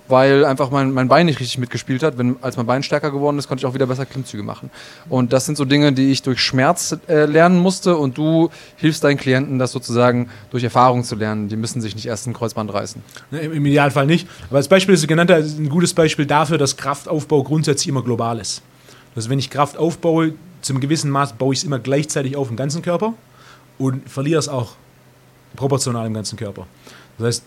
[0.08, 2.18] weil einfach mein, mein Bein nicht richtig mitgespielt hat.
[2.18, 4.70] Wenn, als mein Bein stärker geworden ist, konnte ich auch wieder besser Klimmzüge machen.
[5.08, 9.04] Und das sind so Dinge, die ich durch Schmerz äh, lernen musste und du hilfst
[9.04, 11.48] deinen Klienten, das sozusagen durch Erfahrung zu lernen.
[11.48, 13.02] Die müssen sich nicht erst ein Kreuzband reißen.
[13.30, 14.28] Im Idealfall nicht.
[14.48, 17.88] Aber das Beispiel, das du genannt hast, ist ein gutes Beispiel dafür, dass Kraftaufbau grundsätzlich
[17.88, 18.62] immer global ist.
[19.14, 22.56] Also wenn ich Kraft aufbaue, zum gewissen Maß baue ich es immer gleichzeitig auf im
[22.56, 23.14] ganzen Körper
[23.78, 24.72] und verliere es auch
[25.56, 26.66] proportional im ganzen Körper.
[27.18, 27.44] Das heißt,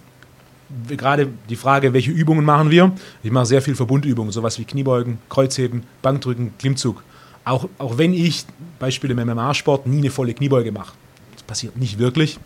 [0.88, 2.92] gerade die Frage, welche Übungen machen wir?
[3.24, 7.04] Ich mache sehr viel Verbundübungen, sowas wie Kniebeugen, Kreuzheben, Bankdrücken, Klimmzug.
[7.46, 8.46] Auch, auch wenn ich,
[8.78, 10.94] Beispiel im MMA-Sport, nie eine volle Kniebeuge mache.
[11.34, 12.40] Das passiert nicht wirklich.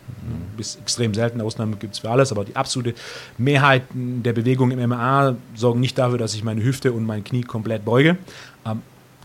[0.56, 2.94] Bis extrem selten, Ausnahmen gibt es für alles, aber die absolute
[3.38, 7.42] Mehrheit der Bewegungen im MMA sorgen nicht dafür, dass ich meine Hüfte und mein Knie
[7.42, 8.18] komplett beuge.
[8.66, 8.82] Ähm,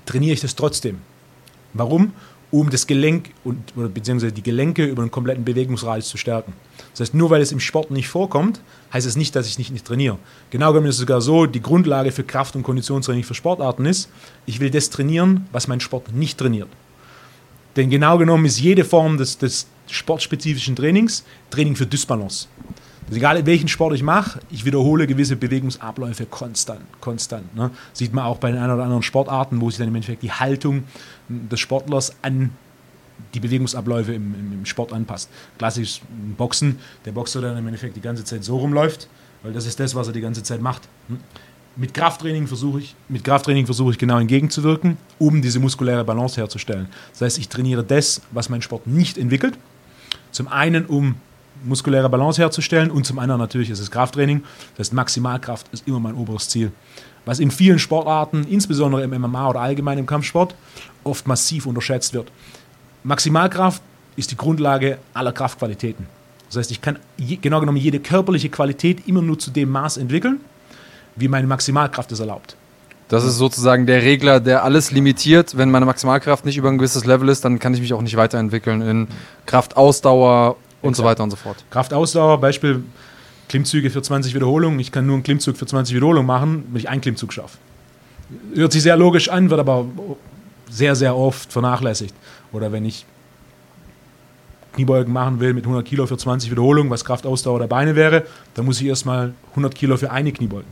[0.07, 0.99] trainiere ich das trotzdem.
[1.75, 2.13] Warum?
[2.51, 6.55] Um das Gelenk und, beziehungsweise die Gelenke über einen kompletten Bewegungsradius zu stärken.
[6.93, 8.61] Das heißt, nur weil es im Sport nicht vorkommt,
[8.93, 10.19] heißt es nicht, dass ich nicht, nicht trainiere.
[10.51, 14.09] Genau genommen ist es sogar so, die Grundlage für Kraft- und Konditionstraining für Sportarten ist,
[14.47, 16.69] ich will das trainieren, was mein Sport nicht trainiert.
[17.77, 22.49] Denn genau genommen ist jede Form des, des sportspezifischen Trainings Training für Dysbalance.
[23.09, 26.83] Also egal welchen Sport ich mache, ich wiederhole gewisse Bewegungsabläufe konstant.
[27.01, 27.71] konstant ne?
[27.95, 30.33] Sieht man auch bei den ein oder anderen Sportarten, wo sich dann im Endeffekt die
[30.33, 30.85] Haltung
[31.29, 32.51] des Sportlers an
[33.33, 35.31] die Bewegungsabläufe im, im, Sport anpasst.
[35.57, 36.03] Klassisch
[36.37, 39.09] Boxen, der Boxer dann im Endeffekt die ganze Zeit so rumläuft,
[39.43, 40.83] weil das ist das, was er die ganze Zeit macht.
[41.09, 41.19] Hm?
[41.77, 46.89] Mit Krafttraining versuche ich, mit Krafttraining versuche ich genau entgegenzuwirken, um diese muskuläre Balance herzustellen.
[47.13, 49.57] Das heißt, ich trainiere das, was mein Sport nicht entwickelt.
[50.33, 51.15] Zum einen, um
[51.65, 54.43] muskuläre Balance herzustellen und zum anderen natürlich ist es Krafttraining.
[54.77, 56.73] Das heißt, Maximalkraft ist immer mein oberes Ziel.
[57.25, 60.55] Was in vielen Sportarten, insbesondere im MMA oder allgemein im Kampfsport,
[61.05, 62.31] oft massiv unterschätzt wird.
[63.03, 63.83] Maximalkraft
[64.17, 66.07] ist die Grundlage aller Kraftqualitäten.
[66.49, 70.41] Das heißt, ich kann genau genommen jede körperliche Qualität immer nur zu dem Maß entwickeln,
[71.17, 72.57] wie meine Maximalkraft es erlaubt.
[73.09, 75.57] Das ist sozusagen der Regler, der alles limitiert.
[75.57, 78.17] Wenn meine Maximalkraft nicht über ein gewisses Level ist, dann kann ich mich auch nicht
[78.17, 79.09] weiterentwickeln in
[79.47, 81.65] Kraft, Ausdauer, und so weiter und so fort.
[81.71, 82.83] Kraftausdauer, Beispiel
[83.49, 84.79] Klimmzüge für 20 Wiederholungen.
[84.79, 87.59] Ich kann nur einen Klimmzug für 20 Wiederholungen machen, wenn ich einen Klimmzug schaffe.
[88.55, 89.87] Hört sich sehr logisch an, wird aber
[90.71, 92.15] sehr, sehr oft vernachlässigt.
[92.53, 93.07] Oder wenn ich
[94.75, 98.65] Kniebeugen machen will mit 100 Kilo für 20 Wiederholungen, was Kraftausdauer der Beine wäre, dann
[98.65, 100.69] muss ich erstmal 100 Kilo für eine Kniebeugen.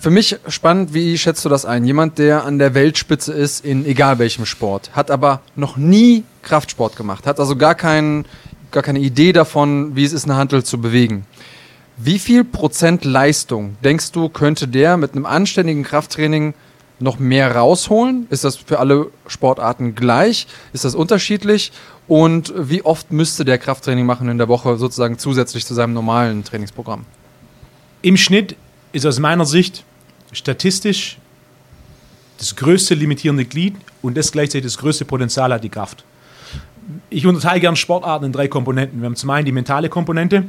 [0.00, 1.84] Für mich spannend, wie schätzt du das ein?
[1.84, 6.96] Jemand, der an der Weltspitze ist in egal welchem Sport, hat aber noch nie Kraftsport
[6.96, 8.24] gemacht, hat also gar keinen
[8.70, 11.26] gar keine Idee davon, wie es ist, eine Handel zu bewegen.
[11.96, 16.54] Wie viel Prozent Leistung, denkst du, könnte der mit einem anständigen Krafttraining
[17.00, 18.26] noch mehr rausholen?
[18.30, 20.46] Ist das für alle Sportarten gleich?
[20.72, 21.72] Ist das unterschiedlich?
[22.06, 26.44] Und wie oft müsste der Krafttraining machen in der Woche sozusagen zusätzlich zu seinem normalen
[26.44, 27.04] Trainingsprogramm?
[28.02, 28.56] Im Schnitt
[28.92, 29.84] ist aus meiner Sicht
[30.32, 31.18] statistisch
[32.38, 36.04] das größte limitierende Glied und das gleichzeitig das größte Potenzial hat die Kraft
[37.10, 39.00] ich unterteile gerne Sportarten in drei Komponenten.
[39.00, 40.44] Wir haben zum einen die mentale Komponente.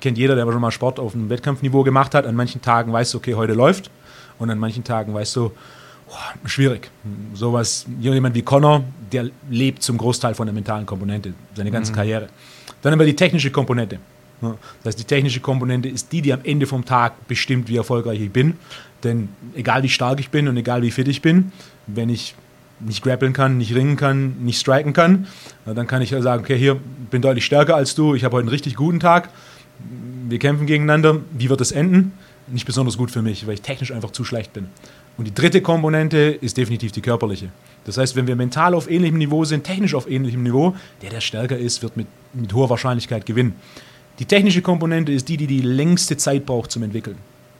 [0.00, 2.26] Kennt jeder, der schon mal Sport auf einem Wettkampfniveau gemacht hat.
[2.26, 3.90] An manchen Tagen weißt du, okay, heute läuft.
[4.38, 5.52] Und an manchen Tagen weißt du,
[6.08, 6.90] oh, schwierig.
[7.34, 11.96] Sowas, jemand wie Connor, der lebt zum Großteil von der mentalen Komponente, seine ganze mhm.
[11.96, 12.28] Karriere.
[12.82, 13.98] Dann haben wir die technische Komponente.
[14.40, 14.56] Das
[14.86, 18.30] heißt, die technische Komponente ist die, die am Ende vom Tag bestimmt, wie erfolgreich ich
[18.30, 18.54] bin.
[19.02, 21.52] Denn egal wie stark ich bin und egal wie fit ich bin,
[21.86, 22.34] wenn ich
[22.80, 25.26] nicht grappeln kann, nicht ringen kann, nicht striken kann,
[25.64, 26.76] dann kann ich sagen, okay, hier
[27.10, 29.30] bin deutlich stärker als du, ich habe heute einen richtig guten Tag,
[30.28, 32.12] wir kämpfen gegeneinander, wie wird es enden?
[32.48, 34.68] Nicht besonders gut für mich, weil ich technisch einfach zu schlecht bin.
[35.18, 37.50] Und die dritte Komponente ist definitiv die körperliche.
[37.84, 41.20] Das heißt, wenn wir mental auf ähnlichem Niveau sind, technisch auf ähnlichem Niveau, der, der
[41.20, 43.54] stärker ist, wird mit, mit hoher Wahrscheinlichkeit gewinnen.
[44.18, 47.16] Die technische Komponente ist die, die die längste Zeit braucht zum Entwickeln.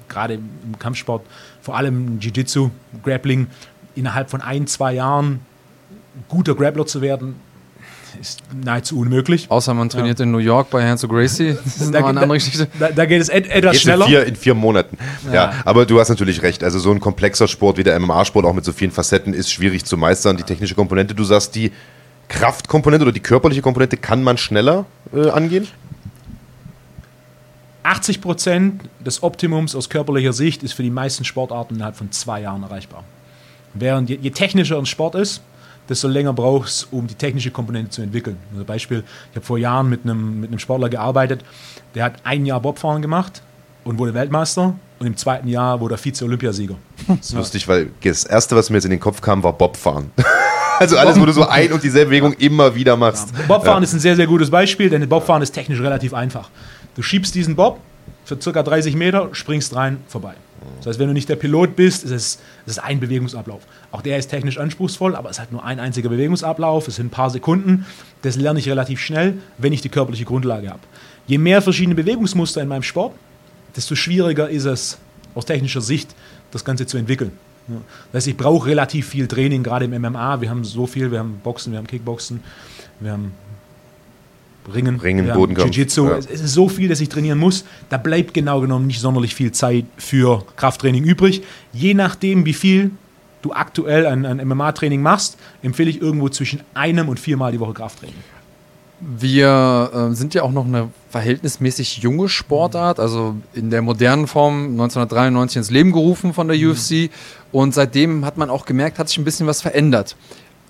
[0.09, 1.25] Gerade im Kampfsport,
[1.61, 2.71] vor allem Jiu-Jitsu,
[3.03, 3.49] Grappling,
[3.99, 5.41] innerhalb von ein, zwei Jahren
[6.29, 7.37] guter Grappler zu werden,
[8.21, 9.51] ist nahezu unmöglich.
[9.51, 10.25] Außer man trainiert ja.
[10.25, 11.57] in New York bei Hans Gracie.
[11.65, 12.69] Das ist da, eine andere Geschichte.
[12.79, 14.07] Da, da geht es et etwas Jetzt schneller.
[14.07, 14.99] In vier, in vier Monaten.
[15.27, 15.35] Ja.
[15.35, 15.53] ja.
[15.65, 16.65] aber du hast natürlich recht.
[16.65, 19.85] Also so ein komplexer Sport wie der MMA-Sport, auch mit so vielen Facetten, ist schwierig
[19.85, 20.37] zu meistern.
[20.37, 21.73] Die technische Komponente, du sagst, die
[22.29, 25.69] Kraftkomponente oder die körperliche Komponente kann man schneller äh, angehen?
[27.85, 32.43] 80 Prozent des Optimums aus körperlicher Sicht ist für die meisten Sportarten innerhalb von zwei
[32.43, 33.05] Jahren erreichbar.
[33.81, 35.43] Während je, je technischer ein Sport ist,
[35.89, 38.37] desto länger braucht es, um die technische Komponente zu entwickeln.
[38.53, 41.45] Also Beispiel, ich habe vor Jahren mit einem, mit einem Sportler gearbeitet,
[41.95, 43.43] der hat ein Jahr Bobfahren gemacht
[43.85, 46.77] und wurde Weltmeister und im zweiten Jahr wurde er Vize-Olympiasieger.
[47.09, 47.39] Das ist ja.
[47.39, 50.11] lustig, weil das Erste, was mir jetzt in den Kopf kam, war Bobfahren.
[50.81, 53.31] Also alles, wo du so ein und dieselbe Bewegung immer wieder machst.
[53.37, 53.47] Ja.
[53.49, 53.85] Bobfahren ja.
[53.85, 56.51] ist ein sehr, sehr gutes Beispiel, denn Bobfahren ist technisch relativ einfach.
[56.95, 57.81] Du schiebst diesen Bob
[58.29, 58.63] für ca.
[58.63, 60.35] 30 Meter, springst rein, vorbei.
[60.79, 63.63] Das heißt, wenn du nicht der Pilot bist, ist es, ist ein Bewegungsablauf.
[63.91, 67.11] Auch der ist technisch anspruchsvoll, aber es hat nur ein einziger Bewegungsablauf, es sind ein
[67.11, 67.87] paar Sekunden.
[68.21, 70.81] Das lerne ich relativ schnell, wenn ich die körperliche Grundlage habe.
[71.27, 73.15] Je mehr verschiedene Bewegungsmuster in meinem Sport,
[73.75, 74.99] desto schwieriger ist es
[75.35, 76.15] aus technischer Sicht,
[76.51, 77.33] das Ganze zu entwickeln.
[78.13, 80.43] Das heißt, ich brauche relativ viel Training, gerade im MMA.
[80.43, 82.43] Wir haben so viel, wir haben Boxen, wir haben Kickboxen,
[83.01, 83.33] wir haben
[84.73, 85.75] Ringen, Ringen ja, Bodenkampf.
[85.75, 86.07] Jiu-Jitsu.
[86.07, 86.19] Ja.
[86.19, 87.65] Es ist so viel, dass ich trainieren muss.
[87.89, 91.43] Da bleibt genau genommen nicht sonderlich viel Zeit für Krafttraining übrig.
[91.73, 92.91] Je nachdem, wie viel
[93.43, 97.75] du aktuell an, an MMA-Training machst, empfehle ich irgendwo zwischen einem und viermal die Woche
[97.75, 98.17] Krafttraining.
[99.01, 104.73] Wir äh, sind ja auch noch eine verhältnismäßig junge Sportart, also in der modernen Form
[104.73, 106.71] 1993 ins Leben gerufen von der mhm.
[106.71, 107.11] UFC
[107.53, 110.17] und seitdem hat man auch gemerkt, hat sich ein bisschen was verändert.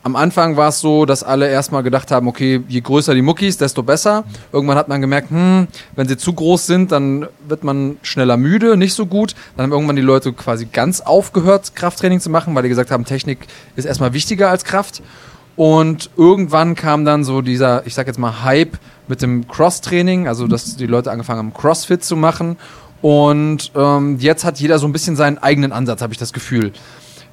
[0.04, 3.58] Am Anfang war es so, dass alle erstmal gedacht haben, okay, je größer die Muckis,
[3.58, 4.24] desto besser.
[4.52, 8.76] Irgendwann hat man gemerkt, hm, wenn sie zu groß sind, dann wird man schneller müde,
[8.76, 9.34] nicht so gut.
[9.56, 13.04] Dann haben irgendwann die Leute quasi ganz aufgehört, Krafttraining zu machen, weil die gesagt haben,
[13.04, 13.46] Technik
[13.76, 15.02] ist erstmal wichtiger als Kraft.
[15.56, 18.78] Und irgendwann kam dann so dieser, ich sag jetzt mal, Hype
[19.08, 22.56] mit dem Cross-Training, also dass die Leute angefangen haben, Crossfit zu machen.
[23.02, 26.72] Und ähm, jetzt hat jeder so ein bisschen seinen eigenen Ansatz, habe ich das Gefühl.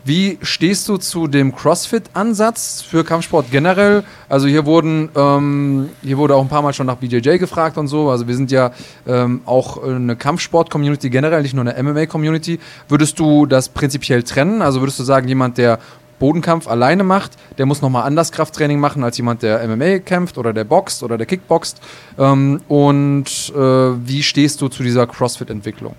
[0.07, 4.03] Wie stehst du zu dem CrossFit-Ansatz für Kampfsport generell?
[4.29, 7.87] Also hier wurden, ähm, hier wurde auch ein paar Mal schon nach BJJ gefragt und
[7.87, 8.11] so.
[8.11, 8.71] Also wir sind ja
[9.07, 12.59] ähm, auch eine Kampfsport-Community generell, nicht nur eine MMA-Community.
[12.87, 14.61] Würdest du das prinzipiell trennen?
[14.61, 15.79] Also würdest du sagen, jemand, der
[16.19, 20.53] Bodenkampf alleine macht, der muss nochmal anders Krafttraining machen als jemand, der MMA kämpft oder
[20.53, 21.81] der boxt oder der Kickboxt.
[22.19, 25.95] Ähm, und äh, wie stehst du zu dieser CrossFit-Entwicklung?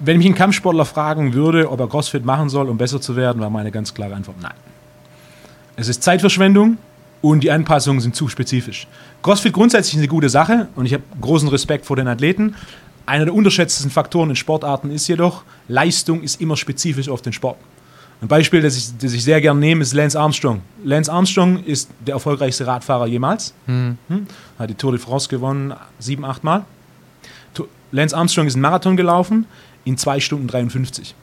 [0.00, 3.40] Wenn mich ein Kampfsportler fragen würde, ob er CrossFit machen soll, um besser zu werden,
[3.40, 4.54] war meine ganz klare Antwort nein.
[5.76, 6.78] Es ist Zeitverschwendung
[7.22, 8.86] und die Anpassungen sind zu spezifisch.
[9.22, 12.54] CrossFit grundsätzlich ist eine gute Sache und ich habe großen Respekt vor den Athleten.
[13.06, 17.56] Einer der unterschätztesten Faktoren in Sportarten ist jedoch, Leistung ist immer spezifisch auf den Sport.
[18.20, 20.60] Ein Beispiel, das ich, das ich sehr gerne nehme, ist Lance Armstrong.
[20.84, 23.52] Lance Armstrong ist der erfolgreichste Radfahrer jemals.
[23.66, 23.98] Mhm.
[24.58, 26.64] Hat die Tour de France gewonnen, sieben, acht Mal.
[27.92, 29.46] Lance Armstrong ist einen Marathon gelaufen
[29.84, 31.14] in 2 Stunden 53.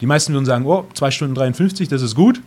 [0.00, 2.40] Die meisten würden sagen, oh, 2 Stunden 53, das ist gut.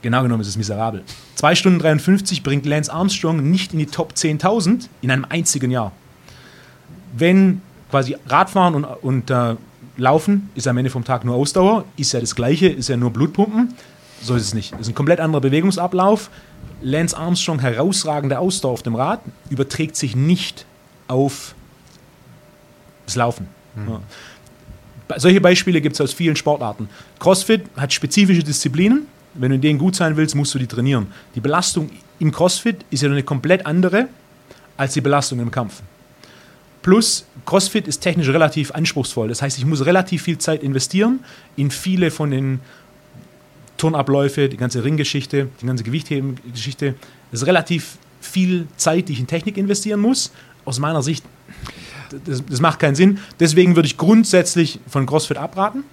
[0.00, 1.04] Genau genommen ist es miserabel.
[1.36, 5.92] 2 Stunden 53 bringt Lance Armstrong nicht in die Top 10.000 in einem einzigen Jahr.
[7.16, 9.54] Wenn quasi Radfahren und, und äh,
[9.98, 13.10] Laufen ist am Ende vom Tag nur Ausdauer, ist ja das Gleiche, ist ja nur
[13.10, 13.74] Blutpumpen.
[14.22, 14.72] So ist es nicht.
[14.74, 16.30] Es ist ein komplett anderer Bewegungsablauf.
[16.80, 20.64] Lance Armstrong, herausragende Ausdauer auf dem Rad, überträgt sich nicht
[21.08, 21.54] auf
[23.12, 23.46] das Laufen.
[23.74, 23.88] Mhm.
[23.88, 24.00] Ja.
[25.18, 26.88] Solche Beispiele gibt es aus vielen Sportarten.
[27.18, 29.06] CrossFit hat spezifische Disziplinen.
[29.34, 31.06] Wenn du in denen gut sein willst, musst du die trainieren.
[31.34, 34.08] Die Belastung im CrossFit ist ja eine komplett andere
[34.76, 35.82] als die Belastung im Kampf.
[36.82, 39.28] Plus, CrossFit ist technisch relativ anspruchsvoll.
[39.28, 41.20] Das heißt, ich muss relativ viel Zeit investieren
[41.56, 42.60] in viele von den
[43.76, 46.94] Turnabläufe, die ganze Ringgeschichte, die ganze Gewichtheben-Geschichte.
[47.30, 50.32] Das ist relativ viel Zeit, die ich in Technik investieren muss.
[50.64, 51.24] Aus meiner Sicht,
[52.24, 53.18] das, das macht keinen Sinn.
[53.40, 55.84] Deswegen würde ich grundsätzlich von CrossFit abraten.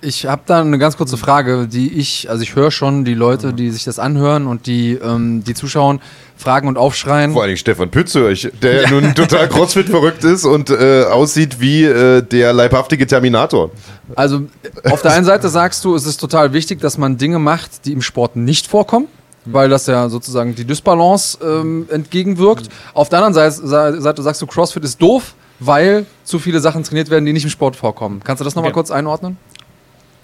[0.00, 3.52] Ich habe da eine ganz kurze Frage, die ich, also ich höre schon die Leute,
[3.52, 6.00] die sich das anhören und die, ähm, die zuschauen,
[6.36, 7.32] fragen und aufschreien.
[7.32, 8.90] Vor allem Stefan Pütz höre ich, der ja.
[8.90, 13.72] nun total Crossfit verrückt ist und äh, aussieht wie äh, der leibhaftige Terminator.
[14.14, 14.42] Also
[14.84, 17.92] auf der einen Seite sagst du, es ist total wichtig, dass man Dinge macht, die
[17.92, 19.08] im Sport nicht vorkommen
[19.44, 22.68] weil das ja sozusagen die Dysbalance ähm, entgegenwirkt.
[22.94, 27.10] Auf der anderen Seite, Seite sagst du, CrossFit ist doof, weil zu viele Sachen trainiert
[27.10, 28.20] werden, die nicht im Sport vorkommen.
[28.24, 28.80] Kannst du das nochmal okay.
[28.80, 29.36] kurz einordnen?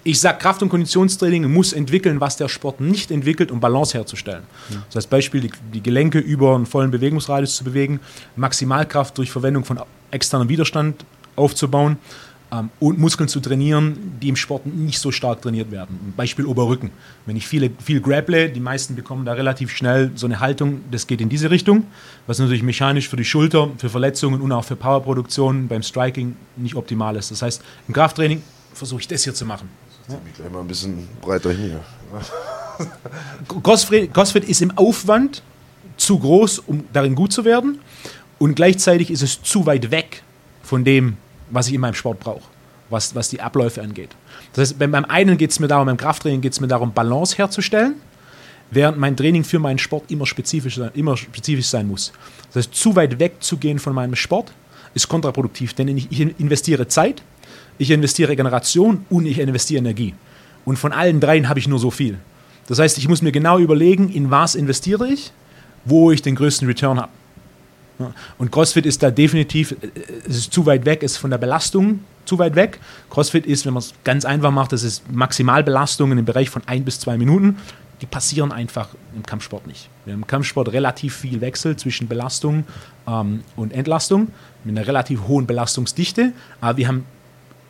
[0.05, 4.43] ich sage, Kraft- und Konditionstraining muss entwickeln, was der Sport nicht entwickelt, um Balance herzustellen.
[4.69, 4.83] Mhm.
[4.87, 7.99] Das heißt, Beispiel, die, die, Gelenke über einen vollen Bewegungsradius zu bewegen,
[8.35, 9.79] Maximalkraft durch Verwendung von
[10.11, 11.03] externem Widerstand
[11.35, 11.97] aufzubauen
[12.51, 16.13] ähm, und Muskeln zu trainieren, die im Sport nicht so stark trainiert werden.
[16.15, 16.91] Beispiel Oberrücken.
[17.25, 21.07] Wenn ich viele, viel grapple, die meisten bekommen da relativ schnell so eine Haltung, das
[21.07, 21.85] geht in diese Richtung,
[22.27, 26.75] was natürlich mechanisch für die Schulter, für Verletzungen und auch für Powerproduktion beim Striking nicht
[26.75, 27.31] optimal ist.
[27.31, 28.41] Das heißt, im Krafttraining
[28.73, 29.69] versuche ich das hier zu machen.
[30.07, 30.19] Ja.
[30.35, 31.79] Gleich mal ein bisschen breiter hier.
[33.47, 35.41] CrossFit ist im Aufwand
[35.97, 37.79] zu groß, um darin gut zu werden.
[38.37, 40.23] Und gleichzeitig ist es zu weit weg
[40.61, 41.17] von dem,
[41.49, 42.43] was ich in meinem Sport brauche,
[42.89, 44.15] was, was die Abläufe angeht.
[44.53, 47.37] Das heißt, beim einen geht es mir darum, beim Krafttraining geht es mir darum, Balance
[47.37, 47.95] herzustellen,
[48.71, 52.11] während mein Training für meinen Sport immer spezifisch, immer spezifisch sein muss.
[52.53, 54.53] Das heißt, zu weit weg zu gehen von meinem Sport
[54.93, 57.21] ist kontraproduktiv, denn ich investiere Zeit,
[57.77, 60.13] ich investiere Generation und ich investiere Energie.
[60.63, 62.17] Und von allen dreien habe ich nur so viel.
[62.67, 65.31] Das heißt, ich muss mir genau überlegen, in was investiere ich,
[65.83, 67.11] wo ich den größten Return habe.
[68.37, 69.75] Und CrossFit ist da definitiv, äh,
[70.27, 72.79] es ist zu weit weg, ist von der Belastung zu weit weg.
[73.09, 76.83] CrossFit ist, wenn man es ganz einfach macht, das ist Maximalbelastungen im Bereich von ein
[76.83, 77.57] bis zwei Minuten.
[78.01, 79.89] Die passieren einfach im Kampfsport nicht.
[80.03, 82.65] Wir haben im Kampfsport relativ viel Wechsel zwischen Belastung
[83.07, 84.27] ähm, und Entlastung
[84.65, 87.05] mit einer relativ hohen Belastungsdichte, aber wir haben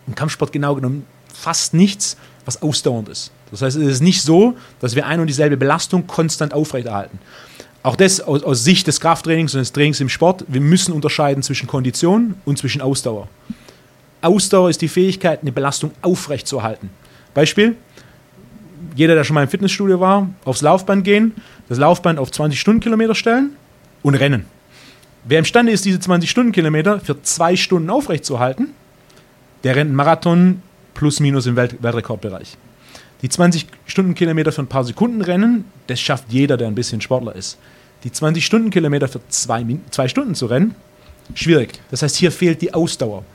[0.07, 3.31] im Kampfsport genau genommen fast nichts, was ausdauernd ist.
[3.51, 7.19] Das heißt, es ist nicht so, dass wir ein und dieselbe Belastung konstant aufrechterhalten.
[7.85, 11.43] Auch das aus, aus, Sicht des Krafttrainings und des Trainings im Sport, wir müssen unterscheiden
[11.43, 13.27] zwischen Kondition und zwischen Ausdauer.
[14.21, 16.89] Ausdauer ist die Fähigkeit, eine Belastung aufrechtzuerhalten.
[17.35, 17.75] Beispiel,
[18.95, 21.33] jeder, der schon mal im Fitnessstudio war, aufs Laufband gehen,
[21.69, 23.51] das Laufband auf 20 Stundenkilometer stellen
[24.01, 24.47] und rennen.
[25.25, 28.69] Wer imstande ist, diese 20 Stundenkilometer für zwei Stunden aufrechtzuerhalten,
[29.63, 30.63] der rennt einen Marathon
[30.95, 32.57] plus minus im Welt Weltrekordbereich.
[33.21, 37.35] Die 20 Stundenkilometer für ein paar Sekunden rennen, das schafft jeder, der ein bisschen Sportler
[37.35, 37.59] ist.
[38.05, 40.75] Die 20 Stundenkilometer für zwei, zwei Stunden zu rennen,
[41.33, 41.81] schwierig.
[41.91, 43.25] Das heißt, hier fehlt die Ausdauer.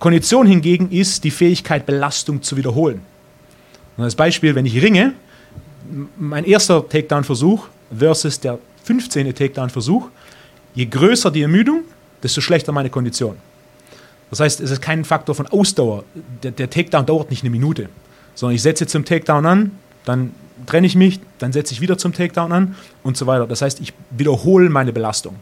[0.00, 3.02] Kondition hingegen ist die Fähigkeit, Belastung zu wiederholen.
[3.96, 5.12] Und als Beispiel, wenn ich ringe,
[6.16, 7.66] mein erster Takedown-Versuch
[7.96, 9.34] versus der 15.
[9.34, 10.08] Takedown-Versuch,
[10.74, 11.82] je größer die Ermüdung,
[12.22, 13.36] desto schlechter meine Kondition.
[14.30, 16.04] Das heißt, es ist kein Faktor von Ausdauer.
[16.42, 17.88] Der, der Takedown dauert nicht eine Minute,
[18.34, 19.70] sondern ich setze zum Takedown an,
[20.04, 20.32] dann
[20.66, 23.46] trenne ich mich, dann setze ich wieder zum Takedown an und so weiter.
[23.46, 25.36] Das heißt, ich wiederhole meine Belastung.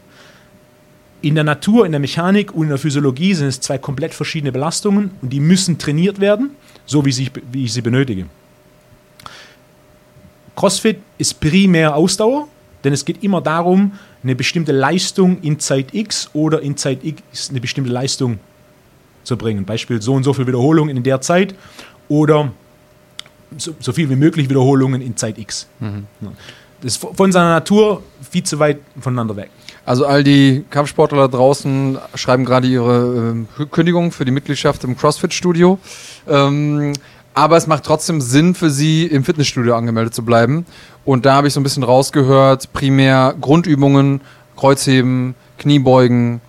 [1.21, 4.51] In der Natur, in der Mechanik und in der Physiologie sind es zwei komplett verschiedene
[4.51, 6.51] Belastungen und die müssen trainiert werden,
[6.85, 8.25] so wie ich, wie ich sie benötige.
[10.55, 12.47] CrossFit ist primär Ausdauer,
[12.83, 13.93] denn es geht immer darum,
[14.23, 18.39] eine bestimmte Leistung in Zeit X oder in Zeit X eine bestimmte Leistung
[19.23, 19.65] zu bringen.
[19.65, 21.55] Beispiel so und so viel Wiederholungen in der Zeit
[22.07, 22.51] oder
[23.57, 25.67] so, so viel wie möglich Wiederholungen in Zeit X.
[25.79, 26.05] Mhm.
[26.81, 29.49] Das ist von seiner Natur viel zu weit voneinander weg.
[29.85, 34.95] Also all die Kampfsportler da draußen schreiben gerade ihre äh, Kündigung für die Mitgliedschaft im
[34.95, 35.79] CrossFit-Studio.
[36.27, 36.93] Ähm,
[37.33, 40.65] aber es macht trotzdem Sinn für sie, im Fitnessstudio angemeldet zu bleiben.
[41.05, 44.21] Und da habe ich so ein bisschen rausgehört, primär Grundübungen,
[44.55, 46.41] Kreuzheben, Kniebeugen,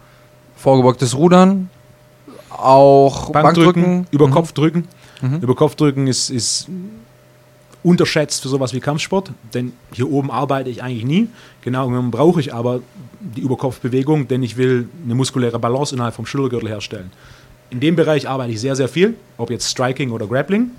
[0.57, 1.71] vorgebeugtes Rudern,
[2.51, 4.33] auch Bankdrücken, Bankdrücken über mhm.
[4.33, 4.89] Kopfdrücken.
[5.23, 5.41] Mhm.
[5.41, 6.69] Über Kopfdrücken ist, ist
[7.83, 11.29] unterschätzt für sowas wie Kampfsport, denn hier oben arbeite ich eigentlich nie.
[11.63, 12.81] Genau genommen brauche ich aber
[13.21, 17.11] die Überkopfbewegung, denn ich will eine muskuläre Balance innerhalb vom Schultergürtel herstellen.
[17.71, 20.73] In dem Bereich arbeite ich sehr, sehr viel, ob jetzt Striking oder Grappling.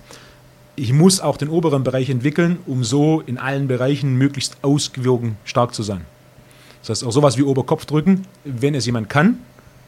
[0.75, 5.73] Ich muss auch den oberen Bereich entwickeln, um so in allen Bereichen möglichst ausgewogen stark
[5.73, 6.05] zu sein.
[6.81, 9.39] Das heißt, auch sowas wie Oberkopfdrücken, wenn es jemand kann,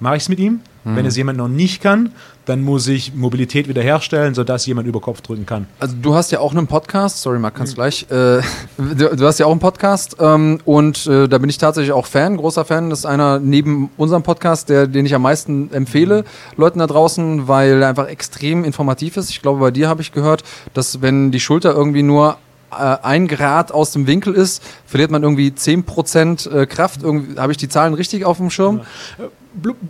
[0.03, 0.59] mache ich es mit ihm.
[0.83, 0.97] Mhm.
[0.97, 2.11] Wenn es jemand noch nicht kann,
[2.45, 5.65] dann muss ich Mobilität wiederherstellen, sodass jemand über Kopf drücken kann.
[5.79, 7.75] Also du hast ja auch einen Podcast, sorry Marc, kannst mhm.
[7.75, 8.05] gleich.
[8.11, 8.41] Äh,
[8.77, 12.05] du, du, hast ja auch einen Podcast ähm, und äh, da bin ich tatsächlich auch
[12.05, 12.89] Fan, großer Fan.
[12.89, 16.61] Das ist einer neben unserem Podcast, der, den ich am meisten empfehle, mhm.
[16.61, 19.29] Leuten da draußen, weil er einfach extrem informativ ist.
[19.29, 20.43] Ich glaube, bei dir habe ich gehört,
[20.73, 22.37] dass wenn die Schulter irgendwie nur
[22.71, 27.01] äh, ein Grad aus dem Winkel ist, verliert man irgendwie 10% äh, Kraft.
[27.03, 28.81] Habe ich die Zahlen richtig auf dem Schirm?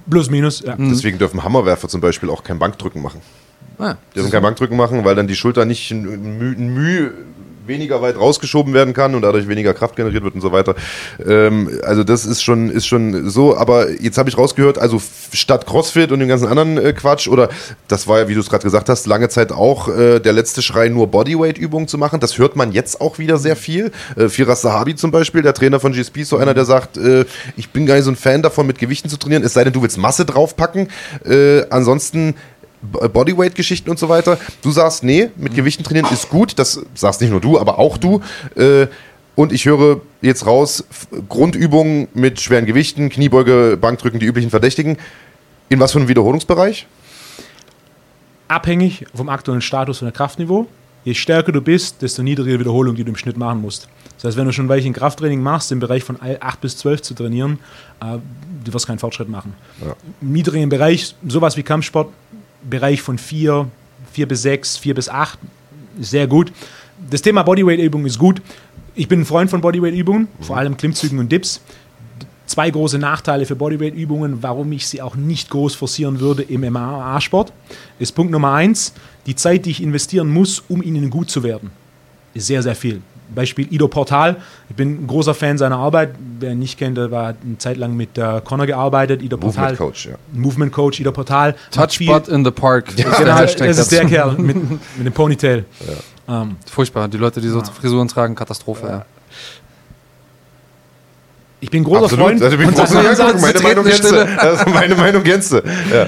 [0.09, 0.75] Plus minus, ja.
[0.75, 0.89] Mhm.
[0.89, 3.21] Deswegen dürfen Hammerwerfer zum Beispiel auch kein Bankdrücken machen.
[3.79, 7.11] Ah, die dürfen kein Bankdrücken machen, weil dann die Schulter nicht ein Mühe, Müh
[7.65, 10.75] weniger weit rausgeschoben werden kann und dadurch weniger Kraft generiert wird und so weiter.
[11.25, 15.01] Ähm, also das ist schon, ist schon so, aber jetzt habe ich rausgehört, also
[15.33, 17.49] statt CrossFit und dem ganzen anderen äh, Quatsch, oder
[17.87, 20.61] das war ja, wie du es gerade gesagt hast, lange Zeit auch äh, der letzte
[20.61, 22.19] Schrei, nur Bodyweight-Übungen zu machen.
[22.19, 23.91] Das hört man jetzt auch wieder sehr viel.
[24.15, 27.25] Äh, Firas Sahabi zum Beispiel, der Trainer von GSP, so einer, der sagt, äh,
[27.57, 29.73] ich bin gar nicht so ein Fan davon, mit Gewichten zu trainieren, es sei denn,
[29.73, 30.89] du willst Masse draufpacken.
[31.25, 32.35] Äh, ansonsten
[32.91, 34.37] Bodyweight-Geschichten und so weiter.
[34.61, 36.57] Du sagst, nee, mit Gewichten trainieren ist gut.
[36.59, 38.21] Das sagst nicht nur du, aber auch du.
[38.55, 38.87] Äh,
[39.35, 40.83] und ich höre jetzt raus,
[41.27, 44.97] Grundübungen mit schweren Gewichten, Kniebeuge, Bankdrücken, die üblichen Verdächtigen.
[45.69, 46.85] In was für einem Wiederholungsbereich?
[48.47, 50.67] Abhängig vom aktuellen Status und Kraftniveau.
[51.03, 53.89] Je stärker du bist, desto niedrigere Wiederholung, die du im Schnitt machen musst.
[54.15, 57.01] Das heißt, wenn du schon welche in Krafttraining machst, im Bereich von 8 bis 12
[57.01, 57.59] zu trainieren,
[57.99, 58.19] äh,
[58.63, 59.53] du wirst keinen Fortschritt machen.
[59.83, 59.95] Ja.
[60.21, 62.09] Im niedrigen Bereich, sowas wie Kampfsport,
[62.69, 63.67] Bereich von 4,
[64.11, 65.39] 4 bis 6, 4 bis 8,
[65.99, 66.51] sehr gut.
[67.09, 68.41] Das Thema Bodyweight-Übung ist gut.
[68.95, 70.43] Ich bin ein Freund von Bodyweight-Übungen, mhm.
[70.43, 71.61] vor allem Klimmzügen und Dips.
[72.45, 77.53] Zwei große Nachteile für Bodyweight-Übungen, warum ich sie auch nicht groß forcieren würde im MMA-Sport,
[77.99, 78.93] ist Punkt Nummer eins,
[79.25, 81.71] die Zeit, die ich investieren muss, um ihnen gut zu werden,
[82.33, 83.01] ist sehr, sehr viel.
[83.33, 84.37] Beispiel Ido Portal.
[84.69, 86.15] Ich bin ein großer Fan seiner Arbeit.
[86.39, 89.21] Wer ihn nicht kennt, der war eine Zeit lang mit äh, Connor gearbeitet.
[89.21, 89.71] Ido Portal.
[89.71, 90.15] Movement Coach, ja.
[90.31, 91.55] Movement Coach, Ido Portal.
[91.71, 92.85] Touchbot in the Park.
[93.03, 94.55] Ja, genau, das ist der Kerl mit,
[94.97, 95.65] mit dem Ponytail.
[95.79, 95.93] Ja.
[96.41, 97.07] Um, ähm, Furchtbar.
[97.07, 97.65] Die Leute, die so ja.
[97.65, 98.87] Frisuren tragen, Katastrophe.
[98.87, 99.05] Ja.
[101.59, 102.25] Ich bin großer Absolut.
[102.25, 102.43] Freund.
[102.43, 103.41] Also, ich bin großer Freund.
[103.41, 104.27] Meine Meinung Gänze.
[104.37, 105.63] Also meine Meinung Gänze.
[105.91, 106.07] Ja.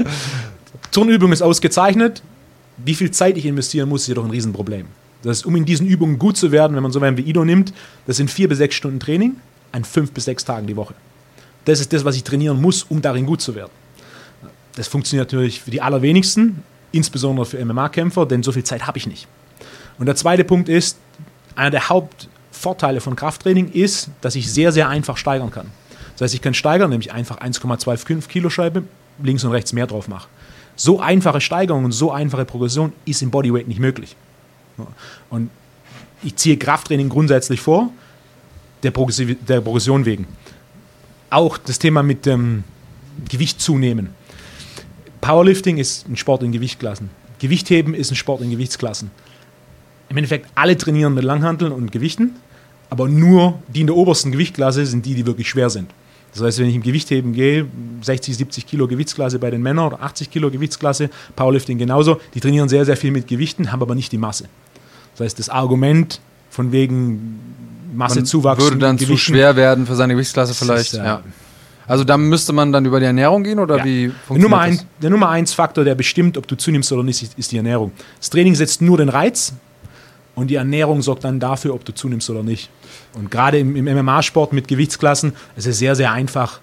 [0.92, 2.22] Turnübung ist ausgezeichnet.
[2.78, 4.88] Wie viel Zeit ich investieren muss, ist jedoch ein Riesenproblem.
[5.24, 7.74] Das um in diesen Übungen gut zu werden, wenn man so einen wie Ido nimmt,
[8.06, 9.36] das sind vier bis sechs Stunden Training
[9.72, 10.94] an fünf bis sechs Tagen die Woche.
[11.66, 13.72] Das ist das, was ich trainieren muss, um darin gut zu werden.
[14.76, 19.08] Das funktioniert natürlich für die allerwenigsten, insbesondere für MMA-Kämpfer, denn so viel Zeit habe ich
[19.08, 19.28] nicht.
[19.98, 20.98] Und der zweite Punkt ist,
[21.56, 25.72] einer der Haupt Vorteile von Krafttraining ist, dass ich sehr, sehr einfach steigern kann.
[26.14, 28.84] Das heißt, ich kann steigern, nämlich einfach 1,25 Kilo Scheibe
[29.22, 30.28] links und rechts mehr drauf mache.
[30.76, 34.16] So einfache Steigerung und so einfache Progression ist im Bodyweight nicht möglich.
[35.30, 35.50] Und
[36.24, 37.90] ich ziehe Krafttraining grundsätzlich vor,
[38.84, 40.28] der, Progressiv der Progression wegen.
[41.30, 42.64] Auch das Thema mit dem
[43.30, 44.10] Gewicht zunehmen.
[45.22, 47.10] Powerlifting ist ein Sport in Gewichtklassen.
[47.40, 49.12] Gewichtheben ist ein Sport in Gewichtsklassen.
[50.10, 52.36] Im Endeffekt alle trainieren mit Langhanteln und Gewichten,
[52.90, 55.90] aber nur die in der obersten Gewichtklasse sind die, die wirklich schwer sind.
[56.34, 57.66] Das heißt, wenn ich im Gewichtheben gehe,
[58.02, 62.68] 60, 70 Kilo Gewichtsklasse bei den Männern oder 80 Kilo Gewichtsklasse, Powerlifting genauso, die trainieren
[62.70, 64.46] sehr, sehr viel mit Gewichten, haben aber nicht die Masse.
[65.16, 66.20] Das heißt, das Argument
[66.50, 67.40] von wegen
[67.94, 70.94] Massezuwachs würde dann zu schwer werden für seine Gewichtsklasse vielleicht.
[70.94, 71.22] Ist, ja.
[71.88, 73.86] Also da müsste man dann über die Ernährung gehen oder ja.
[73.86, 74.86] wie funktioniert der Nummer, ein, das?
[75.02, 77.92] der Nummer eins Faktor, der bestimmt, ob du zunimmst oder nicht, ist die Ernährung.
[78.20, 79.54] Das Training setzt nur den Reiz
[80.34, 82.70] und die Ernährung sorgt dann dafür, ob du zunimmst oder nicht.
[83.14, 86.60] Und gerade im, im MMA-Sport mit Gewichtsklassen ist es sehr, sehr einfach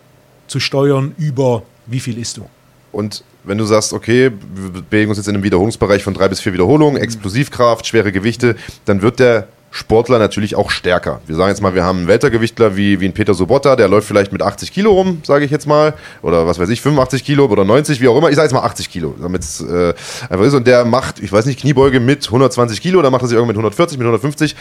[0.48, 2.46] zu steuern über wie viel isst du.
[2.90, 6.40] Und wenn du sagst, okay, wir bewegen uns jetzt in einem Wiederholungsbereich von drei bis
[6.40, 11.23] vier Wiederholungen, Explosivkraft, schwere Gewichte, dann wird der Sportler natürlich auch stärker.
[11.27, 14.06] Wir sagen jetzt mal, wir haben einen Weltergewichtler wie, wie ein Peter Sobotta, der läuft
[14.06, 17.47] vielleicht mit 80 Kilo rum, sage ich jetzt mal, oder was weiß ich, 85 Kilo
[17.47, 18.28] oder 90, wie auch immer.
[18.28, 19.94] Ich sage jetzt mal 80 Kilo, damit es äh,
[20.28, 20.52] einfach ist.
[20.52, 23.56] Und der macht, ich weiß nicht, Kniebeuge mit 120 Kilo, dann macht er sich irgendwann
[23.56, 24.56] mit 140, mit 150.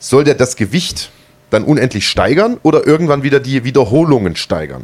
[0.00, 1.10] Soll der das Gewicht
[1.50, 4.82] dann unendlich steigern oder irgendwann wieder die Wiederholungen steigern?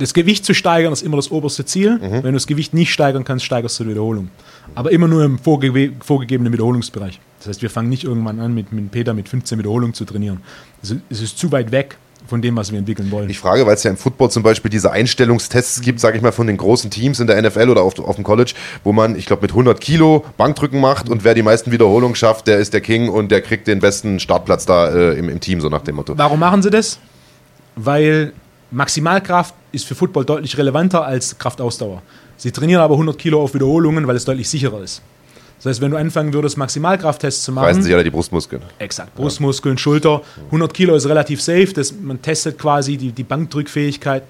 [0.00, 1.98] Das Gewicht zu steigern ist immer das oberste Ziel.
[1.98, 2.10] Mhm.
[2.10, 4.30] Wenn du das Gewicht nicht steigern kannst, steigerst du die Wiederholung.
[4.74, 7.20] Aber immer nur im vorge vorgegebenen Wiederholungsbereich.
[7.38, 10.40] Das heißt, wir fangen nicht irgendwann an, mit, mit Peter mit 15 Wiederholungen zu trainieren.
[10.82, 13.28] Es ist, es ist zu weit weg von dem, was wir entwickeln wollen.
[13.28, 16.32] Ich frage, weil es ja im Football zum Beispiel diese Einstellungstests gibt, sage ich mal,
[16.32, 18.54] von den großen Teams in der NFL oder auf, auf dem College,
[18.84, 22.46] wo man, ich glaube, mit 100 Kilo Bankdrücken macht und wer die meisten Wiederholungen schafft,
[22.46, 25.60] der ist der King und der kriegt den besten Startplatz da äh, im, im Team,
[25.60, 26.16] so nach dem Motto.
[26.16, 26.98] Warum machen sie das?
[27.76, 28.32] Weil
[28.70, 32.02] Maximalkraft ist für Football deutlich relevanter als Kraftausdauer.
[32.36, 35.02] Sie trainieren aber 100 Kilo auf Wiederholungen, weil es deutlich sicherer ist.
[35.58, 37.66] Das heißt, wenn du anfangen würdest, Maximalkrafttests zu machen.
[37.66, 38.62] Weißen sich alle die Brustmuskeln.
[38.78, 39.14] Exakt.
[39.14, 40.22] Brustmuskeln, Schulter.
[40.46, 41.68] 100 Kilo ist relativ safe.
[41.74, 44.24] Das, man testet quasi die, die Bankdrückfähigkeit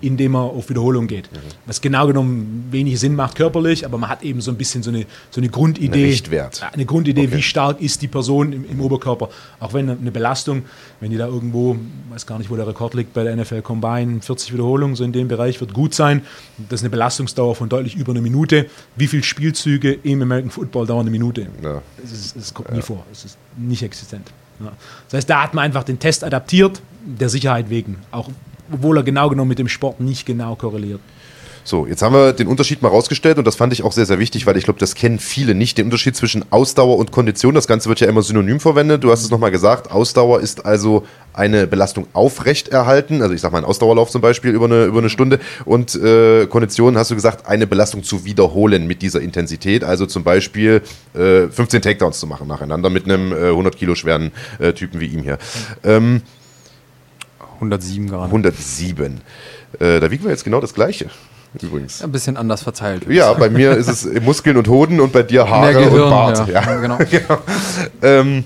[0.00, 1.30] indem er auf Wiederholung geht.
[1.32, 1.38] Mhm.
[1.64, 4.90] Was genau genommen wenig Sinn macht körperlich, aber man hat eben so ein bisschen so
[4.90, 6.04] eine, so eine Grundidee.
[6.04, 6.62] Ein Richtwert.
[6.72, 7.36] Eine Grundidee, okay.
[7.36, 9.30] wie stark ist die Person im, im, Oberkörper.
[9.58, 10.64] Auch wenn eine Belastung,
[11.00, 11.76] wenn die da irgendwo,
[12.10, 15.12] weiß gar nicht, wo der Rekord liegt bei der NFL Combine, 40 Wiederholungen, so in
[15.12, 16.22] dem Bereich, wird gut sein.
[16.58, 18.66] Das ist eine Belastungsdauer von deutlich über eine Minute.
[18.96, 21.46] Wie viele Spielzüge im American Football dauern eine Minute?
[21.62, 21.80] Ja.
[22.00, 22.76] Das, ist, das kommt ja.
[22.76, 23.04] nie vor.
[23.10, 24.30] Das ist nicht existent.
[24.60, 24.72] Ja.
[25.06, 27.98] Das heißt, da hat man einfach den Test adaptiert, der Sicherheit wegen.
[28.10, 28.30] Auch
[28.72, 31.00] obwohl er genau genommen mit dem Sport nicht genau korreliert.
[31.66, 34.20] So, jetzt haben wir den Unterschied mal rausgestellt und das fand ich auch sehr, sehr
[34.20, 37.54] wichtig, weil ich glaube, das kennen viele nicht, den Unterschied zwischen Ausdauer und Kondition.
[37.54, 39.02] Das Ganze wird ja immer synonym verwendet.
[39.02, 43.58] Du hast es nochmal gesagt, Ausdauer ist also eine Belastung aufrechterhalten, also ich sage mal
[43.58, 47.48] einen Ausdauerlauf zum Beispiel über eine, über eine Stunde und äh, Kondition hast du gesagt,
[47.48, 50.82] eine Belastung zu wiederholen mit dieser Intensität, also zum Beispiel
[51.14, 54.30] äh, 15 Takedowns zu machen nacheinander mit einem äh, 100 Kilo schweren
[54.60, 55.38] äh, Typen wie ihm hier.
[55.82, 56.22] Ähm,
[57.56, 58.26] 107 gerade.
[58.26, 59.20] 107.
[59.78, 61.10] Äh, da wiegen wir jetzt genau das Gleiche.
[61.62, 62.02] Übrigens.
[62.02, 63.06] Ein bisschen anders verteilt.
[63.08, 66.48] Ja, bei mir ist es Muskeln und Hoden und bei dir Haare Gehirn, und Bart.
[66.48, 66.80] Ja, ja.
[66.80, 66.98] genau.
[67.10, 67.38] genau.
[68.02, 68.44] Ähm,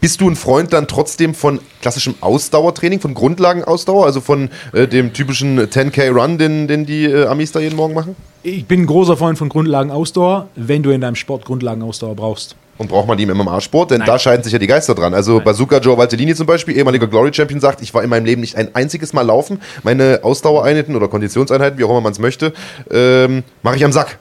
[0.00, 5.12] bist du ein Freund dann trotzdem von klassischem Ausdauertraining, von Grundlagenausdauer, also von äh, dem
[5.12, 8.14] typischen 10K-Run, den, den die äh, Amis da jeden Morgen machen?
[8.42, 12.54] Ich bin ein großer Freund von Grundlagenausdauer, wenn du in deinem Sport Grundlagenausdauer brauchst.
[12.78, 13.90] Und braucht man die im MMA-Sport?
[13.90, 14.06] Denn Nein.
[14.06, 15.14] da scheiden sich ja die Geister dran.
[15.14, 15.44] Also Nein.
[15.44, 18.74] Bazooka Joe Valtellini zum Beispiel, ehemaliger Glory-Champion, sagt, ich war in meinem Leben nicht ein
[18.74, 19.60] einziges Mal laufen.
[19.82, 22.52] Meine Ausdauereinheiten oder Konditionseinheiten, wie auch immer man es möchte,
[22.90, 24.18] ähm, mache ich am Sack.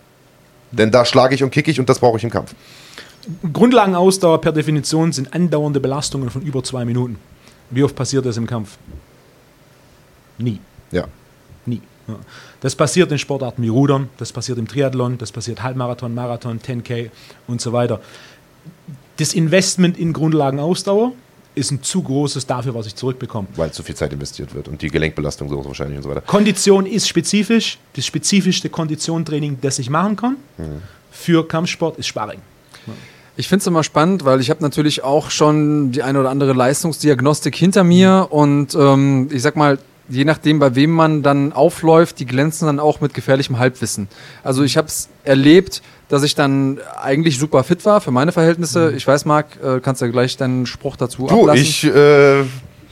[0.72, 2.54] Denn da schlage ich und kicke ich und das brauche ich im Kampf.
[3.52, 7.18] Grundlagenausdauer per Definition sind andauernde Belastungen von über zwei Minuten.
[7.72, 8.78] Wie oft passiert das im Kampf?
[10.38, 10.60] Nie.
[10.92, 11.06] Ja.
[11.66, 11.82] Nie.
[12.62, 17.10] Das passiert in Sportarten wie Rudern, das passiert im Triathlon, das passiert Halbmarathon, Marathon, 10K
[17.48, 18.00] und so weiter
[19.18, 21.14] das Investment in Grundlagenausdauer
[21.56, 23.48] ist ein zu großes dafür, was ich zurückbekomme.
[23.56, 26.22] Weil zu viel Zeit investiert wird und die Gelenkbelastung so wahrscheinlich und so weiter.
[26.22, 27.78] Kondition ist spezifisch.
[27.94, 30.82] Das spezifischste Konditiontraining, das ich machen kann mhm.
[31.12, 32.40] für Kampfsport, ist Sparring.
[33.38, 36.54] Ich finde es immer spannend, weil ich habe natürlich auch schon die eine oder andere
[36.54, 42.20] Leistungsdiagnostik hinter mir und ähm, ich sag mal, je nachdem, bei wem man dann aufläuft,
[42.20, 44.08] die glänzen dann auch mit gefährlichem Halbwissen.
[44.44, 48.92] Also ich habe es erlebt, dass ich dann eigentlich super fit war für meine Verhältnisse.
[48.92, 48.98] Mhm.
[48.98, 51.62] Ich weiß, Marc, äh, kannst du ja gleich deinen Spruch dazu du, ablassen.
[51.62, 51.84] ich...
[51.86, 52.44] Äh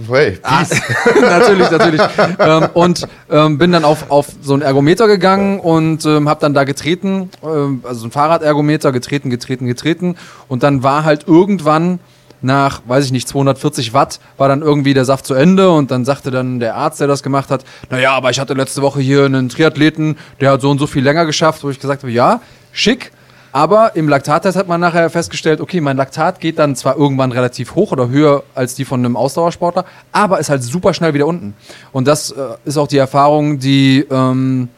[0.09, 0.63] Hey, ah,
[1.21, 2.01] natürlich, natürlich.
[2.39, 6.55] ähm, und ähm, bin dann auf, auf so ein Ergometer gegangen und ähm, habe dann
[6.55, 10.15] da getreten, ähm, also ein Fahrradergometer, getreten, getreten, getreten.
[10.47, 11.99] Und dann war halt irgendwann
[12.43, 16.05] nach, weiß ich nicht, 240 Watt war dann irgendwie der Saft zu Ende und dann
[16.05, 19.25] sagte dann der Arzt, der das gemacht hat, naja, aber ich hatte letzte Woche hier
[19.25, 22.41] einen Triathleten, der hat so und so viel länger geschafft, wo ich gesagt habe, ja,
[22.71, 23.11] schick,
[23.53, 27.75] aber im Laktattest hat man nachher festgestellt, okay, mein Laktat geht dann zwar irgendwann relativ
[27.75, 31.53] hoch oder höher als die von einem Ausdauersportler, aber ist halt super schnell wieder unten.
[31.91, 34.69] Und das äh, ist auch die Erfahrung, die ähm,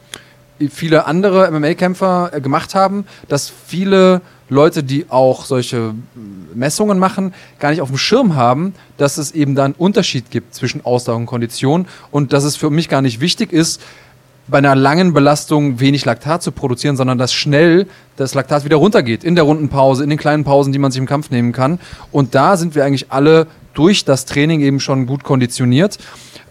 [0.70, 5.94] viele andere MMA-Kämpfer äh, gemacht haben, dass viele Leute, die auch solche
[6.54, 10.54] Messungen machen, gar nicht auf dem Schirm haben, dass es eben da einen Unterschied gibt
[10.54, 13.80] zwischen Ausdauer und Kondition und dass es für mich gar nicht wichtig ist,
[14.48, 17.86] bei einer langen Belastung wenig Laktat zu produzieren, sondern dass schnell
[18.16, 21.06] das Laktat wieder runtergeht in der Rundenpause, in den kleinen Pausen, die man sich im
[21.06, 21.80] Kampf nehmen kann.
[22.12, 25.98] Und da sind wir eigentlich alle durch das Training eben schon gut konditioniert.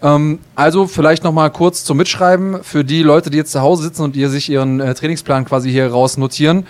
[0.02, 3.84] Ähm, also vielleicht noch mal kurz zum Mitschreiben für die Leute, die jetzt zu Hause
[3.84, 6.66] sitzen und ihr sich ihren äh, Trainingsplan quasi hier raus notieren.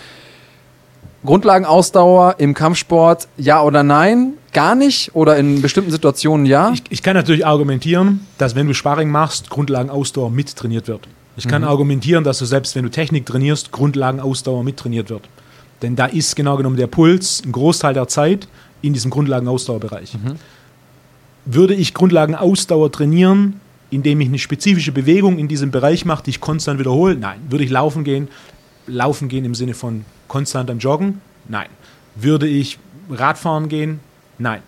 [1.25, 4.35] Grundlagenausdauer im Kampfsport, ja oder nein?
[4.53, 5.15] Gar nicht?
[5.15, 6.71] Oder in bestimmten Situationen ja?
[6.73, 11.09] Ich, ich kann natürlich argumentieren, dass wenn du Sparring machst, Grundlagenausdauer mittrainiert wird.
[11.37, 11.69] Ich kann mhm.
[11.69, 15.29] argumentieren, dass du selbst wenn du Technik trainierst, Grundlagenausdauer mittrainiert wird.
[15.83, 18.49] Denn da ist genau genommen der Puls ein Großteil der Zeit
[18.81, 20.15] in diesem Grundlagenausdauerbereich.
[20.15, 20.37] Mhm.
[21.45, 23.61] Würde ich Grundlagenausdauer trainieren,
[23.91, 27.17] indem ich eine spezifische Bewegung in diesem Bereich mache, die ich konstant wiederhole?
[27.17, 27.41] Nein.
[27.51, 28.29] Würde ich laufen gehen?
[28.87, 31.21] Laufen gehen im Sinne von konstant am Joggen?
[31.49, 31.69] Nein.
[32.15, 32.79] Würde ich
[33.11, 34.01] Radfahren gehen?
[34.39, 34.63] Nein.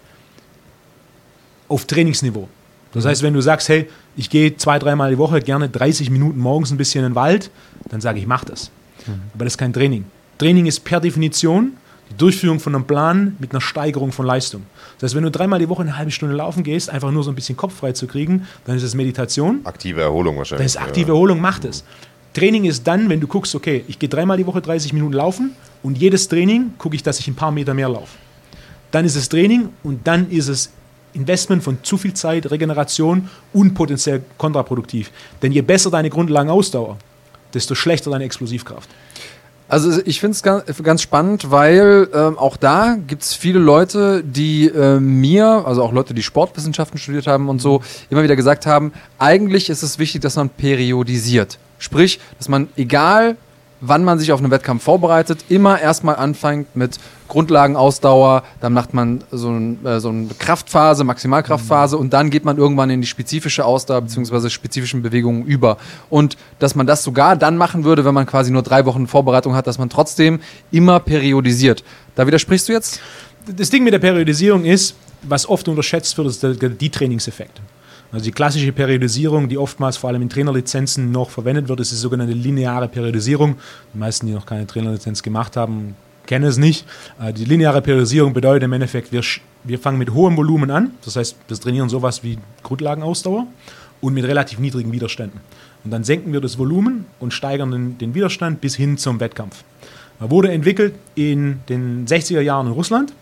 [1.68, 2.48] Auf Trainingsniveau.
[2.92, 6.38] Das heißt, wenn du sagst, hey, ich gehe zwei, dreimal die Woche gerne 30 Minuten
[6.38, 7.50] morgens ein bisschen in den Wald,
[7.90, 8.70] dann sage ich, mach das.
[9.06, 9.22] Mhm.
[9.34, 10.04] Aber das ist kein Training.
[10.38, 11.72] Training ist per Definition
[12.10, 14.62] die Durchführung von einem Plan mit einer Steigerung von Leistung.
[14.98, 17.30] Das heißt, wenn du dreimal die Woche eine halbe Stunde laufen gehst, einfach nur so
[17.30, 19.60] ein bisschen Kopf frei zu kriegen, dann ist das Meditation.
[19.64, 20.64] Aktive Erholung wahrscheinlich.
[20.64, 21.14] Das ist aktive ja.
[21.14, 21.84] Erholung, macht es.
[22.38, 25.56] Training ist dann, wenn du guckst, okay, ich gehe dreimal die Woche 30 Minuten laufen
[25.82, 28.16] und jedes Training gucke ich, dass ich ein paar Meter mehr laufe.
[28.90, 30.70] Dann ist es Training und dann ist es
[31.14, 35.10] Investment von zu viel Zeit, Regeneration und potenziell kontraproduktiv.
[35.42, 36.96] Denn je besser deine Grundlagenausdauer,
[37.52, 38.88] desto schlechter deine Explosivkraft.
[39.68, 44.66] Also ich finde es ganz, spannend, weil ähm, auch da gibt es viele Leute, die
[44.68, 48.92] äh, mir, also auch Leute, die Sportwissenschaften studiert haben und so, immer wieder gesagt haben,
[49.18, 51.58] eigentlich ist es wichtig, dass man periodisiert.
[51.78, 53.36] Sprich, dass man, egal
[53.80, 56.98] wann man sich auf einen Wettkampf vorbereitet, immer erstmal anfängt mit
[57.28, 62.02] Grundlagenausdauer, dann macht man so, ein, äh, so eine Kraftphase, Maximalkraftphase mhm.
[62.02, 64.48] und dann geht man irgendwann in die spezifische Ausdauer bzw.
[64.48, 65.76] spezifischen Bewegungen über.
[66.10, 69.54] Und dass man das sogar dann machen würde, wenn man quasi nur drei Wochen Vorbereitung
[69.54, 70.40] hat, dass man trotzdem
[70.70, 71.84] immer periodisiert.
[72.14, 73.00] Da widersprichst du jetzt?
[73.46, 77.60] Das Ding mit der Periodisierung ist, was oft unterschätzt wird, ist der, der Die-Trainingseffekt.
[78.10, 81.96] Also die klassische Periodisierung, die oftmals vor allem in Trainerlizenzen noch verwendet wird, ist die
[81.96, 83.56] sogenannte lineare Periodisierung.
[83.92, 85.94] Die meisten, die noch keine Trainerlizenz gemacht haben,
[86.26, 86.86] kennen es nicht.
[87.20, 89.22] Äh, die lineare Periodisierung bedeutet im Endeffekt, wir,
[89.64, 90.92] wir fangen mit hohem Volumen an.
[91.04, 93.46] Das heißt, wir trainieren sowas wie Grundlagenausdauer
[94.00, 95.40] und mit relativ niedrigen Widerständen.
[95.84, 99.64] Und dann senken wir das Volumen und steigern den, den Widerstand bis hin zum Wettkampf.
[100.20, 103.12] Er wurde entwickelt in den 60er Jahren in Russland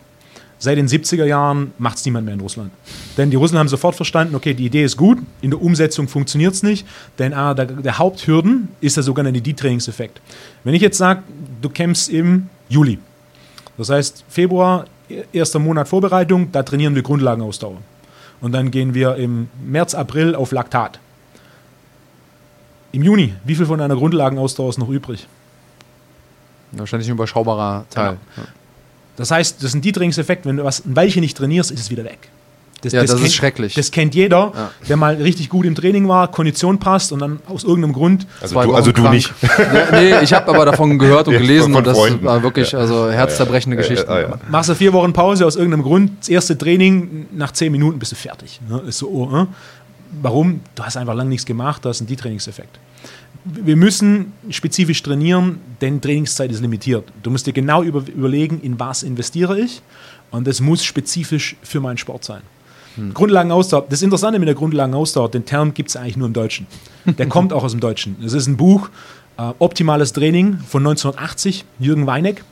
[0.59, 2.71] Seit den 70er Jahren macht es niemand mehr in Russland.
[3.15, 6.53] Denn die Russen haben sofort verstanden, okay, die Idee ist gut, in der Umsetzung funktioniert
[6.53, 6.87] es nicht,
[7.19, 10.19] denn einer der, der, Haupthürden ist der sogenannte Detrainingseffekt.
[10.63, 11.21] Wenn ich jetzt sage,
[11.61, 12.97] du kämpfst im Juli,
[13.77, 14.85] das heißt Februar,
[15.31, 17.77] erster Monat Vorbereitung, da trainieren wir Grundlagenausdauer.
[18.41, 20.99] Und dann gehen wir im März, April auf Laktat.
[22.91, 25.27] Im Juni, wie viel von einer Grundlagenausdauer ist noch übrig?
[26.71, 28.17] Wahrscheinlich ein überschaubarer Teil.
[28.35, 28.43] Ja.
[29.17, 31.89] Das heißt, das ist ein Dietringseffekt, wenn du was ein Weilchen nicht trainierst, ist es
[31.89, 32.29] wieder weg.
[32.81, 33.73] Das, ja, das, das kennt, ist schrecklich.
[33.73, 34.71] Das kennt jeder, ja.
[34.87, 38.27] der mal richtig gut im Training war, Kondition passt und dann aus irgendeinem Grund.
[38.39, 39.33] Also du, also du nicht.
[39.41, 42.23] ja, nee, ich habe aber davon gehört und gelesen und das Freunden.
[42.23, 44.11] war wirklich also herzzerbrechende ja, Geschichten.
[44.11, 47.97] Ah, Machst du vier Wochen Pause aus irgendeinem Grund, das erste Training, nach zehn Minuten
[47.97, 48.61] bist du fertig.
[48.69, 48.83] Ne?
[48.87, 49.45] Ist so, oh, äh?
[50.21, 50.61] Warum?
[50.75, 52.79] Du hast einfach lange nichts gemacht, du hast einen Detrainingseffekt
[53.53, 57.05] wir müssen spezifisch trainieren, denn Trainingszeit ist limitiert.
[57.23, 59.81] Du musst dir genau über, überlegen, in was investiere ich
[60.31, 62.41] und das muss spezifisch für meinen Sport sein.
[62.95, 63.13] Hm.
[63.13, 66.67] Grundlagenausdauer, das Interessante mit der Grundlagenausdauer, den Term gibt es eigentlich nur im Deutschen.
[67.05, 68.17] Der kommt auch aus dem Deutschen.
[68.23, 68.89] Es ist ein Buch,
[69.37, 72.43] äh, Optimales Training von 1980, Jürgen Weineck.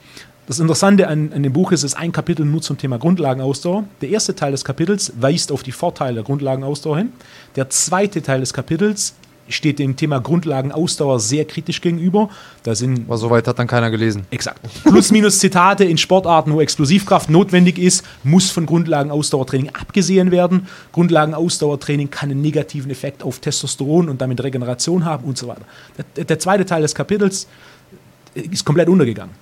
[0.48, 3.86] Das Interessante an, an, dem Buch ist, es ist ein Kapitel nur zum Thema Grundlagenausdauer.
[4.02, 7.14] Der erste Teil des Kapitels weist auf die Vorteile der Grundlagenausdauer hin.
[7.56, 9.16] Der zweite Teil des Kapitels
[9.48, 12.30] steht dem Thema Grundlagenausdauer sehr kritisch gegenüber.
[12.64, 14.26] Da sind Aber soweit hat dann keiner gelesen.
[14.32, 14.60] Exakt.
[14.84, 20.68] Plus minus Zitate in Sportarten, wo Explosivkraft notwendig ist, muss von Grundlagenausdauertraining abgesehen werden.
[20.94, 25.66] Grundlagenausdauertraining kann einen negativen Effekt auf Testosteron und damit Regeneration haben und so weiter.
[26.16, 27.48] Der, der zweite Teil des Kapitels
[28.34, 29.34] ist komplett untergegangen.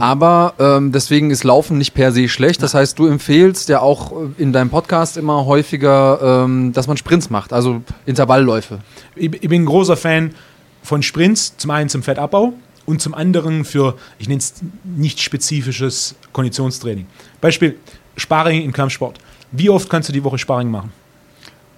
[0.00, 2.62] Aber ähm, deswegen ist Laufen nicht per se schlecht.
[2.62, 7.30] Das heißt, du empfehlst ja auch in deinem Podcast immer häufiger, ähm, dass man Sprints
[7.30, 8.80] macht, also Intervallläufe.
[9.16, 10.34] Ich, ich bin ein großer Fan
[10.82, 12.54] von Sprints, zum einen zum Fettabbau
[12.86, 14.54] und zum anderen für, ich nenne es
[14.84, 17.06] nicht spezifisches Konditionstraining.
[17.40, 17.76] Beispiel
[18.16, 19.18] Sparring im Kampfsport.
[19.52, 20.92] Wie oft kannst du die Woche Sparring machen?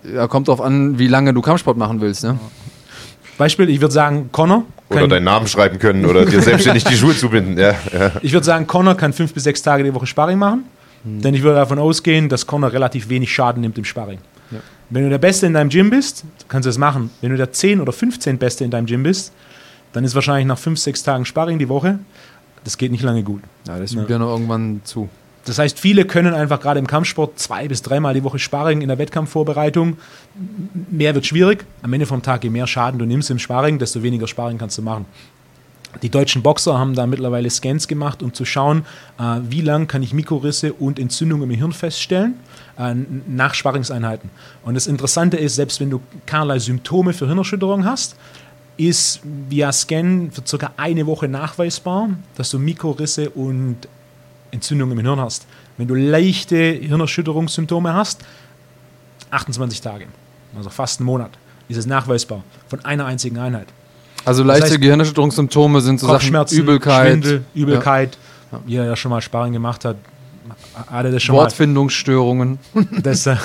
[0.03, 2.25] Ja, kommt darauf an, wie lange du Kampfsport machen willst.
[2.25, 2.39] Ne?
[3.41, 4.65] Beispiel, ich würde sagen, Connor.
[4.89, 7.59] Oder deinen Namen schreiben können oder dir selbstständig die Schuhe zubinden.
[7.59, 8.13] Ja, ja.
[8.23, 10.65] Ich würde sagen, Connor kann fünf bis sechs Tage die Woche Sparring machen.
[11.05, 11.23] Hm.
[11.23, 14.19] Denn ich würde davon ausgehen, dass Connor relativ wenig Schaden nimmt im Sparring.
[14.51, 14.59] Ja.
[14.91, 17.11] Wenn du der Beste in deinem Gym bist, kannst du das machen.
[17.21, 19.33] Wenn du der 10 oder 15 Beste in deinem Gym bist,
[19.93, 21.99] dann ist wahrscheinlich nach fünf, sechs Tagen Sparring die Woche,
[22.65, 23.43] das geht nicht lange gut.
[23.67, 25.09] Ja, das nimmt ja noch irgendwann zu.
[25.45, 28.89] Das heißt, viele können einfach gerade im Kampfsport zwei bis dreimal die Woche Sparring in
[28.89, 29.97] der Wettkampfvorbereitung.
[30.91, 31.65] Mehr wird schwierig.
[31.83, 34.77] Am Ende vom Tag, je mehr Schaden du nimmst im Sparring, desto weniger Sparring kannst
[34.79, 35.07] du machen.
[36.03, 38.85] Die deutschen Boxer haben da mittlerweile Scans gemacht, um zu schauen,
[39.19, 42.35] äh, wie lang kann ich Mikrorisse und Entzündungen im Hirn feststellen
[42.79, 42.95] äh,
[43.27, 44.31] nach Sparringseinheiten.
[44.63, 48.15] Und das Interessante ist, selbst wenn du keinerlei Symptome für Hirnerschütterung hast,
[48.77, 53.77] ist via Scan für circa eine Woche nachweisbar, dass du Mikrorisse und
[54.51, 55.47] Entzündung im Hirn hast,
[55.77, 58.23] wenn du leichte Hirnerschütterungssymptome hast,
[59.31, 60.07] 28 Tage,
[60.57, 61.31] also fast einen Monat,
[61.69, 63.69] ist es nachweisbar von einer einzigen Einheit.
[64.25, 68.19] Also leichte das heißt, Gehirnerschütterungssymptome sind so Sachen Übelkeit, Schwindel, Übelkeit.
[68.53, 68.61] Ja.
[68.67, 69.97] Wie er ja schon mal Sparring gemacht hat,
[70.75, 72.59] hat er das schon Wortfindungsstörungen.
[72.75, 73.37] Mal, das, äh,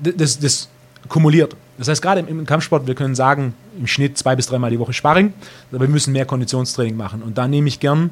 [0.00, 0.68] das, das
[1.08, 1.54] kumuliert.
[1.78, 4.78] Das heißt, gerade im, im, Kampfsport, wir können sagen, im Schnitt zwei bis dreimal die
[4.78, 5.34] Woche Sparring,
[5.70, 7.22] aber wir müssen mehr Konditionstraining machen.
[7.22, 8.10] Und da nehme ich gern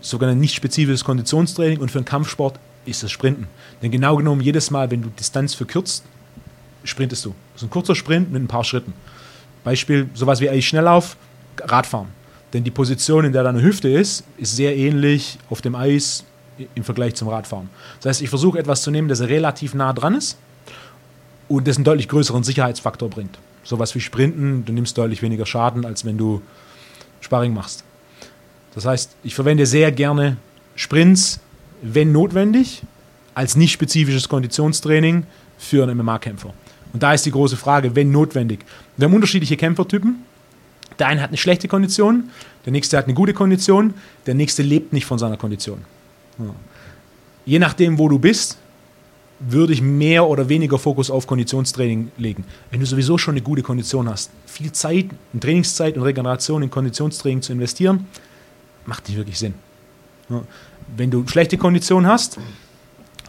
[0.00, 3.46] sogenanntes nicht spezifisches Konditionstraining und für einen Kampfsport ist das Sprinten.
[3.82, 6.04] Denn genau genommen, jedes Mal, wenn du Distanz verkürzt,
[6.84, 7.34] sprintest du.
[7.52, 8.92] Das ist ein kurzer Sprint mit ein paar Schritten.
[9.64, 11.16] Beispiel, sowas wie eigentlich Schnelllauf,
[11.60, 12.08] Radfahren.
[12.52, 16.24] Denn die Position, in der deine Hüfte ist, ist sehr ähnlich auf dem Eis
[16.74, 17.70] im Vergleich zum Radfahren.
[18.00, 20.36] Das heißt, ich versuche etwas zu nehmen, das relativ nah dran ist
[21.48, 23.38] und das einen deutlich größeren Sicherheitsfaktor bringt.
[23.64, 26.42] Sowas wie Sprinten, du nimmst deutlich weniger Schaden, als wenn du
[27.20, 27.84] Sparring machst.
[28.74, 30.36] Das heißt, ich verwende sehr gerne
[30.76, 31.40] Sprints,
[31.82, 32.82] wenn notwendig,
[33.34, 35.24] als nicht spezifisches Konditionstraining
[35.58, 36.52] für einen MMA-Kämpfer.
[36.92, 38.60] Und da ist die große Frage, wenn notwendig.
[38.96, 40.16] Wir haben unterschiedliche Kämpfertypen.
[40.98, 42.30] Der eine hat eine schlechte Kondition,
[42.66, 43.94] der nächste hat eine gute Kondition,
[44.26, 45.78] der nächste lebt nicht von seiner Kondition.
[47.46, 48.58] Je nachdem, wo du bist,
[49.40, 52.44] würde ich mehr oder weniger Fokus auf Konditionstraining legen.
[52.70, 56.70] Wenn du sowieso schon eine gute Kondition hast, viel Zeit, in Trainingszeit und Regeneration in
[56.70, 58.06] Konditionstraining zu investieren,
[58.86, 59.54] macht nicht wirklich Sinn.
[60.96, 62.38] Wenn du schlechte Konditionen hast,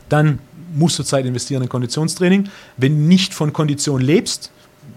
[0.09, 0.39] dann
[0.73, 2.49] musst du Zeit investieren in Konditionstraining.
[2.77, 4.51] Wenn du nicht von Kondition lebst,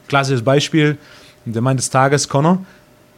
[0.09, 0.99] klassisches Beispiel,
[1.45, 2.65] der Mann des Tages, Connor.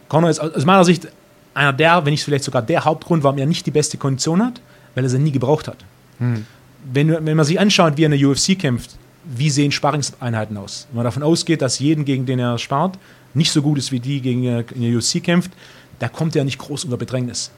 [0.07, 1.07] Connor ist aus meiner Sicht
[1.53, 4.61] einer der, wenn nicht vielleicht sogar der Hauptgrund, warum er nicht die beste Kondition hat,
[4.95, 5.77] weil er sie nie gebraucht hat.
[6.19, 6.45] Hm.
[6.91, 10.87] Wenn, wenn man sich anschaut, wie er in der UFC kämpft, wie sehen Sparringseinheiten aus?
[10.89, 12.97] Wenn man davon ausgeht, dass jeden, gegen den er spart,
[13.33, 15.51] nicht so gut ist wie die, gegen er in der UFC kämpft,
[15.99, 17.51] da kommt er nicht groß unter Bedrängnis.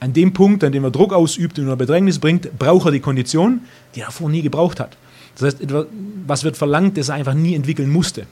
[0.00, 3.00] An dem Punkt, an dem er Druck ausübt und unter Bedrängnis bringt, braucht er die
[3.00, 3.60] Kondition,
[3.94, 4.96] die er davor nie gebraucht hat.
[5.36, 5.66] Das heißt,
[6.26, 8.26] was wird verlangt, das er einfach nie entwickeln musste.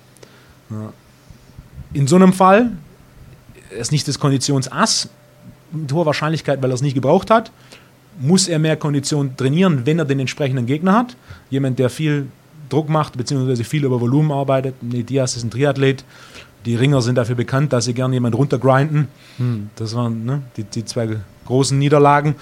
[1.93, 2.71] In so einem Fall
[3.79, 5.09] ist nicht das Konditionsass,
[5.73, 7.51] mit hoher Wahrscheinlichkeit, weil er es nicht gebraucht hat,
[8.21, 11.17] muss er mehr Kondition trainieren, wenn er den entsprechenden Gegner hat.
[11.51, 12.27] Jemand, der viel
[12.69, 14.75] Druck macht, beziehungsweise viel über Volumen arbeitet.
[14.83, 16.05] Nee, Diaz ist ein Triathlet,
[16.65, 19.09] die Ringer sind dafür bekannt, dass sie gerne jemanden runtergrinden.
[19.39, 19.71] Hm.
[19.77, 21.09] Das waren ne, die, die zwei
[21.47, 22.37] großen Niederlagen.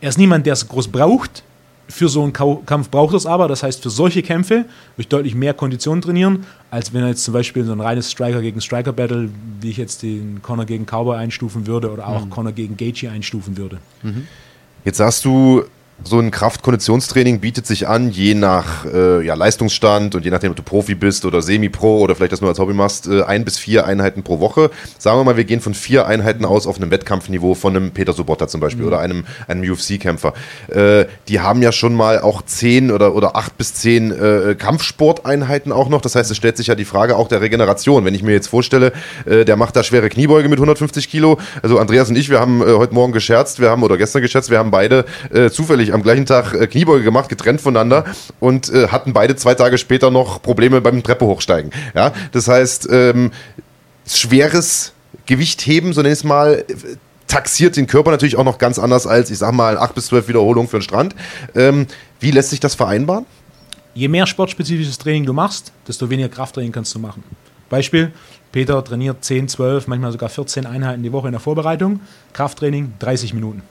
[0.00, 1.42] Er ist niemand, der es groß braucht.
[1.86, 3.46] Für so einen Kampf braucht er es aber.
[3.46, 7.24] Das heißt, für solche Kämpfe würde ich deutlich mehr Kondition trainieren, als wenn er jetzt
[7.24, 9.28] zum Beispiel so ein reines Striker gegen Striker Battle,
[9.60, 12.30] wie ich jetzt den Connor gegen Cowboy einstufen würde oder auch mhm.
[12.30, 13.78] Connor gegen Gaethje einstufen würde.
[14.02, 14.26] Mhm.
[14.84, 15.64] Jetzt sagst du,
[16.06, 20.56] so ein Kraftkondtionstraining bietet sich an, je nach äh, ja, Leistungsstand und je nachdem, ob
[20.56, 23.58] du Profi bist oder Semi-Pro oder vielleicht das nur als Hobby machst, äh, ein bis
[23.58, 24.70] vier Einheiten pro Woche.
[24.98, 28.12] Sagen wir mal, wir gehen von vier Einheiten aus auf einem Wettkampfniveau von einem Peter
[28.12, 28.88] Sobotta zum Beispiel mhm.
[28.88, 30.34] oder einem, einem UFC-Kämpfer.
[30.68, 35.72] Äh, die haben ja schon mal auch zehn oder, oder acht bis zehn äh, Kampfsporteinheiten
[35.72, 36.02] auch noch.
[36.02, 38.04] Das heißt, es stellt sich ja die Frage auch der Regeneration.
[38.04, 38.92] Wenn ich mir jetzt vorstelle,
[39.24, 41.38] äh, der macht da schwere Kniebeuge mit 150 Kilo.
[41.62, 44.50] Also Andreas und ich, wir haben äh, heute Morgen gescherzt, wir haben oder gestern gescherzt,
[44.50, 45.04] wir haben beide
[45.50, 48.04] zufällig am gleichen Tag äh, Kniebeuge gemacht, getrennt voneinander
[48.40, 51.70] und äh, hatten beide zwei Tage später noch Probleme beim Treppe hochsteigen.
[51.94, 53.30] Ja, das heißt, ähm,
[54.06, 54.92] schweres
[55.26, 56.64] Gewicht heben, so nenne ich es mal,
[57.26, 60.28] taxiert den Körper natürlich auch noch ganz anders als, ich sag mal, acht bis zwölf
[60.28, 61.14] Wiederholungen für den Strand.
[61.54, 61.86] Ähm,
[62.20, 63.26] wie lässt sich das vereinbaren?
[63.94, 67.22] Je mehr sportspezifisches Training du machst, desto weniger Krafttraining kannst du machen.
[67.70, 68.12] Beispiel,
[68.52, 72.00] Peter trainiert 10, 12, manchmal sogar 14 Einheiten die Woche in der Vorbereitung.
[72.32, 73.62] Krafttraining 30 Minuten.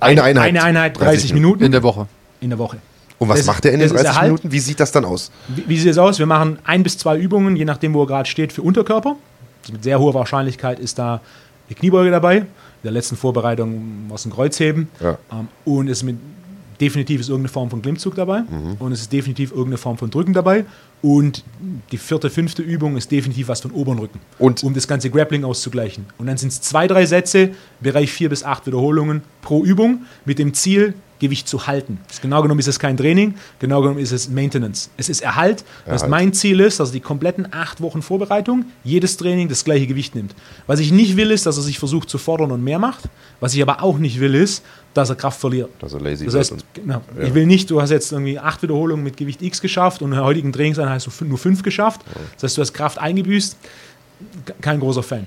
[0.00, 0.48] Eine Einheit?
[0.48, 1.64] Eine Einheit 30, 30 Minuten.
[1.64, 2.06] In der Woche.
[2.40, 2.78] In der Woche.
[3.18, 4.52] Und was das, macht er in den 30 Minuten?
[4.52, 5.30] Wie sieht das dann aus?
[5.48, 6.18] Wie, wie, sieht es aus?
[6.18, 9.16] Wir machen ein bis zwei Übungen, je nachdem, wo er gerade steht, für Unterkörper.
[9.62, 11.20] Also mit sehr hoher Wahrscheinlichkeit ist da
[11.68, 12.38] eine Kniebeuge dabei.
[12.38, 12.46] In
[12.82, 14.88] der letzten Vorbereitung war es ein Kreuzheben.
[15.00, 15.16] Ja.
[15.32, 16.18] Ähm, und es mit
[16.80, 18.76] definitiv ist irgendeine Form von Klimmzug dabei mhm.
[18.78, 20.64] und es ist definitiv irgendeine Form von Drücken dabei
[21.02, 21.44] und
[21.92, 24.62] die vierte, fünfte Übung ist definitiv was von oberen Rücken, und?
[24.64, 26.06] um das ganze Grappling auszugleichen.
[26.16, 30.38] Und dann sind es zwei, drei Sätze, Bereich vier bis acht Wiederholungen pro Übung mit
[30.38, 31.98] dem Ziel, Gewicht zu halten.
[32.22, 34.90] Genau genommen ist es kein Training, genau genommen ist es Maintenance.
[34.96, 36.10] Es ist Erhalt, was Erhalt.
[36.10, 40.14] mein Ziel ist, dass er die kompletten acht Wochen Vorbereitung, jedes Training das gleiche Gewicht
[40.14, 40.34] nimmt.
[40.66, 43.04] Was ich nicht will, ist, dass er sich versucht zu fordern und mehr macht.
[43.40, 45.70] Was ich aber auch nicht will, ist, dass er Kraft verliert.
[45.78, 46.64] Dass er lazy das heißt, wird.
[46.74, 47.24] Genau, ja.
[47.26, 50.16] Ich will nicht, du hast jetzt irgendwie acht Wiederholungen mit Gewicht X geschafft und in
[50.16, 52.02] der heutigen Trainingseinheit hast du nur fünf geschafft.
[52.34, 53.56] Das heißt, du hast Kraft eingebüßt.
[54.60, 55.26] Kein großer Fan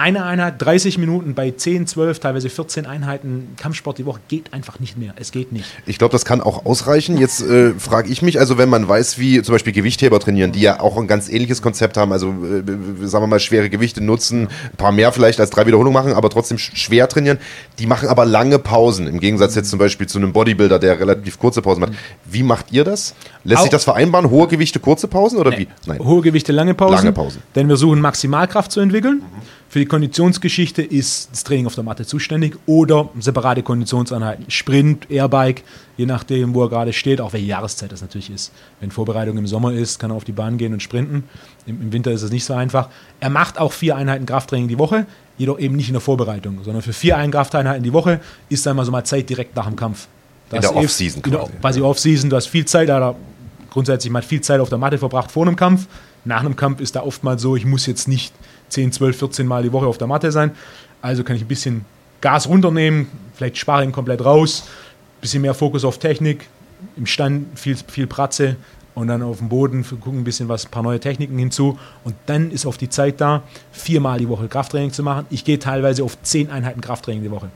[0.00, 4.80] eine Einheit, 30 Minuten bei 10, 12, teilweise 14 Einheiten Kampfsport die Woche geht einfach
[4.80, 5.12] nicht mehr.
[5.16, 5.66] Es geht nicht.
[5.84, 7.18] Ich glaube, das kann auch ausreichen.
[7.18, 10.62] Jetzt äh, frage ich mich, also wenn man weiß, wie zum Beispiel Gewichtheber trainieren, die
[10.62, 14.48] ja auch ein ganz ähnliches Konzept haben, also äh, sagen wir mal schwere Gewichte nutzen,
[14.72, 17.38] ein paar mehr vielleicht als drei Wiederholungen machen, aber trotzdem schwer trainieren.
[17.78, 21.38] Die machen aber lange Pausen, im Gegensatz jetzt zum Beispiel zu einem Bodybuilder, der relativ
[21.38, 21.92] kurze Pausen macht.
[22.24, 23.14] Wie macht ihr das?
[23.44, 24.30] Lässt auch sich das vereinbaren?
[24.30, 25.58] Hohe Gewichte, kurze Pausen oder nee.
[25.58, 25.68] wie?
[25.86, 25.98] Nein.
[25.98, 26.94] Hohe Gewichte, lange Pausen.
[26.94, 27.42] Lange Pausen.
[27.54, 29.16] Denn wir suchen Maximalkraft zu entwickeln.
[29.16, 29.59] Mhm.
[29.70, 34.50] Für die Konditionsgeschichte ist das Training auf der Matte zuständig oder separate Konditionseinheiten.
[34.50, 35.62] Sprint, Airbike,
[35.96, 38.50] je nachdem, wo er gerade steht, auch welche Jahreszeit das natürlich ist.
[38.80, 41.22] Wenn Vorbereitung im Sommer ist, kann er auf die Bahn gehen und sprinten.
[41.66, 42.88] Im, im Winter ist es nicht so einfach.
[43.20, 45.06] Er macht auch vier Einheiten Krafttraining die Woche,
[45.38, 48.18] jedoch eben nicht in der Vorbereitung, sondern für vier Krafteinheiten die Woche
[48.48, 50.08] ist dann mal so mal Zeit direkt nach dem Kampf.
[50.48, 51.52] Das in der Off-Season quasi.
[51.60, 53.14] Quasi Off-Season, du hast viel Zeit, da
[53.70, 55.86] grundsätzlich mal viel Zeit auf der Matte verbracht vor einem Kampf.
[56.24, 58.34] Nach einem Kampf ist da oftmals so, ich muss jetzt nicht
[58.70, 60.52] 10, 12, 14 Mal die Woche auf der Matte sein.
[61.02, 61.84] Also kann ich ein bisschen
[62.20, 66.46] Gas runternehmen, vielleicht Sparring komplett raus, ein bisschen mehr Fokus auf Technik,
[66.96, 68.56] im Stand viel, viel Pratze
[68.94, 72.14] und dann auf dem Boden gucken ein bisschen was, ein paar neue Techniken hinzu und
[72.26, 73.42] dann ist auf die Zeit da,
[73.72, 75.26] viermal die Woche Krafttraining zu machen.
[75.30, 77.48] Ich gehe teilweise auf zehn Einheiten Krafttraining die Woche.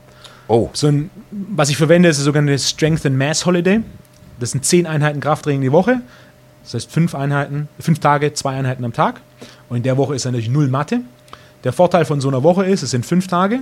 [0.47, 0.69] Oh.
[0.73, 3.81] So ein, was ich verwende, ist das sogenannte Strength and Mass Holiday.
[4.39, 6.01] Das sind zehn Einheiten Krafttraining die Woche.
[6.63, 9.21] Das heißt fünf Einheiten, fünf Tage, zwei Einheiten am Tag.
[9.69, 11.01] Und in der Woche ist natürlich null Mathe.
[11.63, 13.61] Der Vorteil von so einer Woche ist, es sind fünf Tage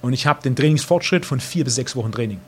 [0.00, 2.40] und ich habe den Trainingsfortschritt von vier bis sechs Wochen Training.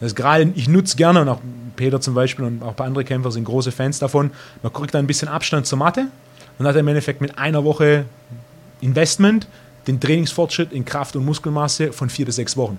[0.00, 1.40] Das gerade, ich nutze gerne, und auch
[1.76, 4.30] Peter zum Beispiel und auch ein paar andere Kämpfer sind große Fans davon,
[4.62, 6.06] man kriegt dann ein bisschen Abstand zur Matte
[6.58, 8.06] und hat im Endeffekt mit einer Woche
[8.80, 9.46] Investment
[9.86, 12.78] den Trainingsfortschritt in Kraft und Muskelmasse von vier bis sechs Wochen.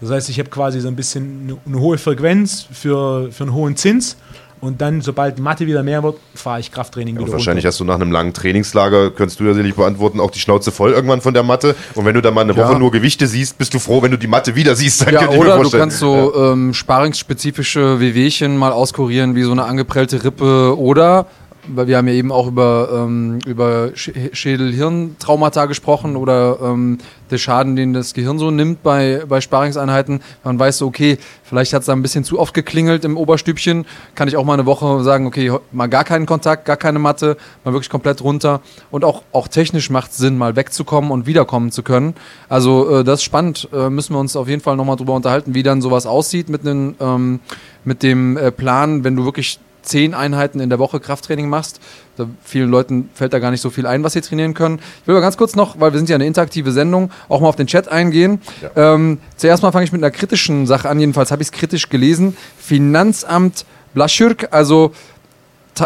[0.00, 3.52] Das heißt, ich habe quasi so ein bisschen eine, eine hohe Frequenz für, für einen
[3.52, 4.16] hohen Zins
[4.62, 7.68] und dann, sobald die Matte wieder mehr wird, fahre ich Krafttraining ja, wieder Wahrscheinlich runter.
[7.72, 10.92] hast du nach einem langen Trainingslager, könntest du ja sicherlich beantworten, auch die Schnauze voll
[10.92, 11.74] irgendwann von der Matte.
[11.96, 12.68] Und wenn du dann mal eine ja.
[12.68, 15.04] Woche nur Gewichte siehst, bist du froh, wenn du die Matte wieder siehst.
[15.04, 16.52] Dann ja, oder du kannst so ja.
[16.52, 21.26] ähm, sparingsspezifische Wehwehchen mal auskurieren, wie so eine angeprellte Rippe oder
[21.68, 26.98] weil wir haben ja eben auch über, ähm, über Schädel-Hirn-Traumata gesprochen oder ähm,
[27.30, 30.22] der Schaden, den das Gehirn so nimmt bei, bei Sparingseinheiten.
[30.44, 33.86] Man weiß so, okay, vielleicht hat es da ein bisschen zu oft geklingelt im Oberstübchen.
[34.14, 37.36] Kann ich auch mal eine Woche sagen, okay, mal gar keinen Kontakt, gar keine Matte,
[37.64, 38.60] mal wirklich komplett runter.
[38.90, 42.14] Und auch, auch technisch macht es Sinn, mal wegzukommen und wiederkommen zu können.
[42.48, 43.68] Also äh, das ist spannend.
[43.72, 46.64] Äh, müssen wir uns auf jeden Fall nochmal drüber unterhalten, wie dann sowas aussieht mit,
[46.64, 47.40] den, ähm,
[47.84, 51.80] mit dem äh, Plan, wenn du wirklich zehn Einheiten in der Woche Krafttraining machst.
[52.16, 54.80] Da vielen Leuten fällt da gar nicht so viel ein, was sie trainieren können.
[55.00, 57.48] Ich will aber ganz kurz noch, weil wir sind ja eine interaktive Sendung, auch mal
[57.48, 58.40] auf den Chat eingehen.
[58.60, 58.94] Ja.
[58.94, 61.88] Ähm, zuerst mal fange ich mit einer kritischen Sache an, jedenfalls habe ich es kritisch
[61.88, 62.36] gelesen.
[62.58, 63.64] Finanzamt
[63.94, 64.92] Blaschürk, also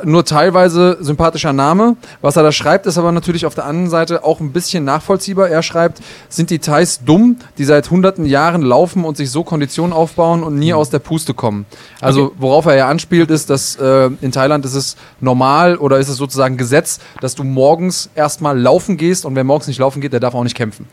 [0.05, 1.97] nur teilweise sympathischer Name.
[2.21, 5.49] Was er da schreibt, ist aber natürlich auf der anderen Seite auch ein bisschen nachvollziehbar.
[5.49, 9.93] Er schreibt, sind die Thais dumm, die seit hunderten Jahren laufen und sich so Konditionen
[9.93, 10.79] aufbauen und nie mhm.
[10.79, 11.67] aus der Puste kommen.
[12.01, 12.37] Also okay.
[12.39, 16.17] worauf er ja anspielt, ist, dass äh, in Thailand ist es normal oder ist es
[16.17, 20.21] sozusagen Gesetz, dass du morgens erstmal laufen gehst und wer morgens nicht laufen geht, der
[20.21, 20.87] darf auch nicht kämpfen.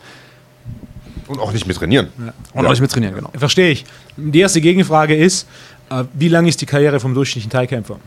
[1.28, 2.10] Und auch nicht mit trainieren.
[2.18, 2.34] Ja.
[2.54, 2.68] Und ja.
[2.68, 3.32] auch nicht mit trainieren, genau.
[3.36, 3.86] Verstehe ich.
[4.18, 5.48] Die erste Gegenfrage ist,
[5.90, 7.98] äh, wie lang ist die Karriere vom durchschnittlichen Thai-Kämpfer?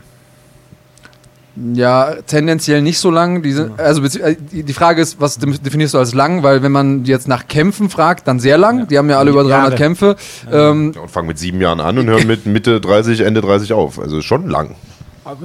[1.73, 3.41] Ja, tendenziell nicht so lang.
[3.41, 6.43] Diese, also äh, die Frage ist, was definierst du als lang?
[6.43, 8.79] Weil wenn man jetzt nach Kämpfen fragt, dann sehr lang.
[8.79, 8.85] Ja.
[8.85, 9.75] Die haben ja alle über 300 Jahre.
[9.75, 10.15] Kämpfe.
[10.51, 10.71] Ja.
[10.71, 13.99] Ähm, und fangen mit sieben Jahren an und hören mit Mitte 30, Ende 30 auf.
[13.99, 14.75] Also schon lang.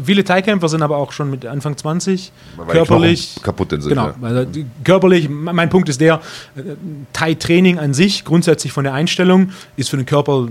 [0.05, 3.89] Viele Thai-Kämpfer sind aber auch schon mit Anfang 20 Weil körperlich kaputt sind.
[3.89, 4.15] Genau, ja.
[4.23, 4.47] also
[4.85, 5.29] körperlich.
[5.29, 6.21] Mein Punkt ist der:
[6.57, 6.61] äh,
[7.13, 10.47] Thai-Training an sich, grundsätzlich von der Einstellung, ist für den Körper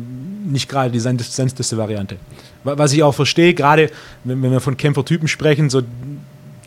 [0.46, 2.18] nicht gerade die sanfteste Variante.
[2.64, 3.90] Was ich auch verstehe, gerade
[4.24, 5.82] wenn, wir von Kämpfertypen sprechen, so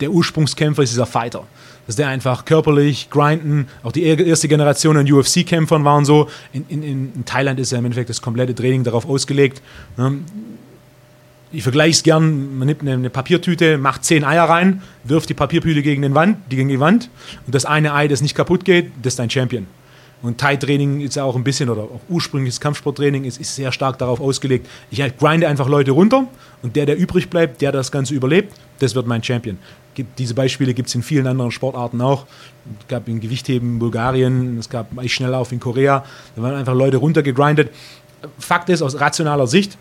[0.00, 1.44] der Ursprungskämpfer ist dieser Fighter.
[1.86, 6.28] Dass der einfach körperlich grinden, auch die erste Generation an UFC-Kämpfern waren so.
[6.52, 9.62] In, in, in Thailand ist ja im Endeffekt das komplette Training darauf ausgelegt.
[9.96, 10.20] Ne?
[11.54, 15.34] ich vergleiche es gern, man nimmt eine, eine, Papiertüte, macht zehn Eier rein, wirft die
[15.34, 17.10] Papiertüte gegen, den Wand, die gegen die Wand
[17.46, 19.66] und das eine Ei, das nicht kaputt geht, das ist dein Champion.
[20.24, 23.98] Und Thai-Training ist ja auch ein bisschen, oder auch ursprüngliches Kampfsporttraining ist, ist sehr stark
[23.98, 24.66] darauf ausgelegt.
[24.90, 26.26] Ich grinde einfach Leute runter
[26.62, 29.58] und der, der übrig bleibt, der das Ganze überlebt, das wird mein Champion.
[30.16, 32.24] Diese Beispiele gibt es in vielen anderen Sportarten auch.
[32.80, 36.06] Es gab in Gewichtheben in Bulgarien, es gab Schnelllauf in Korea.
[36.34, 37.70] Da waren einfach Leute runtergegrindet.
[38.38, 39.76] Fakt ist, aus rationaler Sicht,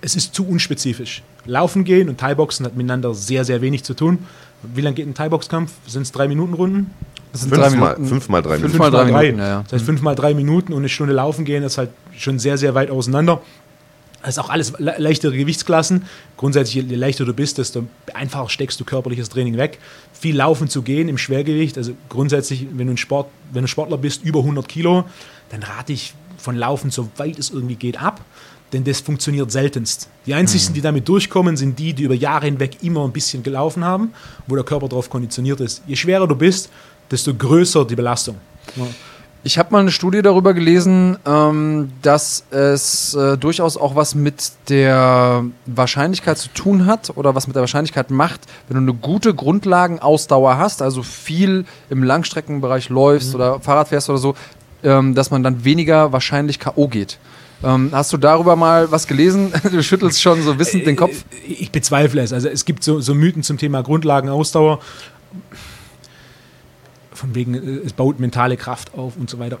[0.00, 1.22] es ist zu unspezifisch.
[1.44, 4.18] Laufen gehen und Thai-Boxen hat miteinander sehr, sehr wenig zu tun.
[4.64, 5.70] Wie lange geht ein Thai-Box-Kampf?
[5.86, 6.90] Sind es drei Minuten Runden?
[7.32, 8.06] Das sind fünf drei mal, Minuten.
[8.06, 8.70] Fünf mal drei Minuten.
[8.70, 9.62] Fünf mal drei, Minuten, ja, ja.
[9.62, 12.58] Das heißt, fünf mal drei Minuten und eine Stunde laufen gehen ist halt schon sehr,
[12.58, 13.40] sehr weit auseinander.
[14.20, 16.04] Das ist auch alles le leichtere Gewichtsklassen.
[16.36, 19.78] Grundsätzlich, je leichter du bist, desto einfacher steckst du körperliches Training weg.
[20.12, 23.96] Viel laufen zu gehen im Schwergewicht, also grundsätzlich, wenn du, ein Sport, wenn du Sportler
[23.96, 25.04] bist, über 100 Kilo,
[25.50, 28.22] dann rate ich von Laufen so weit es irgendwie geht ab
[28.72, 30.08] denn das funktioniert seltenst.
[30.26, 30.74] Die einzigen, mhm.
[30.74, 34.12] die damit durchkommen, sind die, die über Jahre hinweg immer ein bisschen gelaufen haben,
[34.46, 35.82] wo der Körper darauf konditioniert ist.
[35.86, 36.70] Je schwerer du bist,
[37.10, 38.36] desto größer die Belastung.
[38.76, 38.86] Ja.
[39.44, 44.52] Ich habe mal eine Studie darüber gelesen, ähm, dass es äh, durchaus auch was mit
[44.68, 49.34] der Wahrscheinlichkeit zu tun hat oder was mit der Wahrscheinlichkeit macht, wenn du eine gute
[49.34, 53.34] Grundlagenausdauer hast, also viel im Langstreckenbereich läufst mhm.
[53.36, 54.34] oder Fahrrad fährst oder so,
[54.82, 56.88] ähm, dass man dann weniger wahrscheinlich K.O.
[56.88, 57.18] geht.
[57.62, 59.52] Ähm, hast du darüber mal was gelesen?
[59.62, 61.24] Du schüttelst schon so wissend den Kopf.
[61.32, 62.32] Äh, ich bezweifle es.
[62.32, 64.80] Also es gibt so, so Mythen zum Thema Grundlagenausdauer.
[67.18, 69.58] Von wegen, äh, es baut mentale Kraft auf und so weiter.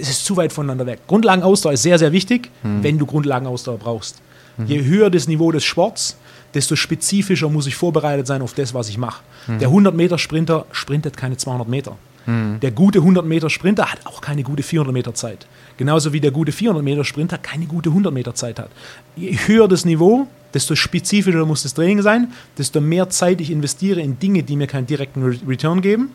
[0.00, 1.00] Es ist zu weit voneinander weg.
[1.06, 2.82] Grundlagenausdauer ist sehr, sehr wichtig, hm.
[2.82, 4.22] wenn du Grundlagenausdauer brauchst.
[4.56, 4.66] Hm.
[4.66, 6.16] Je höher das Niveau des Sports,
[6.54, 9.22] desto spezifischer muss ich vorbereitet sein auf das, was ich mache.
[9.46, 9.58] Hm.
[9.58, 11.96] Der 100-Meter-Sprinter sprintet keine 200 Meter.
[12.24, 12.58] Hm.
[12.60, 15.46] Der gute 100-Meter-Sprinter hat auch keine gute 400-Meter-Zeit.
[15.76, 18.70] Genauso wie der gute 400-Meter-Sprinter keine gute 100-Meter-Zeit hat.
[19.14, 24.00] Je höher das Niveau, desto spezifischer muss das Training sein, desto mehr Zeit ich investiere
[24.00, 26.12] in Dinge, die mir keinen direkten Return geben,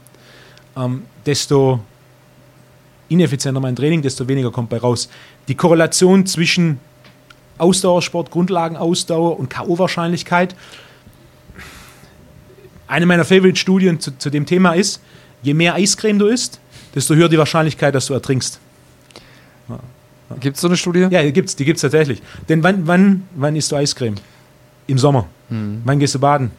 [0.76, 1.80] ähm, desto
[3.10, 5.10] ineffizienter mein Training, desto weniger kommt bei raus.
[5.48, 6.80] Die Korrelation zwischen
[7.58, 10.56] Ausdauersport, Grundlagenausdauer und K.O.-Wahrscheinlichkeit.
[12.88, 15.02] Eine meiner Favorite-Studien zu, zu, dem Thema ist,
[15.42, 16.60] je mehr Eiscreme du isst,
[16.94, 18.60] desto höher die Wahrscheinlichkeit, dass du ertrinkst.
[20.40, 21.08] Gibt es so eine Studie?
[21.10, 22.22] Ja, die gibt es die gibt's tatsächlich.
[22.50, 24.16] Denn wann, wann, wann isst du Eiscreme?
[24.88, 25.28] Im Sommer.
[25.50, 25.82] Hm.
[25.86, 26.52] Wann gehst du baden?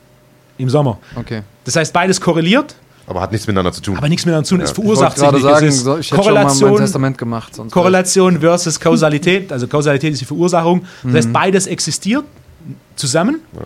[0.59, 0.98] Im Sommer.
[1.14, 1.43] Okay.
[1.64, 2.76] Das heißt, beides korreliert.
[3.07, 3.97] Aber hat nichts miteinander zu tun.
[3.97, 4.61] Aber nichts miteinander zu tun.
[4.61, 4.65] Ja.
[4.65, 5.43] Es verursacht ich sich nicht.
[5.43, 7.53] Sagen, es ist ich Korrelation, mein Testament gemacht.
[7.70, 9.53] Korrelation versus Kausalität.
[9.53, 10.85] Also Kausalität ist die Verursachung.
[11.05, 11.33] Das heißt, mhm.
[11.33, 12.24] beides existiert
[12.97, 13.41] zusammen.
[13.53, 13.61] Ja.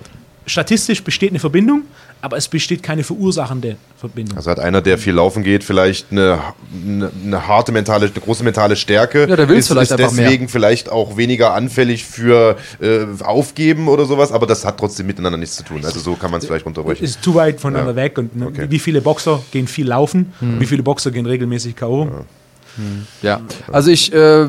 [0.50, 1.82] Statistisch besteht eine Verbindung,
[2.20, 4.36] aber es besteht keine verursachende Verbindung.
[4.36, 6.40] Also hat einer, der viel laufen geht, vielleicht eine,
[6.84, 9.28] eine, eine harte mentale, eine große mentale Stärke.
[9.28, 10.48] Ja, der will ist, vielleicht ist deswegen mehr.
[10.48, 15.54] vielleicht auch weniger anfällig für äh, Aufgeben oder sowas, aber das hat trotzdem miteinander nichts
[15.54, 15.84] zu tun.
[15.84, 17.04] Also so kann man es vielleicht runterbrechen.
[17.04, 17.96] Ist zu weit voneinander ja.
[17.96, 18.66] weg und ne, okay.
[18.68, 20.60] wie viele Boxer gehen viel laufen, hm.
[20.60, 22.06] wie viele Boxer gehen regelmäßig K.O.
[22.06, 22.24] Ja.
[22.76, 23.06] Hm.
[23.22, 23.40] Ja,
[23.72, 24.46] also ich, äh,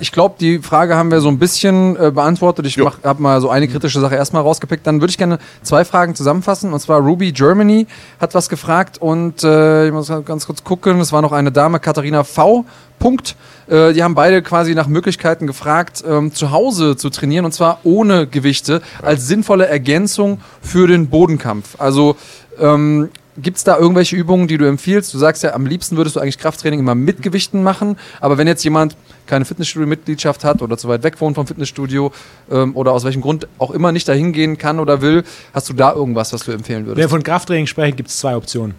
[0.00, 2.66] ich glaube, die Frage haben wir so ein bisschen äh, beantwortet.
[2.66, 4.86] Ich habe mal so eine kritische Sache erstmal rausgepickt.
[4.86, 6.72] Dann würde ich gerne zwei Fragen zusammenfassen.
[6.72, 7.86] Und zwar Ruby Germany
[8.20, 11.00] hat was gefragt und äh, ich muss ganz kurz gucken.
[11.00, 12.64] Es war noch eine Dame, Katharina V.
[12.98, 13.34] Punkt.
[13.66, 17.80] Äh, die haben beide quasi nach Möglichkeiten gefragt, ähm, zu Hause zu trainieren und zwar
[17.82, 21.80] ohne Gewichte als sinnvolle Ergänzung für den Bodenkampf.
[21.80, 22.16] Also
[22.60, 25.12] ähm, Gibt es da irgendwelche Übungen, die du empfiehlst?
[25.14, 28.46] Du sagst ja, am liebsten würdest du eigentlich Krafttraining immer mit Gewichten machen, aber wenn
[28.46, 28.96] jetzt jemand
[29.26, 32.12] keine Fitnessstudio-Mitgliedschaft hat oder zu weit weg wohnt vom Fitnessstudio
[32.50, 35.72] ähm, oder aus welchem Grund auch immer nicht dahin gehen kann oder will, hast du
[35.72, 36.98] da irgendwas, was du empfehlen würdest?
[36.98, 38.74] Wenn wir von Krafttraining sprechen, gibt es zwei Optionen.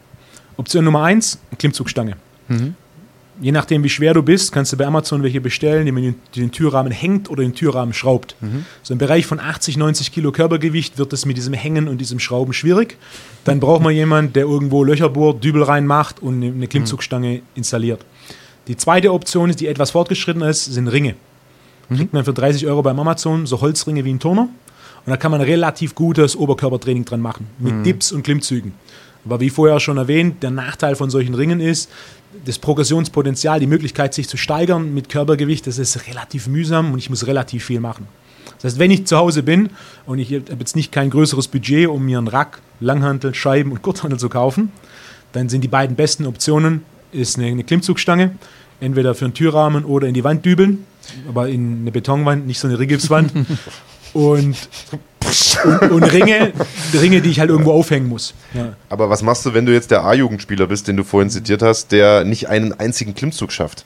[0.58, 2.16] Option Nummer eins, Klimmzugstange.
[2.48, 2.76] Mhm
[3.42, 6.16] je nachdem, wie schwer du bist, kannst du bei Amazon welche bestellen, die man den,
[6.36, 8.36] den Türrahmen hängt oder den Türrahmen schraubt.
[8.42, 8.66] Mhm.
[8.84, 12.20] So im Bereich von 80, 90 Kilo Körpergewicht wird es mit diesem Hängen und diesem
[12.20, 12.98] Schrauben schwierig.
[13.46, 18.06] Dann braucht man jemanden, der irgendwo Löcher bohrt, Dübel reinmacht und eine Klimmzugstange installiert.
[18.68, 21.16] Die zweite Option ist, die etwas fortgeschritten ist, sind Ringe.
[21.90, 21.98] Mhm.
[21.98, 24.50] Kriegt man für 30 Euro beim Amazon so Holzringe wie ein Turner.
[25.06, 27.48] Und da kann man relativ gutes Oberkörpertraining dran machen.
[27.60, 27.84] Mit mhm.
[27.84, 28.74] Dips und Klimmzügen.
[29.26, 31.90] Aber wie vorher schon erwähnt, der Nachteil von solchen Ringen ist,
[32.46, 37.10] das Progressionspotenzial, die Möglichkeit, sich zu steigern mit Körpergewicht, das ist relativ mühsam und ich
[37.10, 38.08] muss relativ viel machen.
[38.56, 39.70] Das heißt, wenn ich zu Hause bin
[40.06, 43.82] und ich habe jetzt nicht kein größeres Budget, um mir einen Rack, Langhantel, Scheiben und
[43.82, 44.72] Kurzhantel zu kaufen,
[45.32, 48.36] dann sind die beiden besten Optionen ist eine, eine Klimmzugstange,
[48.80, 50.86] entweder für einen Türrahmen oder in die Wand dübeln,
[51.28, 53.32] aber in eine Betonwand, nicht so eine Rigipswand.
[54.14, 54.56] und
[55.64, 56.54] und, und, Ringe,
[56.94, 58.34] Ringe, die ich halt irgendwo aufhängen muss.
[58.54, 58.74] Ja.
[58.90, 61.92] Aber was machst du, wenn du jetzt der A-Jugendspieler bist, den du vorhin zitiert hast,
[61.92, 63.86] der nicht einen einzigen Klimmzug schafft?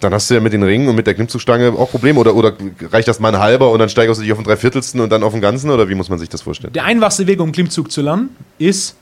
[0.00, 2.18] Dann hast du ja mit den Ringen und mit der Klimmzugstange auch Probleme.
[2.18, 2.54] Oder, oder
[2.90, 5.22] reicht das mal ein halber und dann steigerst du dich auf den Dreiviertelsten und dann
[5.22, 5.70] auf den Ganzen?
[5.70, 6.72] Oder wie muss man sich das vorstellen?
[6.72, 8.96] Der einfachste Weg, um Klimmzug zu lernen, ist,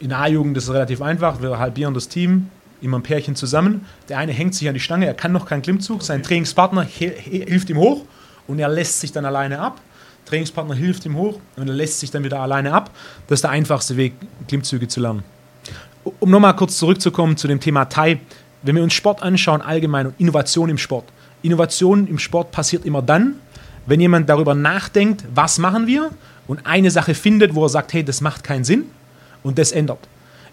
[0.00, 2.48] in der A-Jugend ist es relativ einfach, wir halbieren das Team,
[2.80, 3.86] immer ein Pärchen zusammen.
[4.08, 7.70] Der eine hängt sich an die Stange, er kann noch keinen Klimmzug, sein Trainingspartner hilft
[7.70, 8.02] ihm hoch
[8.46, 9.80] und er lässt sich dann alleine ab.
[10.26, 12.90] Trainingspartner hilft ihm hoch und er lässt sich dann wieder alleine ab.
[13.28, 14.14] Das ist der einfachste Weg,
[14.48, 15.22] Klimmzüge zu lernen.
[16.20, 18.20] Um nochmal kurz zurückzukommen zu dem Thema Thai
[18.66, 21.04] wenn wir uns Sport anschauen, allgemein und Innovation im Sport.
[21.42, 23.36] Innovation im Sport passiert immer dann,
[23.86, 26.10] wenn jemand darüber nachdenkt, was machen wir
[26.46, 28.86] und eine Sache findet, wo er sagt, hey, das macht keinen Sinn
[29.42, 30.00] und das ändert.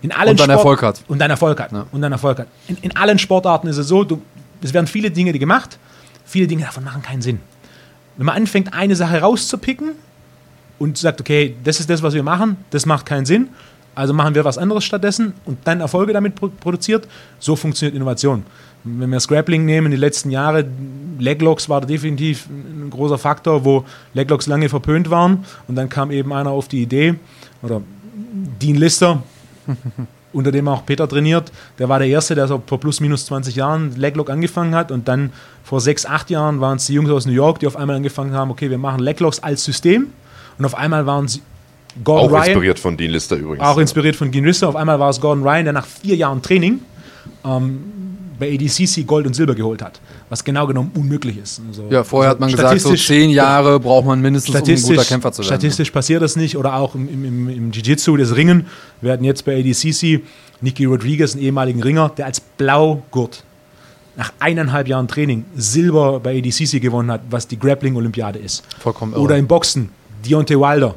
[0.02, 1.04] In allen und dann Sport Erfolg hat.
[1.08, 1.72] Und dann Erfolg hat.
[1.72, 1.88] Ja.
[1.92, 2.48] Und dann Erfolg hat.
[2.68, 4.22] In, in, allen Sportarten ist es so, du,
[4.62, 5.80] es werden viele Dinge gemacht,
[6.26, 7.40] viele Dinge davon machen keinen Sinn.
[8.18, 9.92] Wenn man anfängt, eine Sache rauszupicken
[10.80, 13.50] und sagt, okay, das ist das, was wir machen, das macht keinen Sinn,
[13.96, 17.08] also machen wir was anderes stattdessen und dann Erfolge damit produziert.
[17.40, 18.44] So funktioniert Innovation.
[18.84, 20.66] Wenn wir Scrappling nehmen, die letzten Jahre,
[21.20, 26.34] Leglocks war definitiv ein großer Faktor, wo Leglocks lange verpönt waren und dann kam eben
[26.34, 27.16] einer auf die Idee,
[27.62, 27.82] oder
[28.62, 29.24] Dean Lister,
[30.34, 33.56] unter dem auch Peter trainiert, der war der Erste, der so vor plus minus 20
[33.56, 35.32] Jahren Leglock angefangen hat und dann
[35.64, 38.34] vor sechs, acht Jahren waren es die Jungs aus New York, die auf einmal angefangen
[38.34, 40.08] haben, okay, wir machen Leglocks als System
[40.58, 41.42] und auf einmal waren sie
[42.04, 43.64] Gordon auch Ryan, inspiriert von Dean Lister übrigens.
[43.64, 44.68] Auch inspiriert von Dean Lister.
[44.68, 46.80] Auf einmal war es Gordon Ryan, der nach vier Jahren Training
[47.46, 47.80] ähm,
[48.40, 51.62] bei ADCC Gold und Silber geholt hat, was genau genommen unmöglich ist.
[51.68, 54.82] Also, ja, vorher also hat man gesagt, so zehn Jahre braucht man mindestens, um ein
[54.82, 55.48] guter Kämpfer zu werden.
[55.48, 58.66] Statistisch passiert das nicht oder auch im, im, im Jiu-Jitsu, das Ringen.
[59.02, 60.22] Wir hatten jetzt bei ADCC
[60.62, 63.44] Nicky Rodriguez, einen ehemaligen Ringer, der als Blaugurt
[64.16, 68.64] nach eineinhalb Jahren Training Silber bei ADCC gewonnen hat, was die Grappling-Olympiade ist.
[68.80, 69.40] Vollkommen Oder irre.
[69.40, 69.90] im Boxen,
[70.26, 70.96] Deontay Wilder,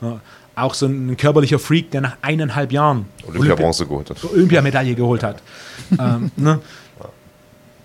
[0.00, 0.20] ja,
[0.54, 4.24] auch so ein körperlicher Freak, der nach eineinhalb Jahren Olympia-Bronze geholt hat.
[4.24, 5.42] Olympiamedaille geholt hat.
[5.98, 6.60] ähm, ne?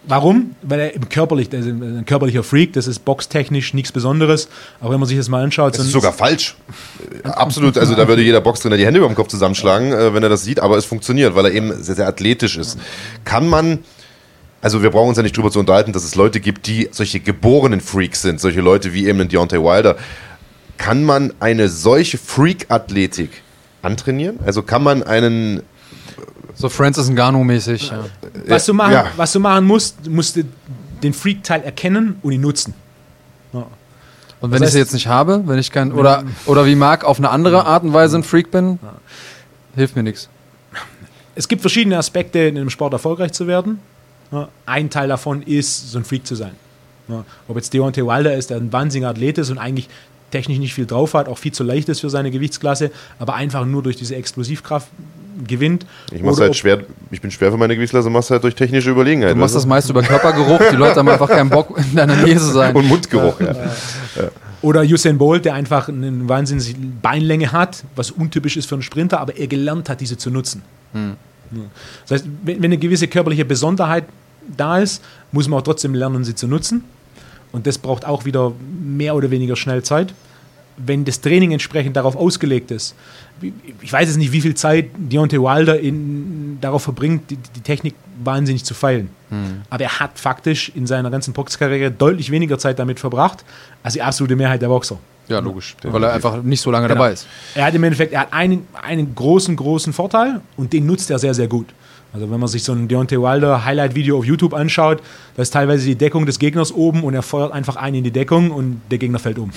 [0.09, 0.55] Warum?
[0.61, 4.47] Weil er körperlich, der ist ein körperlicher Freak, das ist boxtechnisch nichts Besonderes.
[4.79, 5.77] Aber wenn man sich das mal anschaut.
[5.77, 6.55] Das ist sogar falsch.
[7.23, 10.29] Absolut, also da würde jeder Boxtrainer die Hände über den Kopf zusammenschlagen, äh, wenn er
[10.29, 12.77] das sieht, aber es funktioniert, weil er eben sehr, sehr athletisch ist.
[13.25, 13.79] Kann man.
[14.61, 17.19] Also wir brauchen uns ja nicht drüber zu unterhalten, dass es Leute gibt, die solche
[17.19, 19.97] geborenen Freaks sind, solche Leute wie eben ein Deontay Wilder.
[20.77, 23.43] Kann man eine solche Freak-Athletik
[23.81, 24.39] antrainieren?
[24.45, 25.61] Also kann man einen
[26.55, 27.91] so Francis Ngannou-mäßig.
[27.91, 28.05] Ja.
[28.47, 29.07] Was, du machen, ja.
[29.15, 30.43] was du machen musst, musst du
[31.03, 32.73] den Freak-Teil erkennen und ihn nutzen.
[33.53, 33.67] Ja.
[34.41, 36.75] Und wenn das heißt, ich sie jetzt nicht habe, wenn ich kein oder oder wie
[36.75, 38.79] Marc auf eine andere Art und Weise ein Freak bin,
[39.75, 40.29] hilft mir nichts.
[41.35, 43.79] Es gibt verschiedene Aspekte, in einem Sport erfolgreich zu werden.
[44.65, 46.51] Ein Teil davon ist, so ein Freak zu sein.
[47.47, 49.87] Ob jetzt Deontay Wilder ist, der ein wahnsinniger Athlet ist und eigentlich
[50.31, 53.65] technisch nicht viel drauf hat, auch viel zu leicht ist für seine Gewichtsklasse, aber einfach
[53.65, 54.89] nur durch diese Explosivkraft
[55.47, 55.85] gewinnt.
[56.11, 56.79] Ich mach's halt schwer,
[57.11, 59.31] ich bin schwer für meine Gewichtsklasse, machst halt durch technische Überlegenheit.
[59.31, 62.37] Du machst das meist über Körpergeruch, die Leute haben einfach keinen Bock in deiner Nähe
[62.37, 62.75] zu sein.
[62.75, 63.53] Und Mundgeruch, ja.
[63.53, 64.29] ja.
[64.61, 69.21] Oder Usain Bolt, der einfach eine wahnsinnige Beinlänge hat, was untypisch ist für einen Sprinter,
[69.21, 70.63] aber er gelernt hat, diese zu nutzen.
[70.93, 71.15] Hm.
[72.03, 74.05] Das heißt, wenn eine gewisse körperliche Besonderheit
[74.55, 76.83] da ist, muss man auch trotzdem lernen, sie zu nutzen.
[77.51, 80.13] Und das braucht auch wieder mehr oder weniger schnell Zeit.
[80.77, 82.93] Wenn das Training entsprechend darauf ausgelegt ist,
[83.81, 87.95] ich weiß jetzt nicht, wie viel Zeit Deontay Wilder in, darauf verbringt, die, die, Technik
[88.23, 89.09] wahnsinnig zu feilen.
[89.29, 89.61] Hm.
[89.69, 93.43] Aber er hat faktisch in seiner ganzen Boxkarriere deutlich weniger Zeit damit verbracht,
[93.83, 94.99] als die absolute Mehrheit der Boxer.
[95.27, 95.75] Ja, logisch.
[95.83, 95.91] Ja.
[95.91, 96.99] Weil er einfach nicht so lange genau.
[96.99, 97.27] dabei ist.
[97.53, 101.19] Er hat im Endeffekt er hat einen, einen großen, großen Vorteil und den nutzt er
[101.19, 101.67] sehr, sehr gut.
[102.13, 105.01] Also wenn man sich so ein Deontay Wilder Highlight-Video auf YouTube anschaut,
[105.35, 108.11] da ist teilweise die Deckung des Gegners oben und er feuert einfach einen in die
[108.11, 109.51] Deckung und der Gegner fällt um.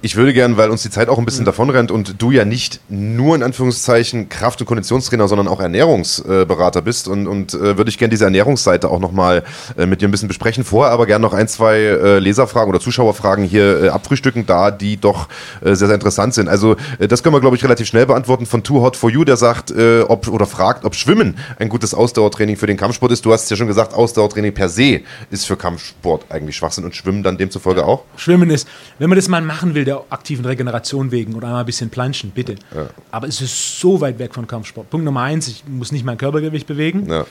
[0.00, 1.46] Ich würde gern, weil uns die Zeit auch ein bisschen mhm.
[1.46, 7.08] davonrennt und du ja nicht nur in Anführungszeichen Kraft- und Konditionstrainer, sondern auch Ernährungsberater bist
[7.08, 9.42] und, und äh, würde ich gerne diese Ernährungsseite auch nochmal
[9.76, 10.62] äh, mit dir ein bisschen besprechen.
[10.62, 14.98] Vorher aber gerne noch ein, zwei äh, Leserfragen oder Zuschauerfragen hier äh, abfrühstücken, da die
[14.98, 15.28] doch
[15.62, 16.48] äh, sehr, sehr interessant sind.
[16.48, 19.24] Also äh, das können wir, glaube ich, relativ schnell beantworten von Too Hot For You,
[19.24, 23.24] der sagt äh, ob oder fragt, ob Schwimmen ein gutes Ausdauertraining für den Kampfsport ist.
[23.24, 25.00] Du hast ja schon gesagt, Ausdauertraining per se
[25.32, 28.04] ist für Kampfsport eigentlich Schwachsinn und Schwimmen dann demzufolge auch?
[28.16, 28.68] Schwimmen ist,
[29.00, 32.30] wenn man das mal machen will, der aktiven Regeneration wegen oder einmal ein bisschen planschen,
[32.30, 32.56] bitte.
[32.74, 32.90] Ja.
[33.10, 34.90] Aber es ist so weit weg von Kampfsport.
[34.90, 37.08] Punkt Nummer eins, ich muss nicht mein Körpergewicht bewegen.
[37.08, 37.22] Ja.
[37.22, 37.24] Äh,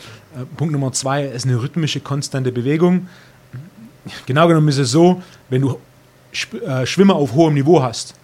[0.57, 3.07] Punkt Nummer zwei, es ist eine rhythmische, konstante Bewegung.
[4.25, 5.77] Genau genommen ist es so, wenn du
[6.65, 8.15] äh, Schwimmer auf hohem Niveau hast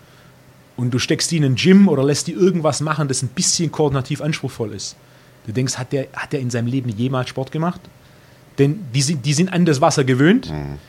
[0.77, 3.72] und du steckst die in ein Gym oder lässt die irgendwas machen, das ein bisschen
[3.72, 4.95] koordinativ anspruchsvoll ist.
[5.45, 7.81] Du denkst, hat der, hat der in seinem Leben jemals Sport gemacht?
[8.57, 10.49] Denn die sind, die sind an das Wasser gewöhnt.
[10.49, 10.80] Mhm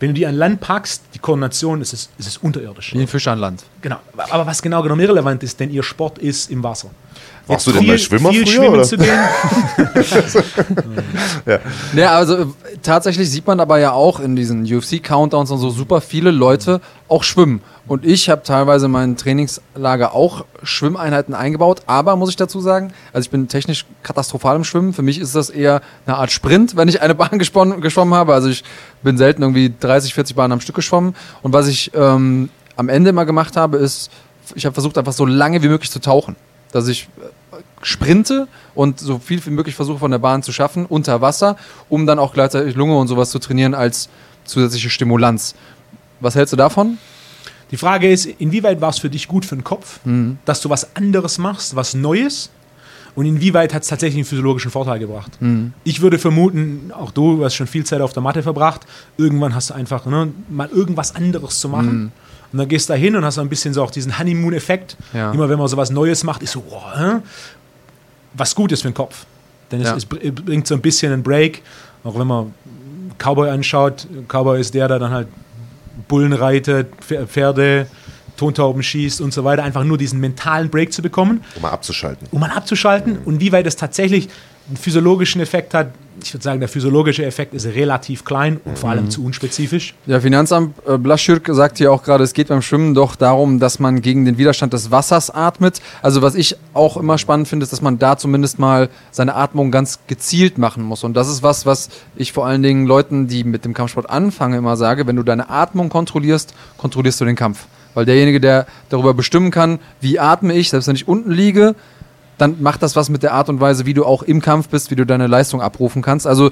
[0.00, 2.94] Wenn du die an Land packst, die Koordination ist es, ist es unterirdisch.
[2.94, 3.64] Wie ein Fisch an Land.
[3.80, 3.96] Genau.
[4.16, 6.90] Aber was genau genommen irrelevant ist, denn ihr Sport ist im Wasser.
[7.46, 8.84] Warst du denn mal Schwimmer viel früher, schwimmen oder?
[8.84, 9.08] zu gehen?
[11.46, 11.58] ja.
[11.94, 16.30] ja, also tatsächlich sieht man aber ja auch in diesen UFC-Countdowns und so super viele
[16.30, 17.60] Leute auch schwimmen.
[17.86, 21.82] Und ich habe teilweise in meinen Trainingslager auch Schwimmeinheiten eingebaut.
[21.86, 24.94] Aber muss ich dazu sagen, also ich bin technisch katastrophal im Schwimmen.
[24.94, 28.32] Für mich ist das eher eine Art Sprint, wenn ich eine Bahn geschwommen habe.
[28.32, 28.64] Also ich
[29.02, 31.14] bin selten irgendwie 30, 40 Bahnen am Stück geschwommen.
[31.42, 34.10] Und was ich ähm, am Ende immer gemacht habe, ist,
[34.54, 36.36] ich habe versucht, einfach so lange wie möglich zu tauchen
[36.74, 37.08] dass ich
[37.52, 41.56] äh, sprinte und so viel wie möglich versuche von der Bahn zu schaffen unter Wasser,
[41.88, 44.08] um dann auch gleichzeitig Lunge und sowas zu trainieren als
[44.44, 45.54] zusätzliche Stimulanz.
[46.18, 46.98] Was hältst du davon?
[47.70, 50.38] Die Frage ist, inwieweit war es für dich gut für den Kopf, mhm.
[50.44, 52.50] dass du was anderes machst, was Neues?
[53.14, 55.30] Und inwieweit hat es tatsächlich einen physiologischen Vorteil gebracht?
[55.38, 55.74] Mhm.
[55.84, 58.80] Ich würde vermuten, auch du hast schon viel Zeit auf der Matte verbracht,
[59.16, 61.96] irgendwann hast du einfach ne, mal irgendwas anderes zu machen.
[61.96, 62.12] Mhm
[62.54, 64.96] und dann gehst du da hin und hast ein bisschen so auch diesen Honeymoon-Effekt.
[65.12, 65.32] Ja.
[65.32, 67.16] Immer wenn man so was Neues macht, ist so, oh, hä?
[68.34, 69.26] was gut ist für den Kopf.
[69.72, 69.96] Denn es, ja.
[69.96, 71.62] es, bringt so ein bisschen einen Break.
[72.04, 72.54] Auch wenn man
[73.18, 75.26] Cowboy anschaut, Cowboy ist der, der dann halt
[76.06, 77.88] Bullen reitet, Pferde,
[78.36, 79.64] Tontauben schießt und so weiter.
[79.64, 81.42] Einfach nur diesen mentalen Break zu bekommen.
[81.56, 82.28] Um mal abzuschalten.
[82.30, 83.14] Um mal abzuschalten.
[83.14, 83.24] Mhm.
[83.24, 84.28] Und wie weit es tatsächlich
[84.68, 85.88] einen physiologischen Effekt hat,
[86.22, 89.10] ich würde sagen, der physiologische Effekt ist relativ klein und vor allem mhm.
[89.10, 89.94] zu unspezifisch.
[90.06, 93.78] Ja, Finanzamt äh, Blaschürk sagt hier auch gerade, es geht beim Schwimmen doch darum, dass
[93.78, 95.80] man gegen den Widerstand des Wassers atmet.
[96.02, 99.70] Also was ich auch immer spannend finde, ist, dass man da zumindest mal seine Atmung
[99.70, 101.04] ganz gezielt machen muss.
[101.04, 104.58] Und das ist was, was ich vor allen Dingen Leuten, die mit dem Kampfsport anfangen,
[104.58, 107.66] immer sage, wenn du deine Atmung kontrollierst, kontrollierst du den Kampf.
[107.94, 111.74] Weil derjenige, der darüber bestimmen kann, wie atme ich, selbst wenn ich unten liege,
[112.38, 114.90] dann macht das was mit der Art und Weise, wie du auch im Kampf bist,
[114.90, 116.26] wie du deine Leistung abrufen kannst.
[116.26, 116.50] Also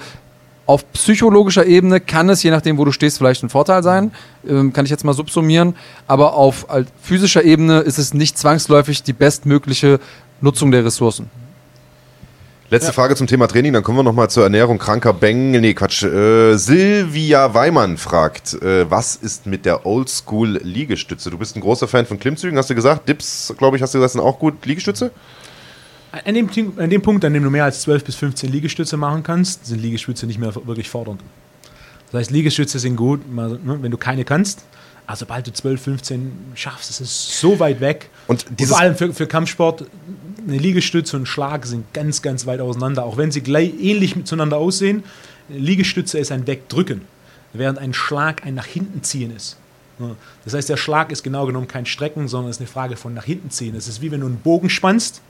[0.64, 4.12] auf psychologischer Ebene kann es, je nachdem, wo du stehst, vielleicht ein Vorteil sein.
[4.48, 5.74] Ähm, kann ich jetzt mal subsumieren.
[6.06, 9.98] Aber auf halt, physischer Ebene ist es nicht zwangsläufig die bestmögliche
[10.40, 11.30] Nutzung der Ressourcen.
[12.70, 12.92] Letzte ja.
[12.94, 15.60] Frage zum Thema Training, dann kommen wir nochmal zur Ernährung kranker Bengel.
[15.60, 16.04] Nee, Quatsch.
[16.04, 21.28] Äh, Silvia Weimann fragt, äh, was ist mit der Oldschool-Liegestütze?
[21.30, 23.08] Du bist ein großer Fan von Klimmzügen, hast du gesagt.
[23.08, 24.64] Dips, glaube ich, hast du gesagt, sind auch gut.
[24.64, 25.10] Liegestütze?
[26.12, 29.22] An dem, an dem Punkt, an dem du mehr als 12 bis 15 Liegestütze machen
[29.22, 31.22] kannst, sind Liegestütze nicht mehr wirklich fordernd.
[32.10, 34.64] Das heißt, Liegestütze sind gut, ne, wenn du keine kannst.
[35.06, 38.10] Aber sobald du 12, 15 schaffst, ist es so weit weg.
[38.26, 39.86] Und, und vor allem für, für Kampfsport,
[40.46, 43.04] eine Liegestütze und ein Schlag sind ganz, ganz weit auseinander.
[43.04, 45.04] Auch wenn sie gleich ähnlich miteinander aussehen.
[45.48, 47.02] Eine Liegestütze ist ein Wegdrücken,
[47.54, 49.56] während ein Schlag ein nach hinten ziehen ist.
[50.44, 53.14] Das heißt, der Schlag ist genau genommen kein Strecken, sondern es ist eine Frage von
[53.14, 53.74] nach hinten ziehen.
[53.74, 55.20] Es ist wie wenn du einen Bogen spannst?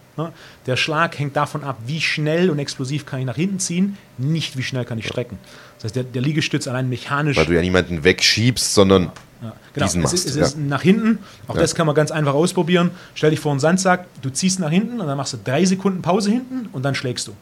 [0.67, 4.57] Der Schlag hängt davon ab, wie schnell und explosiv kann ich nach hinten ziehen, nicht
[4.57, 5.39] wie schnell kann ich strecken.
[5.77, 7.37] Das heißt, der, der Liegestütz allein mechanisch.
[7.37, 9.11] Weil du ja niemanden wegschiebst, sondern
[9.43, 9.87] ja, genau.
[9.87, 10.15] diesen machst.
[10.15, 11.19] Es ist, es ist nach hinten.
[11.49, 11.61] Auch ja.
[11.61, 12.91] das kann man ganz einfach ausprobieren.
[13.15, 16.03] Stell dich vor einen Sandsack, du ziehst nach hinten und dann machst du drei Sekunden
[16.03, 17.33] Pause hinten und dann schlägst du.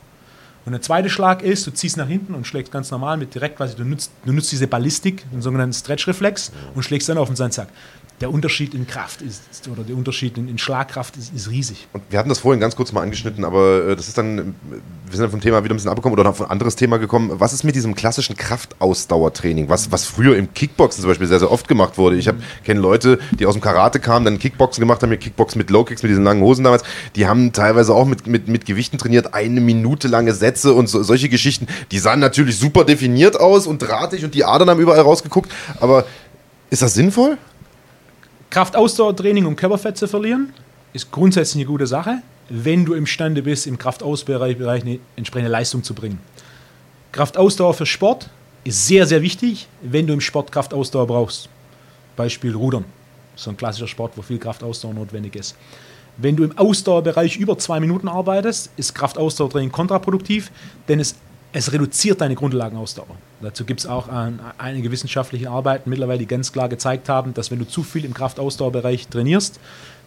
[0.66, 3.56] Und der zweite Schlag ist, du ziehst nach hinten und schlägst ganz normal mit direkt,
[3.56, 7.36] quasi du nutzt, du nutzt diese Ballistik, den sogenannten Stretch-Reflex und schlägst dann auf den
[7.36, 7.68] Sandsack
[8.20, 9.42] der Unterschied in Kraft ist,
[9.72, 11.88] oder der Unterschied in, in Schlagkraft ist, ist, riesig.
[11.94, 15.12] Und wir hatten das vorhin ganz kurz mal angeschnitten, aber äh, das ist dann, wir
[15.12, 17.30] sind dann vom Thema wieder ein bisschen abgekommen oder auf ein anderes Thema gekommen.
[17.32, 21.50] Was ist mit diesem klassischen Kraftausdauertraining, was, was früher im Kickboxen zum Beispiel sehr, sehr
[21.50, 22.16] oft gemacht wurde?
[22.16, 22.30] Ich
[22.64, 26.02] kenne Leute, die aus dem Karate kamen, dann Kickboxen gemacht haben, Kickboxen mit Low Kicks,
[26.02, 26.82] mit diesen langen Hosen damals.
[27.16, 31.02] Die haben teilweise auch mit, mit, mit Gewichten trainiert, eine Minute lange Sätze und so,
[31.02, 31.68] solche Geschichten.
[31.90, 36.04] Die sahen natürlich super definiert aus und drahtig und die Adern haben überall rausgeguckt, aber
[36.68, 37.38] ist das sinnvoll?
[38.50, 40.52] Kraftausdauertraining, um Körperfett zu verlieren,
[40.92, 45.94] ist grundsätzlich eine gute Sache, wenn du imstande bist, im Kraftausbereich eine entsprechende Leistung zu
[45.94, 46.18] bringen.
[47.12, 48.28] Kraftausdauer für Sport
[48.64, 51.48] ist sehr, sehr wichtig, wenn du im Sport Kraftausdauer brauchst.
[52.16, 52.84] Beispiel Rudern.
[53.36, 55.56] So ein klassischer Sport, wo viel Kraftausdauer notwendig ist.
[56.16, 60.50] Wenn du im Ausdauerbereich über zwei Minuten arbeitest, ist Kraftausdauertraining kontraproduktiv,
[60.88, 61.14] denn es
[61.52, 63.16] es reduziert deine Grundlagenausdauer.
[63.40, 64.08] Dazu gibt es auch
[64.58, 68.14] einige wissenschaftliche Arbeiten mittlerweile, die ganz klar gezeigt haben, dass wenn du zu viel im
[68.14, 69.58] Kraftausdauerbereich trainierst,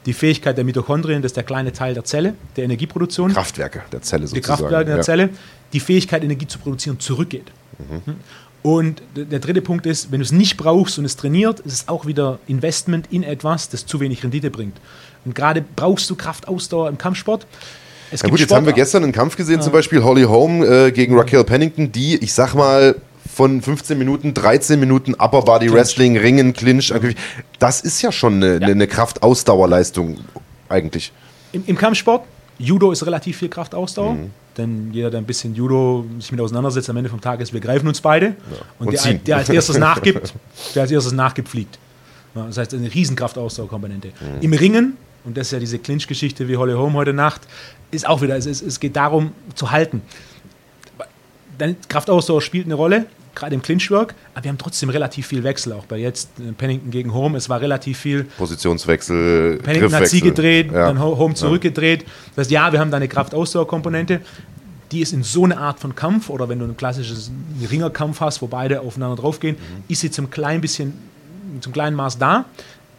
[0.06, 3.32] die Fähigkeit der Mitochondrien, das ist der kleine Teil der Zelle, der Energieproduktion.
[3.34, 4.42] Kraftwerke der Zelle sozusagen.
[4.42, 5.02] Die Kraftwerke der ja.
[5.02, 5.30] Zelle,
[5.72, 7.52] die Fähigkeit, Energie zu produzieren, zurückgeht.
[7.80, 8.16] Mhm.
[8.62, 11.88] Und der dritte Punkt ist, wenn du es nicht brauchst und es trainiert, ist es
[11.90, 14.78] auch wieder Investment in etwas, das zu wenig Rendite bringt.
[15.26, 17.46] Und gerade brauchst du Kraftausdauer im Kampfsport.
[18.14, 19.62] Es ja gut, jetzt haben wir gestern einen Kampf gesehen, ja.
[19.62, 22.96] zum Beispiel Holly Holm äh, gegen Raquel Pennington, die, ich sag mal,
[23.34, 25.74] von 15 Minuten, 13 Minuten Upper Body Clinch.
[25.74, 26.94] Wrestling, Ringen, Clinch.
[27.58, 28.68] Das ist ja schon eine, ja.
[28.68, 30.20] eine Kraftausdauerleistung
[30.70, 31.12] eigentlich.
[31.52, 32.26] Im, Im, Kampfsport,
[32.60, 34.14] Judo ist relativ viel Kraftausdauer.
[34.14, 34.32] Mhm.
[34.58, 37.60] Denn jeder, der ein bisschen Judo sich mit auseinandersetzt, am Ende vom Tag ist, wir
[37.60, 38.28] greifen uns beide.
[38.28, 38.34] Ja.
[38.78, 40.34] Und, und der, der, als erstes nachgibt,
[40.76, 41.80] der als erstes nachgibt, fliegt.
[42.36, 44.10] Das heißt, eine Riesenkraftausdauerkomponente.
[44.10, 44.42] Mhm.
[44.42, 47.42] Im Ringen, und das ist ja diese Clinch-Geschichte wie Holly Home heute Nacht,
[47.94, 50.02] ist auch wieder, es, es geht darum zu halten.
[51.58, 53.06] Dann Kraftausdauer spielt eine Rolle,
[53.36, 56.92] gerade im Clinchwork, aber wir haben trotzdem relativ viel Wechsel, auch bei jetzt äh, Pennington
[56.92, 60.88] gegen Home, es war relativ viel Positionswechsel, Pennington hat sie gedreht, ja.
[60.88, 62.06] dann Home zurückgedreht.
[62.36, 64.22] Das heißt, ja, wir haben da eine Kraftausdauerkomponente,
[64.92, 67.32] die ist in so einer Art von Kampf oder wenn du ein klassisches
[67.70, 69.84] Ringerkampf hast, wo beide aufeinander draufgehen, mhm.
[69.88, 70.94] ist sie zum kleinen bisschen,
[71.62, 72.46] zum kleinen Maß da.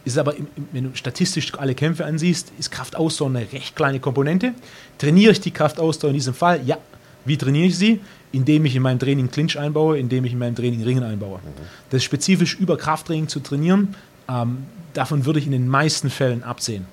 [0.05, 0.35] Ist aber,
[0.71, 4.53] wenn du statistisch alle Kämpfe ansiehst, ist Kraftausdauer eine recht kleine Komponente.
[4.97, 6.61] Trainiere ich die Kraftausdauer in diesem Fall?
[6.65, 6.77] Ja.
[7.25, 7.99] Wie trainiere ich sie?
[8.35, 11.37] indem ich in meinem Training Clinch einbaue, indem ich in meinem Training Ringen einbaue.
[11.37, 11.61] Mhm.
[11.89, 13.95] Das spezifisch über Krafttraining zu trainieren,
[14.27, 16.85] ähm, davon würde ich in den meisten Fällen absehen.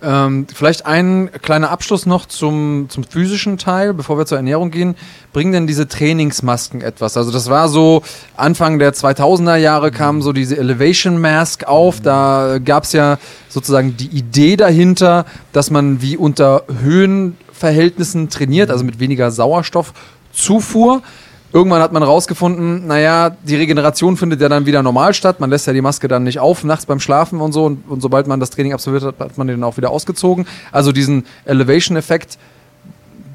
[0.00, 4.94] Ähm, vielleicht ein kleiner Abschluss noch zum, zum physischen Teil, bevor wir zur Ernährung gehen.
[5.32, 7.16] Bringen denn diese Trainingsmasken etwas?
[7.16, 8.02] Also das war so,
[8.36, 12.00] Anfang der 2000er Jahre kam so diese Elevation Mask auf.
[12.00, 13.18] Da gab es ja
[13.48, 19.94] sozusagen die Idee dahinter, dass man wie unter Höhenverhältnissen trainiert, also mit weniger Sauerstoff
[20.32, 21.02] Zufuhr.
[21.50, 25.40] Irgendwann hat man rausgefunden, naja, die Regeneration findet ja dann wieder normal statt.
[25.40, 27.64] Man lässt ja die Maske dann nicht auf, nachts beim Schlafen und so.
[27.64, 30.46] Und, und sobald man das Training absolviert hat, hat man den auch wieder ausgezogen.
[30.72, 32.38] Also diesen Elevation-Effekt,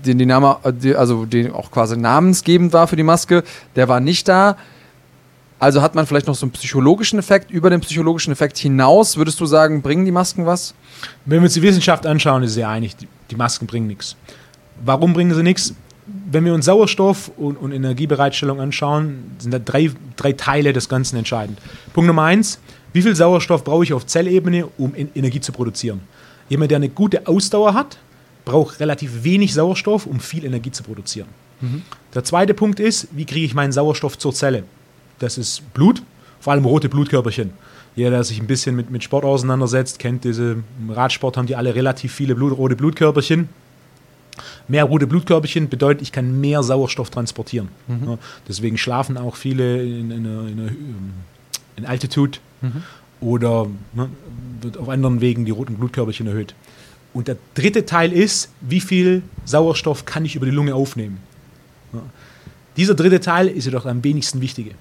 [0.05, 0.57] den die Name,
[0.95, 3.43] also den auch quasi namensgebend war für die Maske,
[3.75, 4.57] der war nicht da.
[5.57, 7.49] Also hat man vielleicht noch so einen psychologischen Effekt.
[7.49, 10.75] Über den psychologischen Effekt hinaus, würdest du sagen, bringen die Masken was?
[11.25, 12.95] Wenn wir uns die Wissenschaft anschauen, ist sie einig,
[13.31, 14.15] die Masken bringen nichts.
[14.83, 15.73] Warum bringen sie nichts?
[16.05, 21.17] Wenn wir uns Sauerstoff und, und, Energiebereitstellung anschauen, sind da drei, drei Teile des Ganzen
[21.17, 21.59] entscheidend.
[21.93, 22.59] Punkt Nummer eins,
[22.91, 26.01] wie viel Sauerstoff brauche ich auf Zellebene, um Energie zu produzieren?
[26.49, 27.97] Jemand, der eine gute Ausdauer hat,
[28.45, 31.27] braucht relativ wenig Sauerstoff, um viel Energie zu produzieren.
[31.61, 31.83] Mhm.
[32.13, 34.63] Der zweite Punkt ist, wie kriege ich meinen Sauerstoff zur Zelle?
[35.19, 36.03] Das ist Blut,
[36.39, 37.51] vor allem rote Blutkörperchen.
[37.95, 41.55] Jeder, der sich ein bisschen mit, mit Sport auseinandersetzt, kennt diese, im Radsport haben die
[41.55, 43.49] alle relativ viele Blut, rote Blutkörperchen.
[44.67, 47.69] Mehr rote Blutkörperchen bedeutet, ich kann mehr Sauerstoff transportieren.
[47.87, 48.09] Mhm.
[48.09, 51.13] Ja, deswegen schlafen auch viele in, in, in,
[51.75, 52.83] in Altitude mhm.
[53.21, 54.09] oder ne,
[54.61, 56.55] wird auf anderen Wegen die roten Blutkörperchen erhöht.
[57.13, 61.19] Und der dritte Teil ist, wie viel Sauerstoff kann ich über die Lunge aufnehmen.
[61.93, 62.01] Ja.
[62.75, 64.71] Dieser dritte Teil ist jedoch am wenigsten wichtige.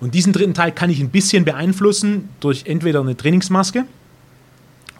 [0.00, 3.84] Und diesen dritten Teil kann ich ein bisschen beeinflussen durch entweder eine Trainingsmaske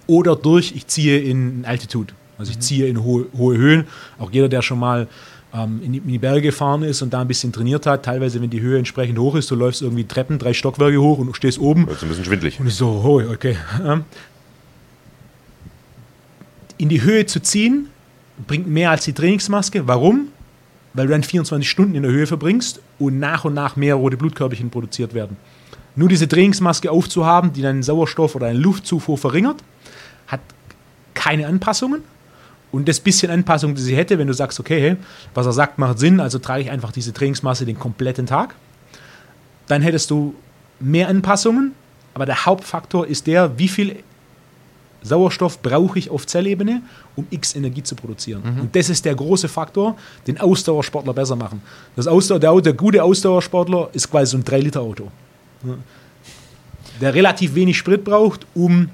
[0.06, 2.12] oder durch, ich ziehe in Altitude.
[2.39, 3.86] Also ich ziehe in hohe, hohe Höhen.
[4.19, 5.09] Auch jeder, der schon mal
[5.52, 8.40] ähm, in, die, in, die, Berge gefahren ist und da ein bisschen trainiert hat, teilweise,
[8.40, 11.35] wenn die Höhe entsprechend hoch ist, du läufst irgendwie Treppen, drei Stockwerke hoch und du
[11.35, 11.86] stehst oben.
[11.86, 12.60] Das ist ein bisschen schwindlig.
[12.60, 13.56] Und ich so, oh, okay.
[13.85, 14.05] Ähm,
[16.77, 17.89] in die Höhe zu ziehen,
[18.47, 19.89] bringt mehr als die Trainingsmaske.
[19.89, 20.28] Warum?
[20.94, 24.16] Weil du dann 24 Stunden in der Höhe verbringst und nach und nach mehr rote
[24.16, 25.36] Blutkörperchen produziert werden.
[25.97, 29.56] Nur diese Trainingsmaske aufzuhaben, die deinen Sauerstoff oder deine Luftzufuhr verringert,
[30.28, 30.40] hat
[31.15, 32.02] keine Anpassungen,
[32.70, 34.97] und das bisschen Anpassung, die sie hätte, wenn du sagst, okay,
[35.35, 38.55] was er sagt, macht Sinn, also trage ich einfach diese Trainingsmasse den kompletten Tag,
[39.66, 40.35] dann hättest du
[40.81, 41.73] mehr Anpassungen,
[42.15, 43.97] aber der Hauptfaktor ist der, wie viel
[45.03, 46.82] Sauerstoff brauche ich auf Zellebene,
[47.16, 48.43] um X Energie zu produzieren.
[48.45, 48.61] Mhm.
[48.62, 49.97] Und das ist der große Faktor,
[50.27, 51.62] den Ausdauersportler besser machen.
[51.95, 55.09] Das Ausdauer, der, der gute Ausdauersportler ist quasi so ein 3-Liter-Auto.
[57.01, 58.90] Der relativ wenig Sprit braucht, um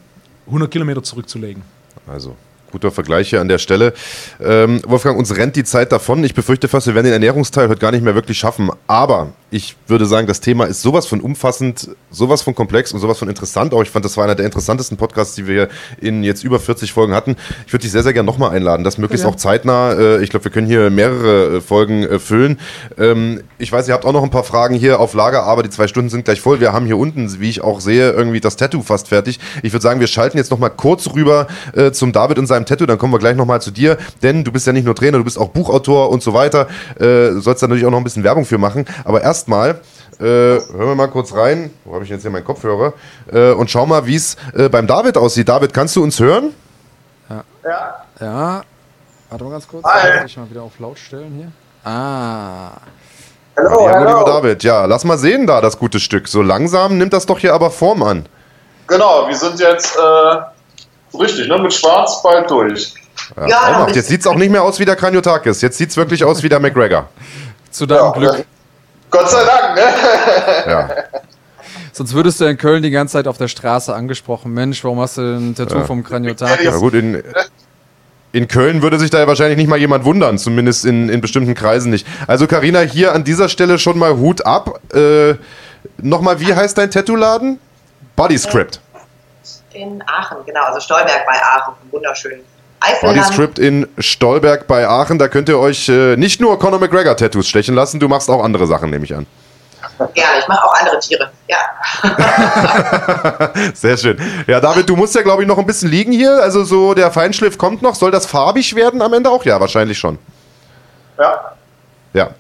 [0.47, 1.63] 100 Kilometer zurückzulegen.
[2.07, 2.37] Also
[2.75, 3.95] Guter Vergleich hier an der Stelle.
[4.43, 6.25] Ähm, Wolfgang, uns rennt die Zeit davon.
[6.25, 8.69] Ich befürchte fast, wir werden den Ernährungsteil heute gar nicht mehr wirklich schaffen.
[8.89, 13.19] Aber ich würde sagen, das Thema ist sowas von umfassend, sowas von komplex und sowas
[13.19, 13.73] von interessant.
[13.73, 15.69] Auch ich fand, das war einer der interessantesten Podcasts, die wir
[16.01, 17.37] in jetzt über 40 Folgen hatten.
[17.67, 19.31] Ich würde dich sehr, sehr gerne nochmal einladen, das möglichst ja.
[19.31, 19.93] auch zeitnah.
[19.93, 22.59] Äh, ich glaube, wir können hier mehrere äh, Folgen äh, füllen.
[22.99, 25.71] Ähm, ich weiß, ihr habt auch noch ein paar Fragen hier auf Lager, aber die
[25.71, 26.59] zwei Stunden sind gleich voll.
[26.61, 29.39] Wir haben hier unten, wie ich auch sehe, irgendwie das Tattoo fast fertig.
[29.63, 31.47] Ich würde sagen, wir schalten jetzt nochmal kurz rüber
[31.93, 32.87] zum David und seinem Tattoo.
[32.87, 35.25] Dann kommen wir gleich nochmal zu dir, denn du bist ja nicht nur Trainer, du
[35.25, 36.69] bist auch Buchautor und so weiter.
[36.99, 38.85] Du sollst da natürlich auch noch ein bisschen Werbung für machen.
[39.05, 39.81] Aber erstmal
[40.21, 41.71] äh, hören wir mal kurz rein.
[41.85, 42.93] Wo habe ich jetzt hier meinen Kopfhörer?
[43.33, 45.49] Äh, und schau mal, wie es äh, beim David aussieht.
[45.49, 46.55] David, kannst du uns hören?
[47.29, 47.45] Ja.
[47.65, 48.05] Ja.
[48.21, 48.63] ja.
[49.31, 49.85] Warte mal ganz kurz.
[49.85, 50.23] Hi.
[50.23, 51.53] Muss ich mal wieder auf laut stellen hier.
[51.91, 52.71] Ah.
[53.57, 54.09] Hallo, hallo.
[54.09, 54.63] lieber David.
[54.63, 56.29] Ja, lass mal sehen da das gute Stück.
[56.29, 58.27] So langsam nimmt das doch hier aber Form an.
[58.87, 61.59] Genau, wir sind jetzt äh, richtig, ne?
[61.59, 62.95] Mit Schwarz bald durch.
[63.37, 65.61] Ja, ja Jetzt sieht es auch nicht mehr aus wie der Kraniotakis.
[65.61, 67.09] Jetzt sieht es wirklich aus wie der McGregor.
[67.73, 68.47] Zu deinem ja, Glück.
[69.15, 69.83] Gott sei Dank, ne?
[70.71, 70.91] Ja.
[71.93, 74.53] Sonst würdest du in Köln die ganze Zeit auf der Straße angesprochen.
[74.53, 75.85] Mensch, warum hast du ein Tattoo ja.
[75.85, 76.65] vom Kraniotakis?
[76.65, 77.23] Ja, gut, in,
[78.33, 81.55] In Köln würde sich da ja wahrscheinlich nicht mal jemand wundern, zumindest in, in bestimmten
[81.55, 82.05] Kreisen nicht.
[82.27, 84.81] Also Karina, hier an dieser Stelle schon mal Hut ab.
[84.93, 85.35] Äh,
[85.99, 87.59] Nochmal, wie heißt dein Tattoo-Laden?
[88.17, 88.81] Bodyscript.
[89.73, 92.41] In Aachen, genau, also Stolberg bei Aachen, wunderschön.
[93.01, 97.49] Bodyscript in Stolberg bei Aachen, da könnt ihr euch äh, nicht nur Conor McGregor Tattoos
[97.49, 99.27] stechen lassen, du machst auch andere Sachen, nehme ich an.
[100.15, 101.57] Gerne, ich mache auch andere Tiere, ja.
[103.75, 104.19] Sehr schön.
[104.47, 106.43] Ja, David, du musst ja, glaube ich, noch ein bisschen liegen hier.
[106.43, 107.95] Also so der Feinschliff kommt noch.
[107.95, 109.45] Soll das farbig werden am Ende auch?
[109.45, 110.19] Ja, wahrscheinlich schon.
[111.19, 111.53] Ja.
[112.13, 112.31] Ja.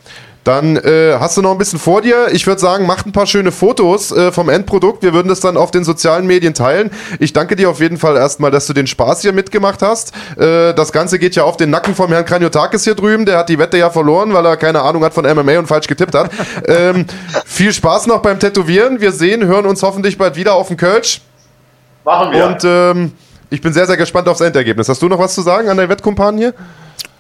[0.44, 2.28] Dann äh, hast du noch ein bisschen vor dir.
[2.30, 5.02] Ich würde sagen, macht ein paar schöne Fotos äh, vom Endprodukt.
[5.02, 6.90] Wir würden das dann auf den sozialen Medien teilen.
[7.18, 10.12] Ich danke dir auf jeden Fall erstmal, dass du den Spaß hier mitgemacht hast.
[10.36, 13.24] Äh, das Ganze geht ja auf den Nacken vom Herrn Kranjotakis hier drüben.
[13.24, 15.86] Der hat die Wette ja verloren, weil er keine Ahnung hat von MMA und falsch
[15.86, 16.30] getippt hat.
[16.68, 17.06] ähm,
[17.46, 19.00] viel Spaß noch beim Tätowieren.
[19.00, 21.22] Wir sehen, hören uns hoffentlich bald wieder auf dem Kölsch.
[22.04, 22.46] Machen wir.
[22.46, 23.12] Und ähm,
[23.48, 24.90] ich bin sehr, sehr gespannt aufs Endergebnis.
[24.90, 26.52] Hast du noch was zu sagen an deinen Wettkumpanen hier?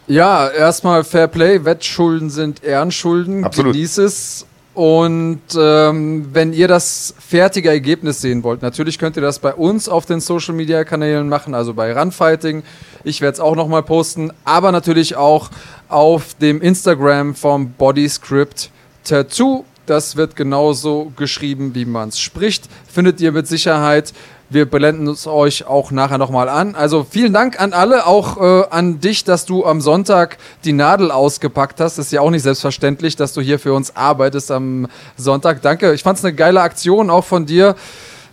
[0.06, 1.64] Ja, erstmal Fair Play.
[1.64, 3.44] Wettschulden sind Ehrenschulden.
[3.44, 3.72] Absolut.
[3.72, 4.46] Genieß es.
[4.74, 9.88] Und ähm, wenn ihr das fertige Ergebnis sehen wollt, natürlich könnt ihr das bei uns
[9.88, 12.64] auf den Social Media Kanälen machen, also bei Runfighting.
[13.04, 15.50] Ich werde es auch nochmal posten, aber natürlich auch
[15.88, 18.70] auf dem Instagram vom Bodyscript
[19.04, 19.64] Tattoo.
[19.86, 22.68] Das wird genauso geschrieben, wie man es spricht.
[22.92, 24.12] Findet ihr mit Sicherheit.
[24.50, 26.74] Wir blenden es euch auch nachher nochmal an.
[26.74, 31.10] Also vielen Dank an alle, auch äh, an dich, dass du am Sonntag die Nadel
[31.10, 31.98] ausgepackt hast.
[31.98, 35.62] Ist ja auch nicht selbstverständlich, dass du hier für uns arbeitest am Sonntag.
[35.62, 35.94] Danke.
[35.94, 37.74] Ich fand es eine geile Aktion auch von dir.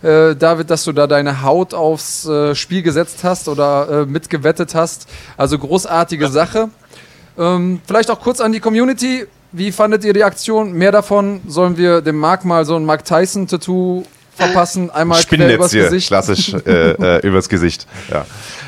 [0.02, 4.74] Äh, David, dass du da deine Haut aufs äh, Spiel gesetzt hast oder äh, mitgewettet
[4.74, 5.08] hast.
[5.38, 6.68] Also großartige Sache.
[7.38, 9.26] Ähm, vielleicht auch kurz an die Community.
[9.52, 10.72] Wie fandet ihr die Aktion?
[10.72, 14.04] Mehr davon sollen wir dem Mark mal so ein Mark Tyson-Tattoo
[14.36, 14.90] verpassen.
[14.90, 16.08] Einmal quer übers hier, Gesicht.
[16.08, 17.86] klassisch äh, äh, übers Gesicht.
[18.10, 18.26] Ja.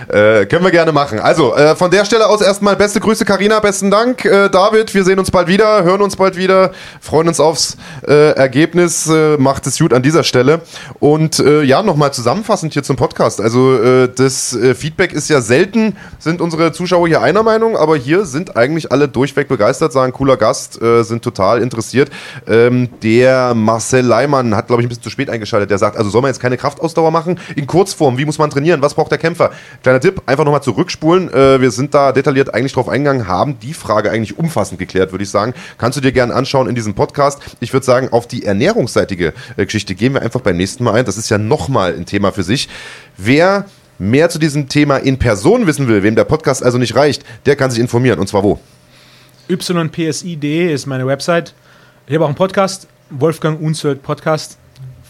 [0.09, 1.19] Äh, können wir gerne machen.
[1.19, 4.25] Also, äh, von der Stelle aus erstmal beste Grüße, Karina, besten Dank.
[4.25, 7.77] Äh, David, wir sehen uns bald wieder, hören uns bald wieder, freuen uns aufs
[8.07, 9.09] äh, Ergebnis.
[9.09, 10.61] Äh, macht es gut an dieser Stelle.
[11.01, 13.41] Und äh, ja, nochmal zusammenfassend hier zum Podcast.
[13.41, 18.57] Also, das Feedback ist ja selten, sind unsere Zuschauer hier einer Meinung, aber hier sind
[18.57, 22.11] eigentlich alle durchweg begeistert, sagen, cooler Gast, sind total interessiert.
[22.47, 25.71] Ähm, der Marcel Leimann hat, glaube ich, ein bisschen zu spät eingeschaltet.
[25.71, 27.39] Der sagt, also soll man jetzt keine Kraftausdauer machen?
[27.57, 28.83] In Kurzform, wie muss man trainieren?
[28.83, 29.51] Was braucht der Kämpfer?
[29.83, 31.33] Kleiner Tipp, einfach nochmal zurückspulen.
[31.33, 35.25] Äh, wir sind da detailliert eigentlich drauf eingegangen, haben die Frage eigentlich umfassend geklärt, würde
[35.25, 35.55] ich sagen.
[35.79, 37.41] Kannst du dir gerne anschauen in diesem Podcast.
[37.61, 41.05] Ich würde sagen, auf die ernährungsseitige äh, Geschichte gehen wir einfach beim nächsten Mal ein.
[41.05, 42.69] Das ist ja nochmal ein Thema für sich.
[43.17, 43.67] Wer
[43.99, 47.57] mehr zu diesem Thema in Person wissen will, wem der Podcast also nicht reicht, der
[47.57, 48.19] kann sich informieren.
[48.19, 48.59] Und zwar wo?
[49.49, 51.55] ypsi.de ist meine Website.
[52.07, 54.59] Ich habe auch einen Podcast, Wolfgang Unzöld Podcast.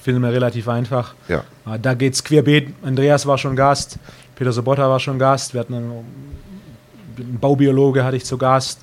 [0.02, 1.14] Finden wir relativ einfach.
[1.28, 1.44] Ja.
[1.64, 2.68] Ah, Da geht's querbeet.
[2.82, 3.96] Andreas war schon Gast,
[4.34, 5.54] Peter Sobotta war schon Gast.
[5.54, 6.04] Wir hatten einen,
[7.16, 8.80] einen Baubiologe hatte ich zu Gast.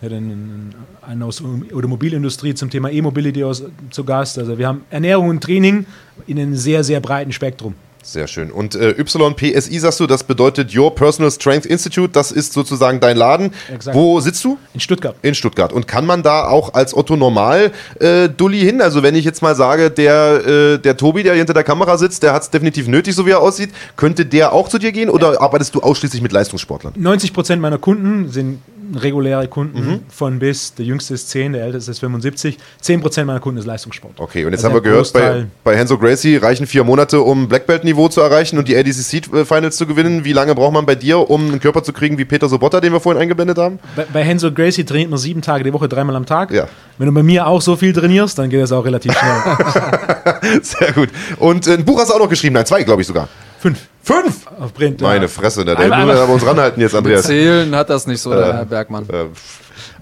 [0.00, 3.44] Wir hatten einen, aus Automobilindustrie zum Thema E-Mobility
[3.90, 4.38] zu Gast.
[4.38, 5.86] Also wir haben Ernährung und Training
[6.26, 7.74] in einem sehr, sehr breiten Spektrum.
[8.04, 8.50] Sehr schön.
[8.50, 12.10] Und äh, YPSI sagst du, das bedeutet Your Personal Strength Institute.
[12.12, 13.52] Das ist sozusagen dein Laden.
[13.72, 13.96] Exakt.
[13.96, 14.58] Wo sitzt du?
[14.74, 15.16] In Stuttgart.
[15.22, 15.72] In Stuttgart.
[15.72, 18.82] Und kann man da auch als Otto Normal äh, Dulli hin?
[18.82, 22.22] Also wenn ich jetzt mal sage, der, äh, der Tobi, der hinter der Kamera sitzt,
[22.22, 25.08] der hat es definitiv nötig, so wie er aussieht, könnte der auch zu dir gehen
[25.08, 26.92] oder arbeitest du ausschließlich mit Leistungssportlern?
[26.96, 28.60] 90 Prozent meiner Kunden sind
[28.96, 30.74] reguläre Kunden von bis.
[30.74, 32.58] Der jüngste ist 10, der älteste ist 75.
[32.80, 34.14] 10 Prozent meiner Kunden ist Leistungssport.
[34.18, 37.20] Okay, und jetzt Also haben wir gehört, bei, Großteil- bei Henzo Gracie reichen vier Monate,
[37.20, 40.24] um Black Belt-Niveau zu erreichen und die ADCC Finals zu gewinnen.
[40.24, 42.92] Wie lange braucht man bei dir, um einen Körper zu kriegen wie Peter Sobotta, den
[42.92, 43.78] wir vorhin eingeblendet haben?
[43.96, 46.50] Bei, bei Henzo Gracie trainiert man sieben Tage die Woche, dreimal am Tag.
[46.50, 46.68] Ja.
[46.98, 50.60] Wenn du bei mir auch so viel trainierst, dann geht das auch relativ schnell.
[50.62, 51.08] Sehr gut.
[51.38, 53.28] Und äh, ein Buch hast du auch noch geschrieben, nein, zwei, glaube ich sogar.
[53.64, 54.46] Fünf Fünf!
[54.60, 55.00] auf Print.
[55.00, 55.28] Meine ja.
[55.28, 57.22] Fresse, da Einmal- müssen wir aber uns ranhalten jetzt, Andreas.
[57.22, 59.08] Zählen hat das nicht so, der Herr Bergmann.
[59.08, 59.24] Äh,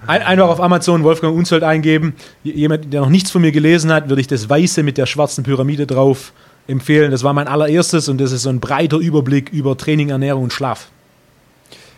[0.05, 2.13] Ein, einfach auf Amazon Wolfgang Unzold eingeben.
[2.43, 5.45] Jemand, der noch nichts von mir gelesen hat, würde ich das Weiße mit der schwarzen
[5.45, 6.33] Pyramide drauf
[6.67, 7.09] empfehlen.
[7.11, 10.51] Das war mein allererstes und das ist so ein breiter Überblick über Training, Ernährung und
[10.51, 10.89] Schlaf.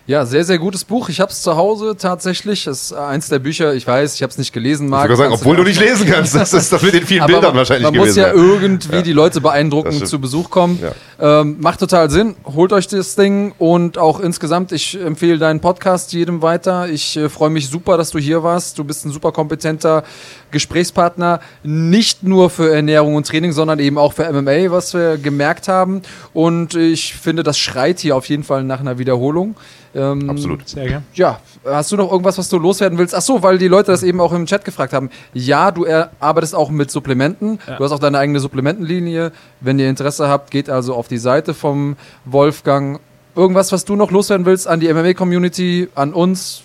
[0.07, 1.09] Ja, sehr, sehr gutes Buch.
[1.09, 2.65] Ich habe es zu Hause tatsächlich.
[2.65, 5.09] Das ist eins der Bücher, ich weiß, ich habe es nicht gelesen, ich Marc.
[5.09, 6.35] würde sagen, obwohl du nicht lesen kannst.
[6.35, 8.09] Das ist doch mit den vielen Aber Bildern man, wahrscheinlich man gewesen.
[8.09, 10.79] muss ja irgendwie die Leute beeindrucken, zu Besuch kommen.
[10.79, 11.41] Ja.
[11.41, 12.35] Ähm, macht total Sinn.
[12.45, 16.87] Holt euch das Ding und auch insgesamt, ich empfehle deinen Podcast jedem weiter.
[16.87, 18.77] Ich äh, freue mich super, dass du hier warst.
[18.77, 20.03] Du bist ein super kompetenter
[20.51, 25.67] Gesprächspartner, nicht nur für Ernährung und Training, sondern eben auch für MMA, was wir gemerkt
[25.67, 26.01] haben.
[26.33, 29.55] Und ich finde, das schreit hier auf jeden Fall nach einer Wiederholung.
[29.93, 30.67] Ähm, Absolut.
[30.67, 31.03] Sehr gerne.
[31.13, 33.15] ja, hast du noch irgendwas, was du loswerden willst?
[33.15, 35.09] Ach so, weil die Leute das eben auch im Chat gefragt haben.
[35.33, 35.85] Ja, du
[36.19, 37.59] arbeitest auch mit Supplementen.
[37.77, 39.31] Du hast auch deine eigene Supplementenlinie.
[39.61, 41.95] Wenn ihr Interesse habt, geht also auf die Seite vom
[42.25, 42.99] Wolfgang
[43.35, 46.63] irgendwas, was du noch loswerden willst an die MMA-Community, an uns,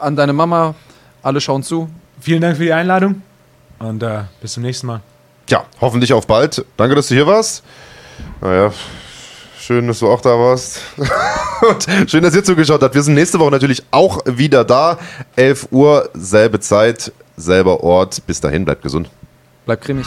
[0.00, 0.74] an deine Mama?
[1.22, 1.88] Alle schauen zu.
[2.20, 3.22] Vielen Dank für die Einladung
[3.78, 5.00] und äh, bis zum nächsten Mal.
[5.48, 6.64] Ja, hoffentlich auf bald.
[6.76, 7.64] Danke, dass du hier warst.
[8.40, 8.72] Naja,
[9.58, 10.80] schön, dass du auch da warst.
[11.68, 12.94] und schön, dass ihr zugeschaut habt.
[12.94, 14.98] Wir sind nächste Woche natürlich auch wieder da.
[15.36, 18.24] 11 Uhr, selbe Zeit, selber Ort.
[18.26, 19.08] Bis dahin, bleibt gesund.
[19.64, 20.06] Bleibt cremig.